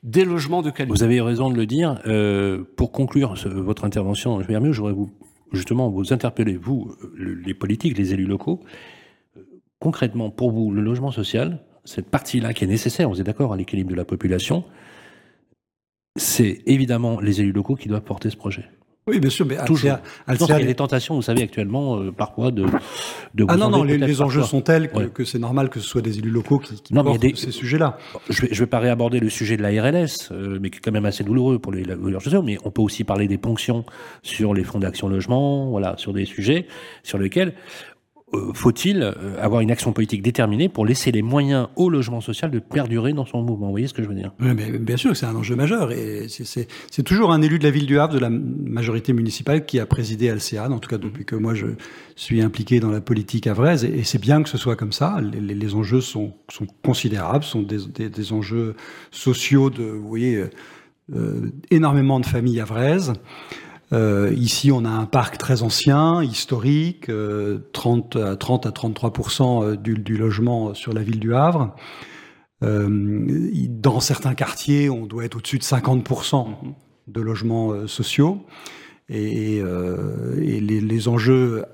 [0.07, 0.97] des logements de qualité.
[0.97, 2.01] Vous avez raison de le dire.
[2.07, 5.11] Euh, pour conclure votre intervention, je mieux, j'aurais vous,
[5.53, 8.61] justement vous interpeller, vous, le- les politiques, les élus locaux.
[9.81, 13.57] Concrètement, pour vous, le logement social, cette partie-là qui est nécessaire, vous êtes d'accord, à
[13.57, 14.65] l'équilibre de la population,
[16.17, 18.65] c'est évidemment les élus locaux qui doivent porter ce projet.
[19.09, 19.93] Oui, bien sûr, mais Toujours.
[19.93, 20.01] Alcea-
[20.33, 22.65] Je pense qu'il y a des tentations, vous savez, actuellement, euh, parfois, de,
[23.35, 24.43] de Ah non, non, les, enjeux parfois.
[24.59, 25.09] sont tels que, Ouais.
[25.15, 27.53] que c'est normal que ce soit des élus locaux qui, qui Non, portent des- ces
[27.53, 27.99] sujets-là.
[28.29, 30.81] Je vais, je vais pas réaborder le sujet de la RLS, euh, mais qui est
[30.81, 33.85] quand même assez douloureux pour les bailleurs sociaux, mais on peut aussi parler des ponctions
[34.25, 36.67] sur les fonds d'action logement, voilà, sur des sujets
[37.05, 37.55] sur lesquels
[38.55, 42.59] faut-il euh, avoir une action politique déterminée pour laisser les moyens au logement social de
[42.59, 43.67] perdurer dans son mouvement?
[43.67, 44.33] Vous voyez ce que je veux dire?
[44.41, 45.93] Oui, mais bien sûr que c'est un enjeu majeur.
[45.93, 46.67] Et c'est-
[47.05, 50.29] toujours un élu de la ville du Havre, de la majorité municipale, qui a présidé
[50.29, 51.67] Alcéane, en tout cas depuis que moi je
[52.17, 53.85] suis impliqué dans la politique havraise.
[53.85, 55.21] Et, c'est bien que ce soit comme ça.
[55.21, 58.75] Les, les- les enjeux sont, sont considérables, sont des, des- des enjeux
[59.13, 60.51] sociaux de, vous voyez, euh,
[61.15, 63.13] euh, énormément de familles havraises.
[63.93, 69.13] Euh, ici, on a un parc très ancien, historique, euh, 30, à 30 à 33
[69.65, 71.75] euh, du, du logement sur la ville du Havre.
[72.63, 72.89] Euh,
[73.69, 76.47] dans certains quartiers, on doit être au-dessus de 50%
[77.07, 78.45] de logements euh, sociaux.
[79.09, 81.65] Et, euh, les, enjeux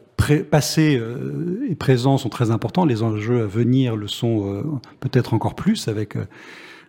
[0.51, 2.85] passés euh, et présents sont très importants.
[2.85, 4.63] Les enjeux à venir le sont euh,
[5.01, 6.27] peut-être encore plus avec euh,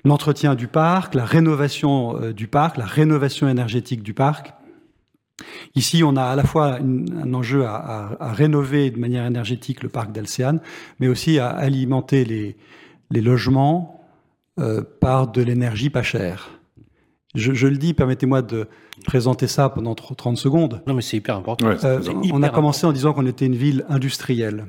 [0.03, 4.53] l'entretien du parc, la rénovation euh, du parc, la rénovation énergétique du parc.
[5.75, 9.25] Ici, on a à la fois une- un enjeu à, à- à rénover de manière
[9.25, 10.59] énergétique le parc d'Alcéane,
[10.99, 12.55] mais aussi à alimenter les,
[13.11, 14.01] les logements
[14.59, 16.51] euh, par de l'énergie pas chère.
[17.35, 18.67] Je, je le dis, permettez-moi de
[19.05, 20.81] présenter ça pendant tr- 30 secondes.
[20.85, 21.65] Non, mais c'est hyper important.
[21.67, 21.99] Ouais, Euh,
[22.31, 24.65] on a commencé en disant qu'on était une ville industrielle.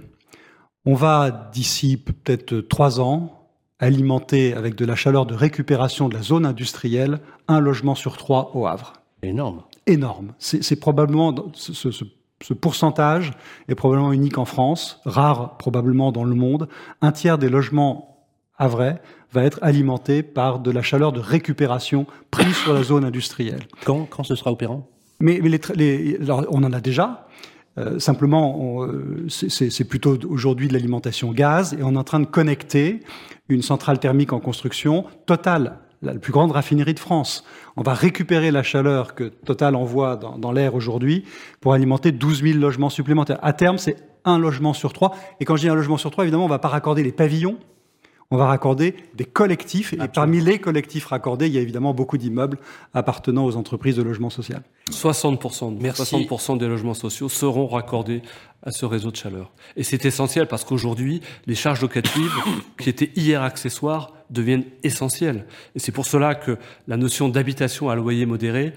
[0.86, 3.40] On va, d'ici peut-être trois ans,
[3.78, 7.18] alimenter avec de la chaleur de récupération de la zone industrielle
[7.48, 8.94] un logement sur trois au Havre.
[9.22, 9.62] Énorme.
[9.86, 10.32] Énorme.
[10.38, 12.04] C'est probablement, ce, ce- ce-
[12.42, 13.32] ce pourcentage
[13.68, 16.68] est probablement unique en France, rare probablement dans le monde.
[17.00, 18.26] Un tiers des logements
[18.58, 19.00] havrais
[19.32, 23.62] va être alimenté par de la chaleur de récupération prise sur la zone industrielle.
[23.84, 24.88] Quand, quand ce sera opérant?
[25.20, 27.26] Mais, mais les tra- les- alors, on en a déjà.
[27.76, 32.26] Euh, simplement, euh, c'est plutôt aujourd'hui de l'alimentation gaz et on est en train de
[32.26, 33.00] connecter
[33.48, 35.04] une centrale thermique en construction.
[35.26, 37.44] Total, la plus grande raffinerie de France.
[37.76, 41.24] On va récupérer la chaleur que Total envoie dans, l'air aujourd'hui
[41.60, 43.38] pour alimenter 12 000 logements supplémentaires.
[43.42, 45.14] À terme, c'est un logement sur trois.
[45.40, 47.58] Et quand je dis un logement sur trois, évidemment, on va pas raccorder les pavillons
[48.30, 49.92] on va raccorder des collectifs.
[49.92, 52.58] Et parmi les collectifs raccordés, il y a évidemment beaucoup d'immeubles
[52.92, 54.62] appartenant aux entreprises de logement social.
[54.90, 58.22] 60%, 60 des logements sociaux seront raccordés
[58.62, 59.52] à ce réseau de chaleur.
[59.76, 62.32] Et c'est essentiel parce qu'aujourd'hui, les charges locatives,
[62.78, 65.46] qui étaient hier accessoires, deviennent essentielles.
[65.74, 68.72] Et c'est pour cela que la notion d'habitation à loyer modéré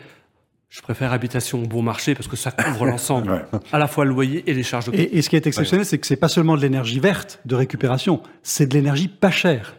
[0.69, 4.43] je préfère habitation bon marché parce que ça couvre l'ensemble, à la fois le loyer
[4.49, 4.91] et les charges.
[4.91, 4.95] De...
[4.95, 7.55] Et, et ce qui est exceptionnel, c'est que c'est pas seulement de l'énergie verte de
[7.55, 9.75] récupération, c'est de l'énergie pas chère.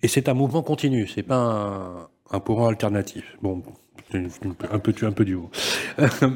[0.00, 3.24] Et c'est un mouvement continu, c'est pas un, un courant alternatif.
[3.42, 3.62] Bon,
[4.14, 5.50] un peu, un peu du haut.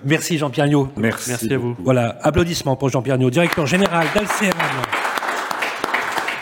[0.05, 0.67] merci Jean-Pierre
[0.97, 1.31] Merci.
[1.31, 1.77] Merci à vous.
[1.79, 4.59] Voilà, applaudissements pour Jean-Pierre directeur général d'Alcéran.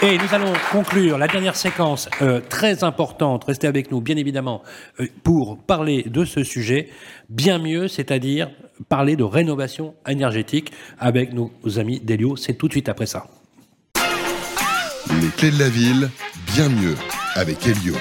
[0.03, 3.45] Et nous allons conclure la dernière séquence euh, très importante.
[3.45, 4.63] Restez avec nous, bien évidemment,
[4.99, 6.89] euh, pour parler de ce sujet
[7.29, 8.51] bien mieux, c'est-à-dire
[8.89, 12.35] parler de rénovation énergétique avec nos amis d'Elio.
[12.37, 13.27] C'est tout de suite après ça.
[15.21, 16.09] Les clés de la ville,
[16.55, 16.97] bien mieux
[17.35, 17.95] avec Elio.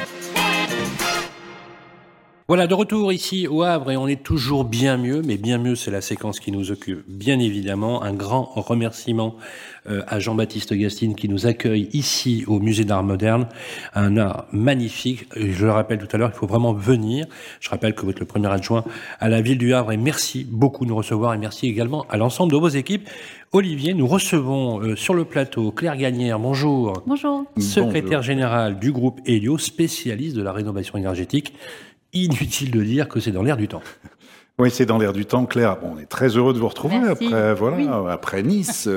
[2.49, 5.75] Voilà, de retour ici au Havre et on est toujours bien mieux, mais bien mieux
[5.75, 8.01] c'est la séquence qui nous occupe, bien évidemment.
[8.01, 9.35] Un grand remerciement
[9.87, 13.47] euh, à Jean-Baptiste Gastine qui nous accueille ici au Musée d'Art Moderne.
[13.93, 17.27] Un art magnifique, je le rappelle tout à l'heure, il faut vraiment venir.
[17.59, 18.83] Je rappelle que vous êtes le premier adjoint
[19.19, 22.17] à la ville du Havre et merci beaucoup de nous recevoir et merci également à
[22.17, 23.07] l'ensemble de vos équipes.
[23.51, 27.03] Olivier, nous recevons euh, sur le plateau Claire Gagnère, bonjour.
[27.05, 27.45] Bonjour.
[27.59, 31.53] Secrétaire général du groupe Helio, spécialiste de la rénovation énergétique
[32.13, 33.81] inutile de dire que c'est dans l'air du temps.
[34.61, 35.79] Oui, c'est dans l'air du temps, Claire.
[35.79, 38.89] Bon, on est très heureux de vous retrouver après, voilà, après Nice.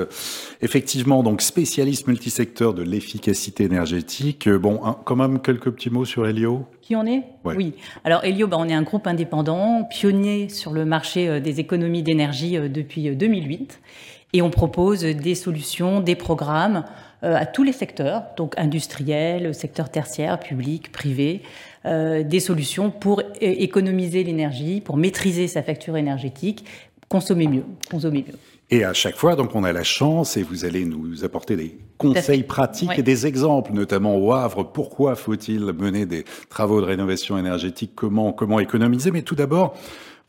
[0.61, 4.49] Effectivement, donc spécialiste multisecteur de l'efficacité énergétique.
[4.49, 6.67] Bon, quand même quelques petits mots sur Helio?
[6.93, 7.73] Qui on est Oui.
[8.03, 12.03] Alors Helio, bah, on est un groupe indépendant, pionnier sur le marché euh, des économies
[12.03, 13.87] d'énergie euh, depuis 2008, euh,
[14.33, 16.83] et on propose des solutions, des programmes
[17.21, 21.41] à tous les secteurs, donc industriel, secteur tertiaire, public, privé.
[21.85, 26.65] Euh, des solutions pour économiser l'énergie, pour maîtriser sa facture énergétique,
[27.09, 28.37] consommer mieux, consommer mieux.
[28.69, 31.77] Et à chaque fois, donc, on a la chance, et vous allez nous apporter des
[31.97, 34.63] conseils pratiques et des exemples, notamment au Havre.
[34.63, 37.91] Pourquoi faut-il mener des travaux de rénovation énergétique?
[37.93, 39.11] Comment, comment économiser?
[39.11, 39.75] Mais tout d'abord,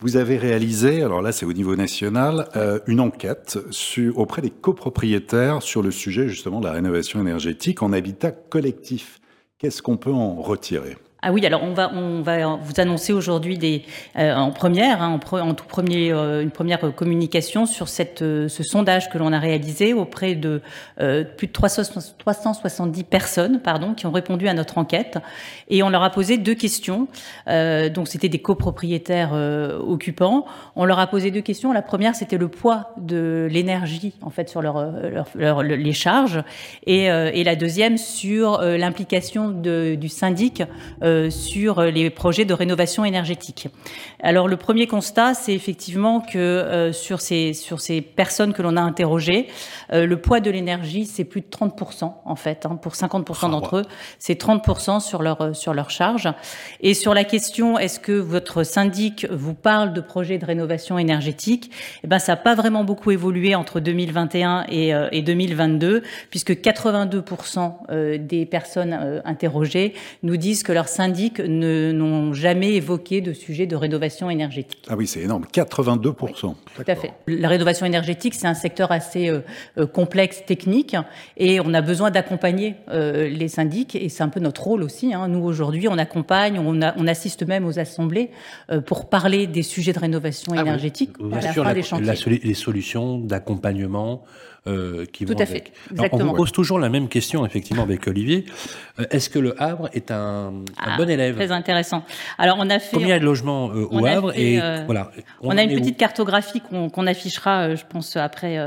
[0.01, 3.59] vous avez réalisé, alors là c'est au niveau national, euh, une enquête
[4.17, 9.21] auprès des copropriétaires sur le sujet justement de la rénovation énergétique en habitat collectif.
[9.59, 10.97] Qu'est-ce qu'on peut en retirer?
[11.27, 11.91] Ah oui, alors on va,
[12.61, 13.83] vous annoncer aujourd'hui
[14.19, 17.87] euh, en première, hein, en, tout premier, euh, une première communication sur
[18.21, 20.61] euh, ce sondage que l'on a réalisé auprès de
[21.39, 23.61] plus de 370 personnes,
[23.97, 25.17] qui ont répondu à notre enquête,
[25.71, 27.09] et on leur a posé deux questions.
[27.47, 30.45] donc c'était des copropriétaires occupants.
[30.77, 31.73] On leur a posé deux questions.
[31.73, 36.43] La première, c'était le poids de l'énergie en fait sur leur, les charges,
[36.87, 37.09] et,
[37.45, 40.63] la deuxième sur l'implication du syndic
[41.31, 43.69] sur les projets de rénovation énergétique.
[44.23, 48.77] Alors le premier constat, c'est effectivement que euh, sur, ces, sur ces personnes que l'on
[48.77, 49.49] a interrogées,
[49.93, 52.65] euh, le poids de l'énergie, c'est plus de 30% en fait.
[52.65, 53.85] Hein, pour 50% ah, d'entre eux,
[54.19, 56.29] c'est 30% sur leur, sur leur charge.
[56.81, 61.71] Et sur la question, est-ce que votre syndic vous parle de projets de rénovation énergétique?
[62.03, 68.19] Eh ben, ça n'a pas vraiment beaucoup évolué entre 2021 et, et 2022, puisque 82%
[68.19, 74.31] des personnes interrogées nous disent que leur syndics n'ont jamais évoqué de sujet de rénovation
[74.31, 74.83] énergétique.
[74.89, 76.15] Ah oui, c'est énorme, 82%.
[76.15, 76.55] tout
[76.87, 77.13] à fait.
[77.27, 79.41] La rénovation énergétique, c'est un secteur assez euh,
[79.79, 80.97] euh, complexe, technique,
[81.37, 85.13] et on a besoin d'accompagner euh, les syndics, et c'est un peu notre rôle aussi.
[85.13, 85.29] Hein.
[85.29, 88.31] Nous, aujourd'hui, on accompagne, on, on, assiste même aux assemblées
[88.87, 92.41] pour parler des sujets de rénovation ah énergétique à la fin des chantiers.
[92.43, 94.23] les solutions d'accompagnement
[94.67, 95.73] euh, qui Tout à fait.
[96.13, 98.47] on pose toujours la même question, effectivement, avec Olivier.
[98.99, 101.35] Euh, est-ce que le Havre est un, un bon ah, élève?
[101.35, 102.03] Très intéressant.
[102.39, 102.97] Alors, on a fait.
[102.97, 104.33] Combien de logements euh, au Havre?
[104.39, 105.11] et voilà.
[105.43, 108.59] On, a une petite cartographie qu'on affichera, je pense, après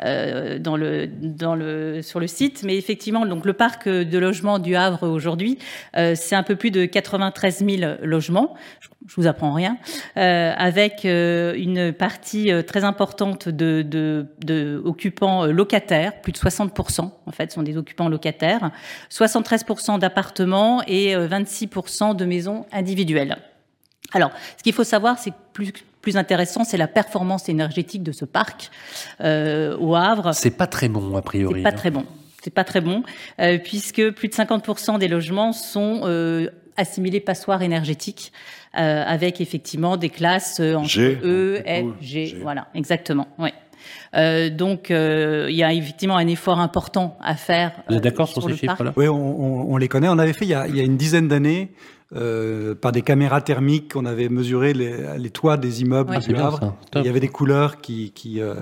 [0.00, 2.62] dans le dans le sur le site.
[2.64, 5.58] Mais effectivement, donc le parc de logements du Havre aujourd'hui,
[5.94, 8.56] c'est un peu plus de 93 000 logements.
[9.06, 9.76] Je vous apprends rien,
[10.16, 16.38] euh, avec euh, une partie euh, très importante de, de, de, occupants locataires, plus de
[16.38, 18.70] 60% en fait sont des occupants locataires,
[19.10, 23.36] 73% d'appartements et 26% de maisons individuelles.
[24.12, 25.72] Alors, ce qu'il faut savoir, c'est que plus
[26.04, 28.70] plus intéressant, c'est la performance énergétique de ce parc
[29.22, 30.34] euh, au Havre.
[30.34, 31.60] C'est pas très bon, a priori.
[31.60, 31.72] C'est pas hein.
[31.72, 32.04] très bon.
[32.42, 33.02] C'est pas très bon,
[33.40, 38.32] euh, puisque plus de 50% des logements sont euh, assimilés passoires énergétiques,
[38.78, 42.36] euh, avec effectivement des classes euh, entre G, E, F, G, G.
[42.42, 43.26] voilà, exactement.
[44.14, 47.72] Euh, donc, euh, il y a effectivement un effort important à faire.
[47.88, 48.60] Vous êtes d'accord sur ces le parc.
[48.78, 50.08] chiffres-là Oui, on, on- on les connaît.
[50.08, 51.70] On avait fait il y a, il y a une dizaine d'années,
[52.14, 56.18] euh, par des caméras thermiques, on avait mesuré les, les toits des immeubles Ouais.
[56.22, 56.60] Ah, du Havre.
[56.90, 57.02] Top.
[57.02, 58.54] Il y avait des couleurs qui, qui euh,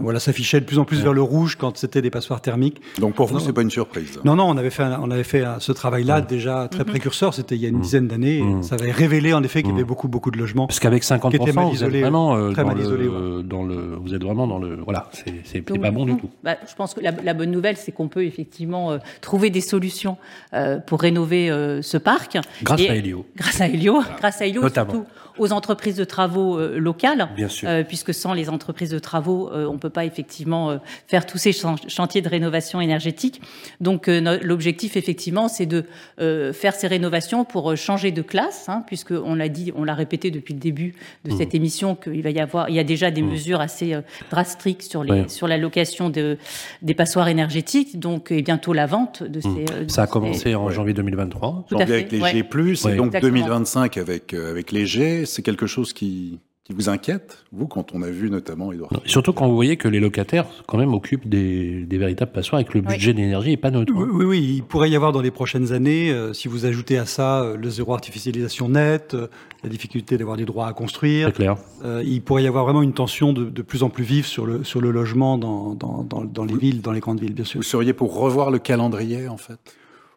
[0.00, 2.80] voilà, s'affichaient de plus en plus vers le rouge quand c'était des passoires thermiques.
[2.98, 4.18] Donc pour vous, c'est pas une surprise.
[4.24, 7.34] Non, non, on avait fait, un- on avait fait un- ce travail-là déjà très précurseur.
[7.34, 8.40] C'était il y a une dizaine d'années.
[8.42, 8.62] Mhm.
[8.62, 9.88] Ça avait révélé en effet qu'il y avait Mhm.
[9.88, 10.66] beaucoup, beaucoup de logements.
[10.66, 13.08] Parce qu'avec 50%, Qui était mal vous êtes vraiment euh, très dans, mal le, isolé,
[13.08, 13.42] ouais.
[13.44, 15.08] dans le, vous êtes vraiment dans le, voilà,
[15.44, 16.30] c'est pas bon du tout.
[16.42, 19.60] bah, je pense que la, la bonne nouvelle, c'est qu'on peut effectivement euh, trouver des
[19.60, 20.16] solutions
[20.54, 22.38] euh, pour rénover euh, ce parc.
[22.62, 23.24] Grâce À.
[23.36, 24.92] Grâce à Elio, grâce à Elio, Notamment.
[24.92, 25.08] surtout
[25.38, 27.28] aux entreprises de travaux euh, locales.
[27.36, 27.68] Bien sûr.
[27.68, 30.76] Euh, puisque sans les entreprises de travaux, euh, on ne peut pas effectivement euh,
[31.06, 33.40] faire tous ces chan- chantiers de rénovation énergétique.
[33.80, 35.84] Donc euh, l'objectif effectivement, c'est de
[36.20, 39.84] euh, faire ces rénovations pour euh, changer de classe, hein, puisque on l'a dit, on
[39.84, 40.94] l'a répété depuis le début
[41.24, 41.38] de Mmh.
[41.38, 44.00] cette émission qu'il va y avoir, il y a déjà des mesures assez euh,
[44.30, 45.28] drastiques sur les Ouais.
[45.28, 46.36] sur la location de
[46.82, 49.48] des passoires énergétiques, donc et bientôt la vente de ces.
[49.48, 49.88] euh, de Mmh.
[49.88, 51.64] Ça a ces- commencé en janvier 2023.
[51.68, 52.30] Tout à Janvier fait, avec les ouais.
[52.32, 52.42] G+,
[52.86, 52.92] Ouais.
[52.92, 53.32] et donc Exactement.
[53.32, 57.94] 2025 avec, euh, avec les G, c'est quelque chose qui, qui vous inquiète, vous, quand
[57.94, 60.94] on a vu notamment Edouard Non, Surtout quand vous voyez que les locataires, quand même,
[60.94, 62.92] occupent des, des véritables passoires et que le Oui.
[62.94, 63.92] budget d'énergie n'est pas neutre.
[63.94, 64.10] Oui, hein.
[64.12, 67.06] oui, oui, il pourrait y avoir dans les prochaines années, euh, si vous ajoutez à
[67.06, 69.28] ça euh, le zéro artificialisation net, euh,
[69.62, 71.56] la difficulté d'avoir des droits à construire, C'est clair.
[71.84, 74.44] euh, il pourrait y avoir vraiment une tension de, de plus en plus vive sur
[74.46, 77.44] le, sur le logement dans, dans, dans, dans les villes, dans les grandes villes, bien
[77.44, 77.58] sûr.
[77.60, 79.58] Vous seriez pour revoir le calendrier, en fait?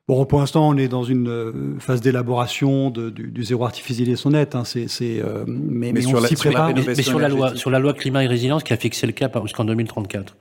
[0.10, 4.56] Bon, pour l'instant, on est dans une euh, phase d'élaboration du, du zéro artificialisation net.
[4.56, 6.73] Hein, c'est, c'est, euh, mais, Mais mais sur on la- s'y prépare.
[6.73, 9.38] Mais, sur la loi, sur la loi climat et résilience qui a fixé le cap
[9.44, 10.36] jusqu'en 2034.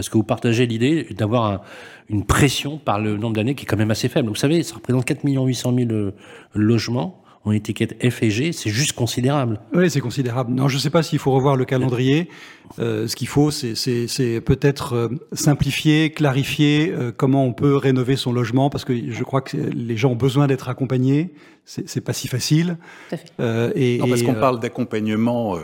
[0.00, 1.60] Est-ce que vous partagez l'idée d'avoir un-
[2.08, 4.30] une pression par le nombre d'années qui est quand même assez faible?
[4.30, 6.10] Vous savez, ça représente 4 800 000 euh,
[6.54, 9.60] logements en étiquette F et G, c'est juste considérable.
[9.74, 10.52] Oui, c'est considérable.
[10.52, 12.30] Non, je ne sais pas s'il faut revoir le calendrier.
[12.78, 17.76] Euh, ce qu'il faut, c'est, c'est, c'est peut-être euh, simplifier, clarifier euh, comment on peut
[17.76, 21.34] rénover son logement, parce que je crois que les gens ont besoin d'être accompagnés.
[21.66, 22.78] C'est, c'est pas si facile.
[23.08, 23.32] Tout à fait.
[23.40, 25.60] Euh, et, Non, parce qu'on euh, parle d'accompagnement euh,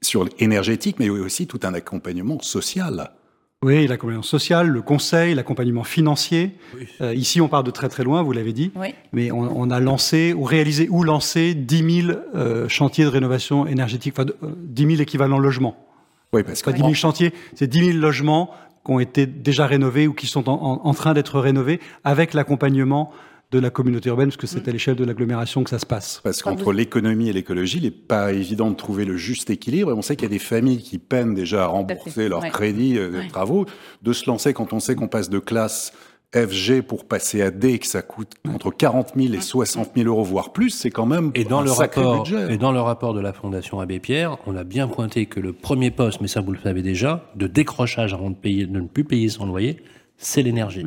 [0.00, 3.10] sur l'énergétique, mais aussi tout un accompagnement social.
[3.64, 6.52] Oui, l'accompagnement social, le conseil, l'accompagnement financier.
[7.00, 8.70] Euh, ici, on part de très très loin, vous l'avez dit.
[8.76, 8.94] Oui.
[9.12, 13.66] Mais on, on a lancé ou réalisé ou lancé 10 000 euh, chantiers de rénovation
[13.66, 15.76] énergétique, enfin euh, 10 000 équivalents logements.
[16.32, 18.50] Oui, parce que pas 10 000 chantiers, c'est 10 000 logements
[18.86, 22.34] qui ont été déjà rénovés ou qui sont en, en- en train d'être rénovés avec
[22.34, 23.10] l'accompagnement
[23.50, 26.20] de la communauté urbaine, parce que c'est à l'échelle de l'agglomération que ça se passe.
[26.22, 29.90] Parce qu'entre l'économie et l'écologie, il n'est pas évident de trouver le juste équilibre.
[29.90, 32.50] Et on sait qu'il y a des familles qui peinent déjà à rembourser leurs ouais.
[32.50, 33.28] crédits euh, de Ouais.
[33.28, 33.64] travaux.
[34.02, 35.92] De se lancer quand on sait qu'on passe de classe
[36.36, 40.24] FG pour passer à D, que ça coûte entre 40 000 et 60 000 euros,
[40.24, 42.52] voire plus, c'est quand même Et dans un le sacré rapport, budget.
[42.52, 45.54] et dans le rapport de la Fondation Abbé Pierre, on a bien pointé que le
[45.54, 48.86] premier poste, mais ça vous le savez déjà, de décrochage avant de payer, de ne
[48.86, 49.78] plus payer son loyer,
[50.18, 50.84] c'est l'énergie.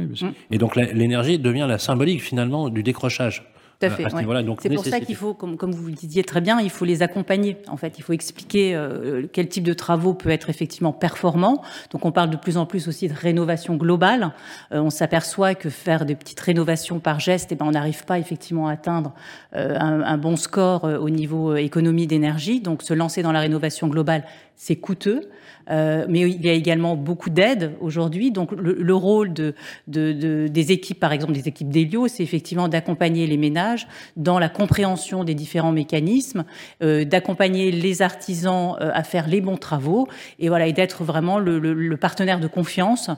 [0.51, 3.43] Et donc l'énergie devient la symbolique finalement du décrochage.
[3.81, 4.25] Tout à fait.
[4.25, 4.43] ouais.
[4.43, 6.85] Donc, C'est pour ça qu'il faut, comme, comme vous le disiez très bien, il faut
[6.85, 7.57] les accompagner.
[7.67, 11.63] En fait, il faut expliquer euh, quel type de travaux peut être effectivement performant.
[11.91, 14.33] Donc, on parle de plus en plus aussi de rénovation globale.
[14.71, 18.19] Euh, on s'aperçoit que faire des petites rénovations par geste, eh ben, on n'arrive pas
[18.19, 19.13] effectivement à atteindre
[19.55, 22.61] euh, un, un bon score euh, au niveau euh, économie d'énergie.
[22.61, 24.25] Donc, se lancer dans la rénovation globale,
[24.55, 25.21] c'est coûteux.
[25.69, 28.31] Euh, mais il y a également beaucoup d'aides aujourd'hui.
[28.31, 29.53] Donc le, le rôle de,
[29.88, 34.39] de, de- des équipes, par exemple des équipes d'Elio, c'est effectivement d'accompagner les ménages dans
[34.39, 36.45] la compréhension des différents mécanismes,
[36.83, 40.07] euh, d'accompagner les artisans euh, à faire les bons travaux,
[40.39, 43.09] et voilà, et d'être vraiment le, le- le partenaire de confiance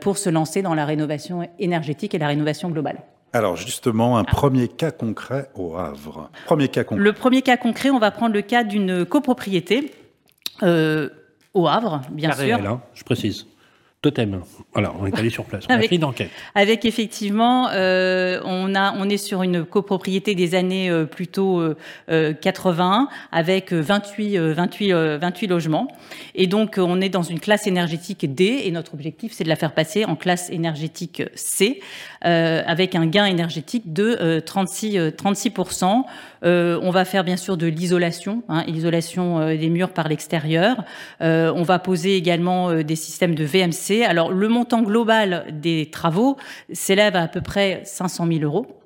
[0.00, 2.98] pour se lancer dans la rénovation énergétique et la rénovation globale.
[3.32, 6.30] Alors justement, un premier cas concret au Havre.
[6.46, 7.04] Premier cas concret.
[7.04, 9.92] Le premier cas concret, on va prendre le cas d'une copropriété
[10.62, 11.08] euh,
[11.54, 12.40] au Havre, bien sûr.
[12.40, 13.46] réel, hein, je précise.
[14.02, 14.40] Totem.
[14.72, 15.64] Voilà, on est allé sur place.
[15.68, 16.30] On a Avec- fait une enquête.
[16.54, 21.76] Avec effectivement, euh, on a, on est sur une copropriété des années euh, plutôt euh,
[22.10, 25.88] euh, 80 avec euh, 28, euh, 28, euh, 28 logements.
[26.34, 29.56] Et donc, on est dans une classe énergétique D et notre objectif, c'est de la
[29.56, 31.82] faire passer en classe énergétique C
[32.22, 36.04] avec un gain énergétique de euh, 36, euh, 36%.
[36.44, 40.84] Euh, on va faire bien sûr de l'isolation, hein, l'isolation euh, des murs par l'extérieur.
[41.20, 44.04] Euh, on va poser également euh, des systèmes de VMC.
[44.06, 46.36] Alors le montant global des travaux
[46.72, 48.79] s'élève à à peu près 500 000 euros.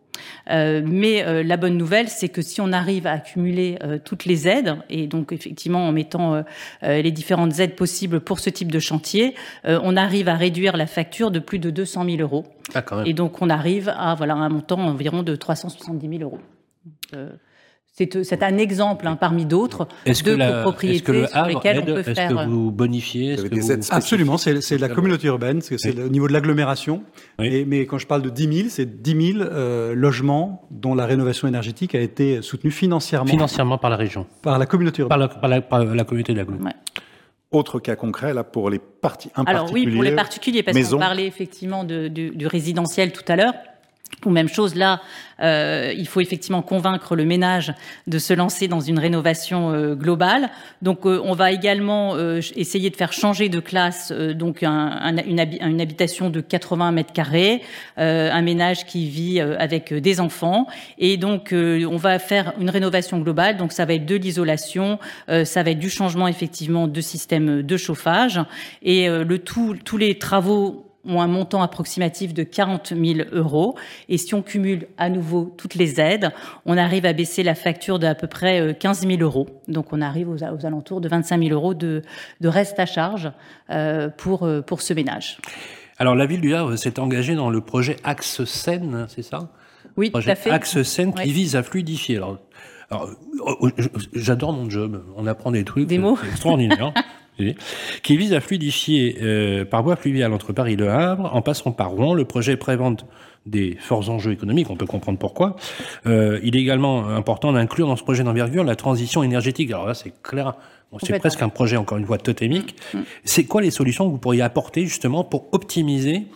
[0.50, 4.24] Euh, mais euh, la bonne nouvelle, c'est que si on arrive à accumuler euh, toutes
[4.24, 6.42] les aides, et donc effectivement en mettant euh,
[6.82, 9.34] euh, les différentes aides possibles pour ce type de chantier,
[9.64, 12.44] euh, on arrive à réduire la facture de plus de 200 000 euros.
[12.74, 12.84] Ah.
[13.04, 16.40] Et donc on arrive à voilà un montant environ de 370 000 euros.
[18.00, 21.26] Euh, c'est c'est un exemple hein, parmi d'autres Est-ce de la, est-ce copropriétés que le
[21.28, 22.38] sur lesquelles on peut Est-ce faire.
[22.38, 25.60] euh, que vous bonifiez Est-ce avez que des vous- aides Absolument, c'est la communauté urbaine,
[25.60, 25.94] c'est Oui.
[25.96, 27.02] le niveau de l'agglomération.
[27.38, 27.46] Oui.
[27.54, 31.06] Et- Mais quand je parle de 10 000, c'est 10 000 euh, logements dont la
[31.06, 35.18] rénovation énergétique a été soutenue financièrement Financièrement par la région, par la communauté urbaine.
[35.18, 36.60] par la, par la, par la communauté Goutte.
[36.62, 36.72] Ouais.
[37.52, 40.96] Autre cas concret, là, pour les parties, Alors oui, pour les particulier, particuliers, parce maison.
[40.96, 43.54] qu'on parlait effectivement de- du, du résidentiel tout à l'heure.
[44.24, 45.02] Ou même chose là,
[45.42, 47.74] euh, il faut effectivement convaincre le ménage
[48.06, 50.48] de se lancer dans une rénovation euh, globale.
[50.80, 54.70] Donc euh, on va également euh, essayer de faire changer de classe euh, donc un-
[54.72, 57.60] un- une, une habitation de 80 mètres carrés,
[57.98, 60.68] euh, un ménage qui vit avec des enfants,
[60.98, 63.56] et donc on va faire une rénovation globale.
[63.58, 64.98] Donc ça va être de l'isolation,
[65.44, 68.40] ça va être du changement effectivement de système de chauffage,
[68.82, 73.76] et le tout, tous les travaux ont un montant approximatif de 40 000 euros.
[74.08, 76.32] Et si on cumule à nouveau toutes les aides,
[76.66, 79.46] on arrive à baisser la facture d'à peu près euh, 15 000 euros.
[79.68, 82.02] Donc on arrive aux, aux alentours de 25 000 euros de,
[82.40, 83.32] de reste à charge
[83.70, 85.38] euh, pour, euh, pour ce ménage.
[85.98, 89.50] Alors la ville du Havre s'est engagée dans le projet Axe Seine, c'est ça?
[89.96, 90.50] Oui, tout à fait.
[90.50, 92.16] Axe Seine qui vise à fluidifier.
[92.16, 92.38] Alors,
[92.90, 95.02] alors, euh, euh, j'adore mon job.
[95.16, 95.86] On apprend des trucs.
[95.86, 96.18] Des mots.
[96.20, 96.92] C'est extraordinaire.
[96.94, 97.02] Oui.
[98.02, 101.72] qui vise à fluidifier euh, par voie fluviale entre Paris et Le Havre, en passant
[101.72, 102.14] par Rouen.
[102.14, 103.06] Le projet prévente
[103.46, 105.56] des forts enjeux économiques, on peut comprendre pourquoi.
[106.06, 109.70] Euh, il est également important d'inclure dans ce projet d'envergure la transition énergétique.
[109.70, 110.54] Alors là, c'est clair,
[110.92, 112.76] Bon, c'est presque un projet, encore une fois, totémique.
[112.94, 112.98] Mm.
[113.24, 116.26] C'est quoi les solutions que vous pourriez apporter justement pour optimiser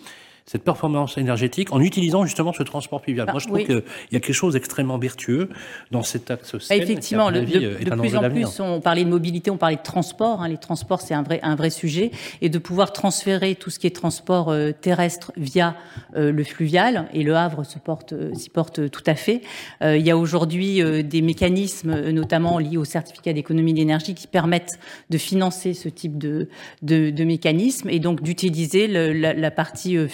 [0.50, 3.26] cette performance énergétique en utilisant justement ce transport fluvial.
[3.28, 3.66] Ah, Moi, je trouve oui.
[3.66, 5.50] qu'il y a quelque chose d'extrêmement vertueux
[5.90, 9.04] dans cet axe Seine, effectivement, qui, à le- de, avis, plus en plus, on parlait
[9.04, 10.42] de mobilité, on parlait de transport.
[10.42, 10.48] hein.
[10.48, 12.10] les transports, c'est un vrai, un vrai sujet.
[12.40, 15.76] Et de pouvoir transférer tout ce qui est transport euh, terrestre via
[16.16, 19.42] euh, le fluvial, et le Havre porte, euh, s'y porte tout à fait.
[19.82, 24.78] Euh, il y a aujourd'hui des mécanismes, notamment liés au certificat d'économie d'énergie, qui permettent
[25.10, 26.48] de financer ce type de,
[26.82, 30.08] de, de mécanisme et donc d'utiliser la, la partie euh,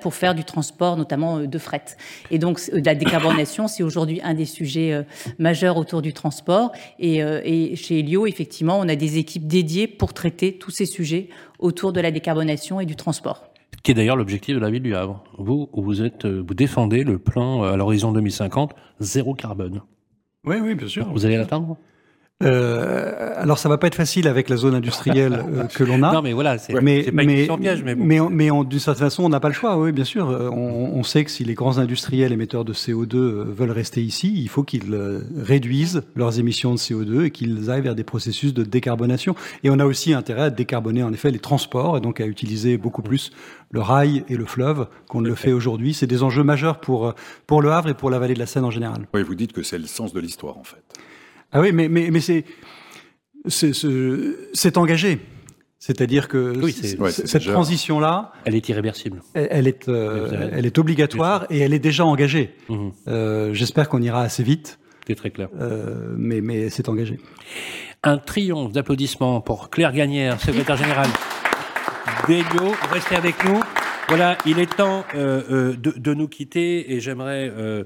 [0.00, 1.84] pour faire du transport, notamment euh, de fret.
[2.30, 5.02] Et donc, c- la décarbonation, c'est aujourd'hui un des sujets euh,
[5.38, 6.72] majeurs autour du transport.
[6.98, 10.86] Et, euh, et chez Helio, effectivement, on a des équipes dédiées pour traiter tous ces
[10.86, 11.28] sujets
[11.58, 13.44] autour de la décarbonation et du transport.
[13.82, 15.22] Qui est d'ailleurs l'objectif de la ville du Havre.
[15.38, 19.82] Vous, vous êtes, euh, vous défendez le plan euh, à l'horizon 2050 zéro carbone.
[20.46, 21.10] Oui, oui, bien sûr.
[21.12, 21.76] Vous allez l'atteindre
[22.44, 26.12] Euh, alors, ça va pas être facile avec la zone industrielle euh, que l'on a.
[26.12, 28.04] Non, mais voilà, c'est mais, c'est pas une mais, question piège, mais bon.
[28.04, 29.76] mais, mais en- d'une certaine façon, on n'a pas le choix.
[29.78, 30.28] Oui, bien sûr.
[30.30, 34.02] Euh, On, on sait que si les grands industriels émetteurs de CO2 euh, veulent rester
[34.02, 34.94] ici, il faut qu'ils
[35.36, 39.34] réduisent leurs émissions de CO2 et qu'ils aillent vers des processus de décarbonation.
[39.62, 42.76] Et on a aussi intérêt à décarboner en effet les transports et donc à utiliser
[42.78, 43.30] beaucoup plus
[43.70, 45.94] le rail et le fleuve qu'on ne le fait aujourd'hui.
[45.94, 47.14] C'est des enjeux majeurs pour,
[47.46, 49.06] pour le Havre et pour la vallée de la Seine en général.
[49.14, 50.82] Oui, vous dites que c'est le sens de l'histoire, en fait.
[51.54, 52.44] Ah oui, mais, mais, mais c'est,
[53.46, 53.88] c'est, c'est-
[54.52, 55.20] c'est engagé.
[55.78, 59.22] C'est-à-dire que Oui, c- c'est- ouais, c- c'est cette déjà- transition-là, Elle est irréversible.
[59.34, 62.54] elle, elle est, euh, avez elle est obligatoire et elle est déjà engagée.
[62.68, 62.92] Mhm.
[63.08, 65.48] Euh, j'espère qu'on ira assez vite, C'est très clair.
[65.60, 67.18] euh, mais, mais c'est engagé.
[68.02, 71.08] Un triomphe d'applaudissements pour Claire Gagnère, secrétaire générale
[72.28, 72.72] d'Elio.
[72.90, 73.60] Restez avec nous.
[74.08, 77.84] Voilà, il est temps euh, euh, de, nous quitter et j'aimerais euh,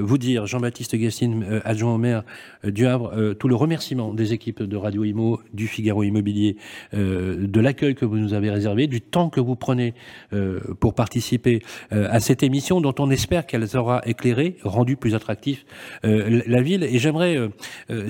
[0.00, 2.22] vous dire, Jean-Baptiste Guessine, euh, adjoint au maire
[2.62, 6.56] du Havre, tout le remerciement des équipes de Radio Imo, du Figaro Immobilier,
[6.92, 9.94] de l'accueil que vous nous avez réservé, du temps que vous prenez
[10.78, 15.64] pour participer à cette émission dont on espère qu'elle aura éclairé, rendu plus attractif
[16.02, 16.84] la ville.
[16.84, 17.38] Et j'aimerais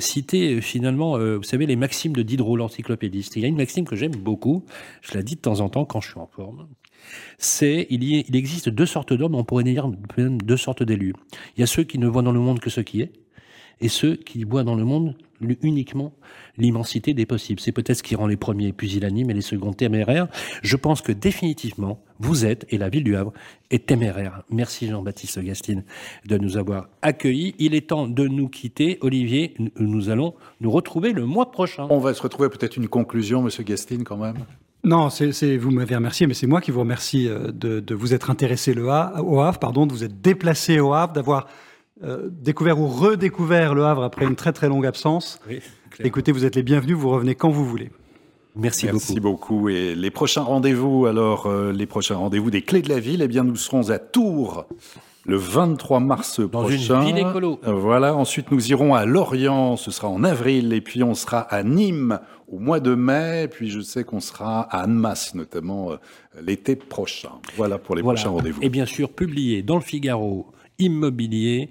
[0.00, 3.36] citer finalement, vous savez, les maximes de Diderot, l'encyclopédiste.
[3.36, 4.64] Il y a une maxime que j'aime beaucoup,
[5.00, 6.66] je la dis de temps en temps quand je suis en forme
[7.38, 11.14] c'est il, il existe deux sortes d'hommes, on pourrait dire deux sortes d'élus.
[11.56, 13.12] Il y a ceux qui ne voient dans le monde que ce qui est,
[13.80, 15.16] et ceux qui voient dans le monde
[15.62, 16.12] uniquement
[16.58, 17.60] l'immensité des possibles.
[17.60, 20.28] C'est peut-être ce qui rend les premiers pusillanimes et les seconds téméraires.
[20.62, 23.32] Je pense que définitivement, vous êtes, et la ville du Havre,
[23.70, 24.42] est téméraire.
[24.50, 25.84] Merci Jean-Baptiste Gastine
[26.26, 27.54] de nous avoir accueillis.
[27.58, 28.98] Il est temps de nous quitter.
[29.00, 31.86] Olivier, nous allons nous retrouver le mois prochain.
[31.88, 34.36] On va se retrouver peut-être une conclusion, Monsieur Gastine, quand même.
[34.82, 38.14] Non, c'est, vous m'avez remercié, mais c'est moi qui vous remercie euh, de, de vous
[38.14, 41.46] être intéressé le Ha- au Havre, pardon, de vous être déplacé au Havre, d'avoir
[42.02, 45.38] euh, découvert ou redécouvert le Havre après une très très longue absence.
[45.48, 45.60] Oui.
[46.02, 47.90] Écoutez, vous êtes les bienvenus, vous revenez quand vous voulez.
[48.56, 49.68] Merci, Merci beaucoup.
[49.68, 53.28] Et les prochains rendez-vous, alors, euh, les prochains rendez-vous des clés de la ville, eh
[53.28, 54.64] bien, nous serons à Tours
[55.26, 57.02] le 23 mars Dans prochain.
[57.02, 57.60] une ville écolo.
[57.64, 58.16] Voilà.
[58.16, 59.76] Ensuite, nous irons à Lorient.
[59.76, 60.72] Ce sera en avril.
[60.72, 62.18] Et puis, on sera à Nîmes
[62.50, 63.48] au mois de mai.
[63.50, 65.96] Puis, je sais qu'on sera à Annemasse, notamment, euh,
[66.42, 67.30] l'été prochain.
[67.56, 68.16] Voilà pour les Voilà.
[68.20, 68.62] prochains rendez-vous.
[68.62, 70.46] Et bien sûr, publié dans le Figaro
[70.78, 71.70] Immobilier,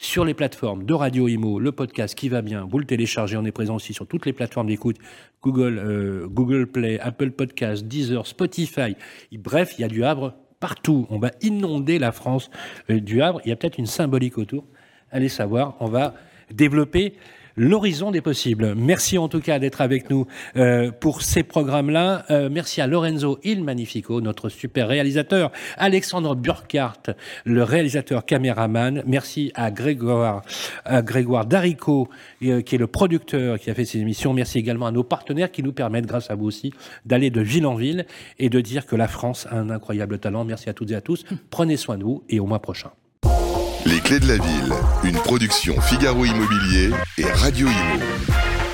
[0.00, 3.44] sur les plateformes de Radio Imo, le podcast qui va bien, vous le téléchargez, on
[3.44, 4.96] est présent aussi sur toutes les plateformes d'écoute,
[5.42, 8.94] Google, euh, Google Play, Apple Podcast, Deezer, Spotify.
[9.32, 11.06] Et bref, il y a du Havre partout.
[11.10, 12.48] On va inonder la France
[12.90, 13.40] euh, du Havre.
[13.44, 14.64] Il y a peut-être une symbolique autour.
[15.10, 16.14] Allez savoir, on va
[16.52, 17.14] développer
[17.58, 18.74] l'horizon des possibles.
[18.74, 20.26] Merci en tout cas d'être avec nous
[20.56, 22.24] euh, pour ces programmes-là.
[22.30, 27.14] Euh, merci à Lorenzo Il Magnifico, notre super réalisateur, Alexandre Burkhardt,
[27.44, 29.02] le réalisateur caméraman.
[29.06, 30.42] Merci à Grégoire,
[30.84, 32.08] à Grégoire Darico,
[32.44, 34.32] euh, qui est le producteur qui a fait ces émissions.
[34.32, 36.72] Merci également à nos partenaires qui nous permettent, grâce à vous aussi,
[37.04, 38.06] d'aller de ville en ville
[38.38, 40.44] et de dire que la France a un incroyable talent.
[40.44, 41.24] Merci à toutes et à tous.
[41.50, 42.90] Prenez soin de vous et au mois prochain.
[43.88, 48.04] Les clés de la ville, une production Figaro Immobilier et Radio Imo.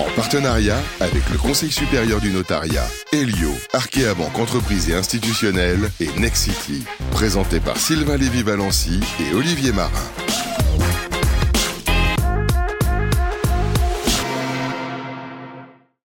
[0.01, 6.09] En partenariat avec le Conseil supérieur du notariat, Elio, Arkea Banque Entreprise et Institutionnelle et
[6.19, 6.83] Nexity.
[7.13, 9.91] Présenté par Sylvain Lévy-Valency et Olivier Marin.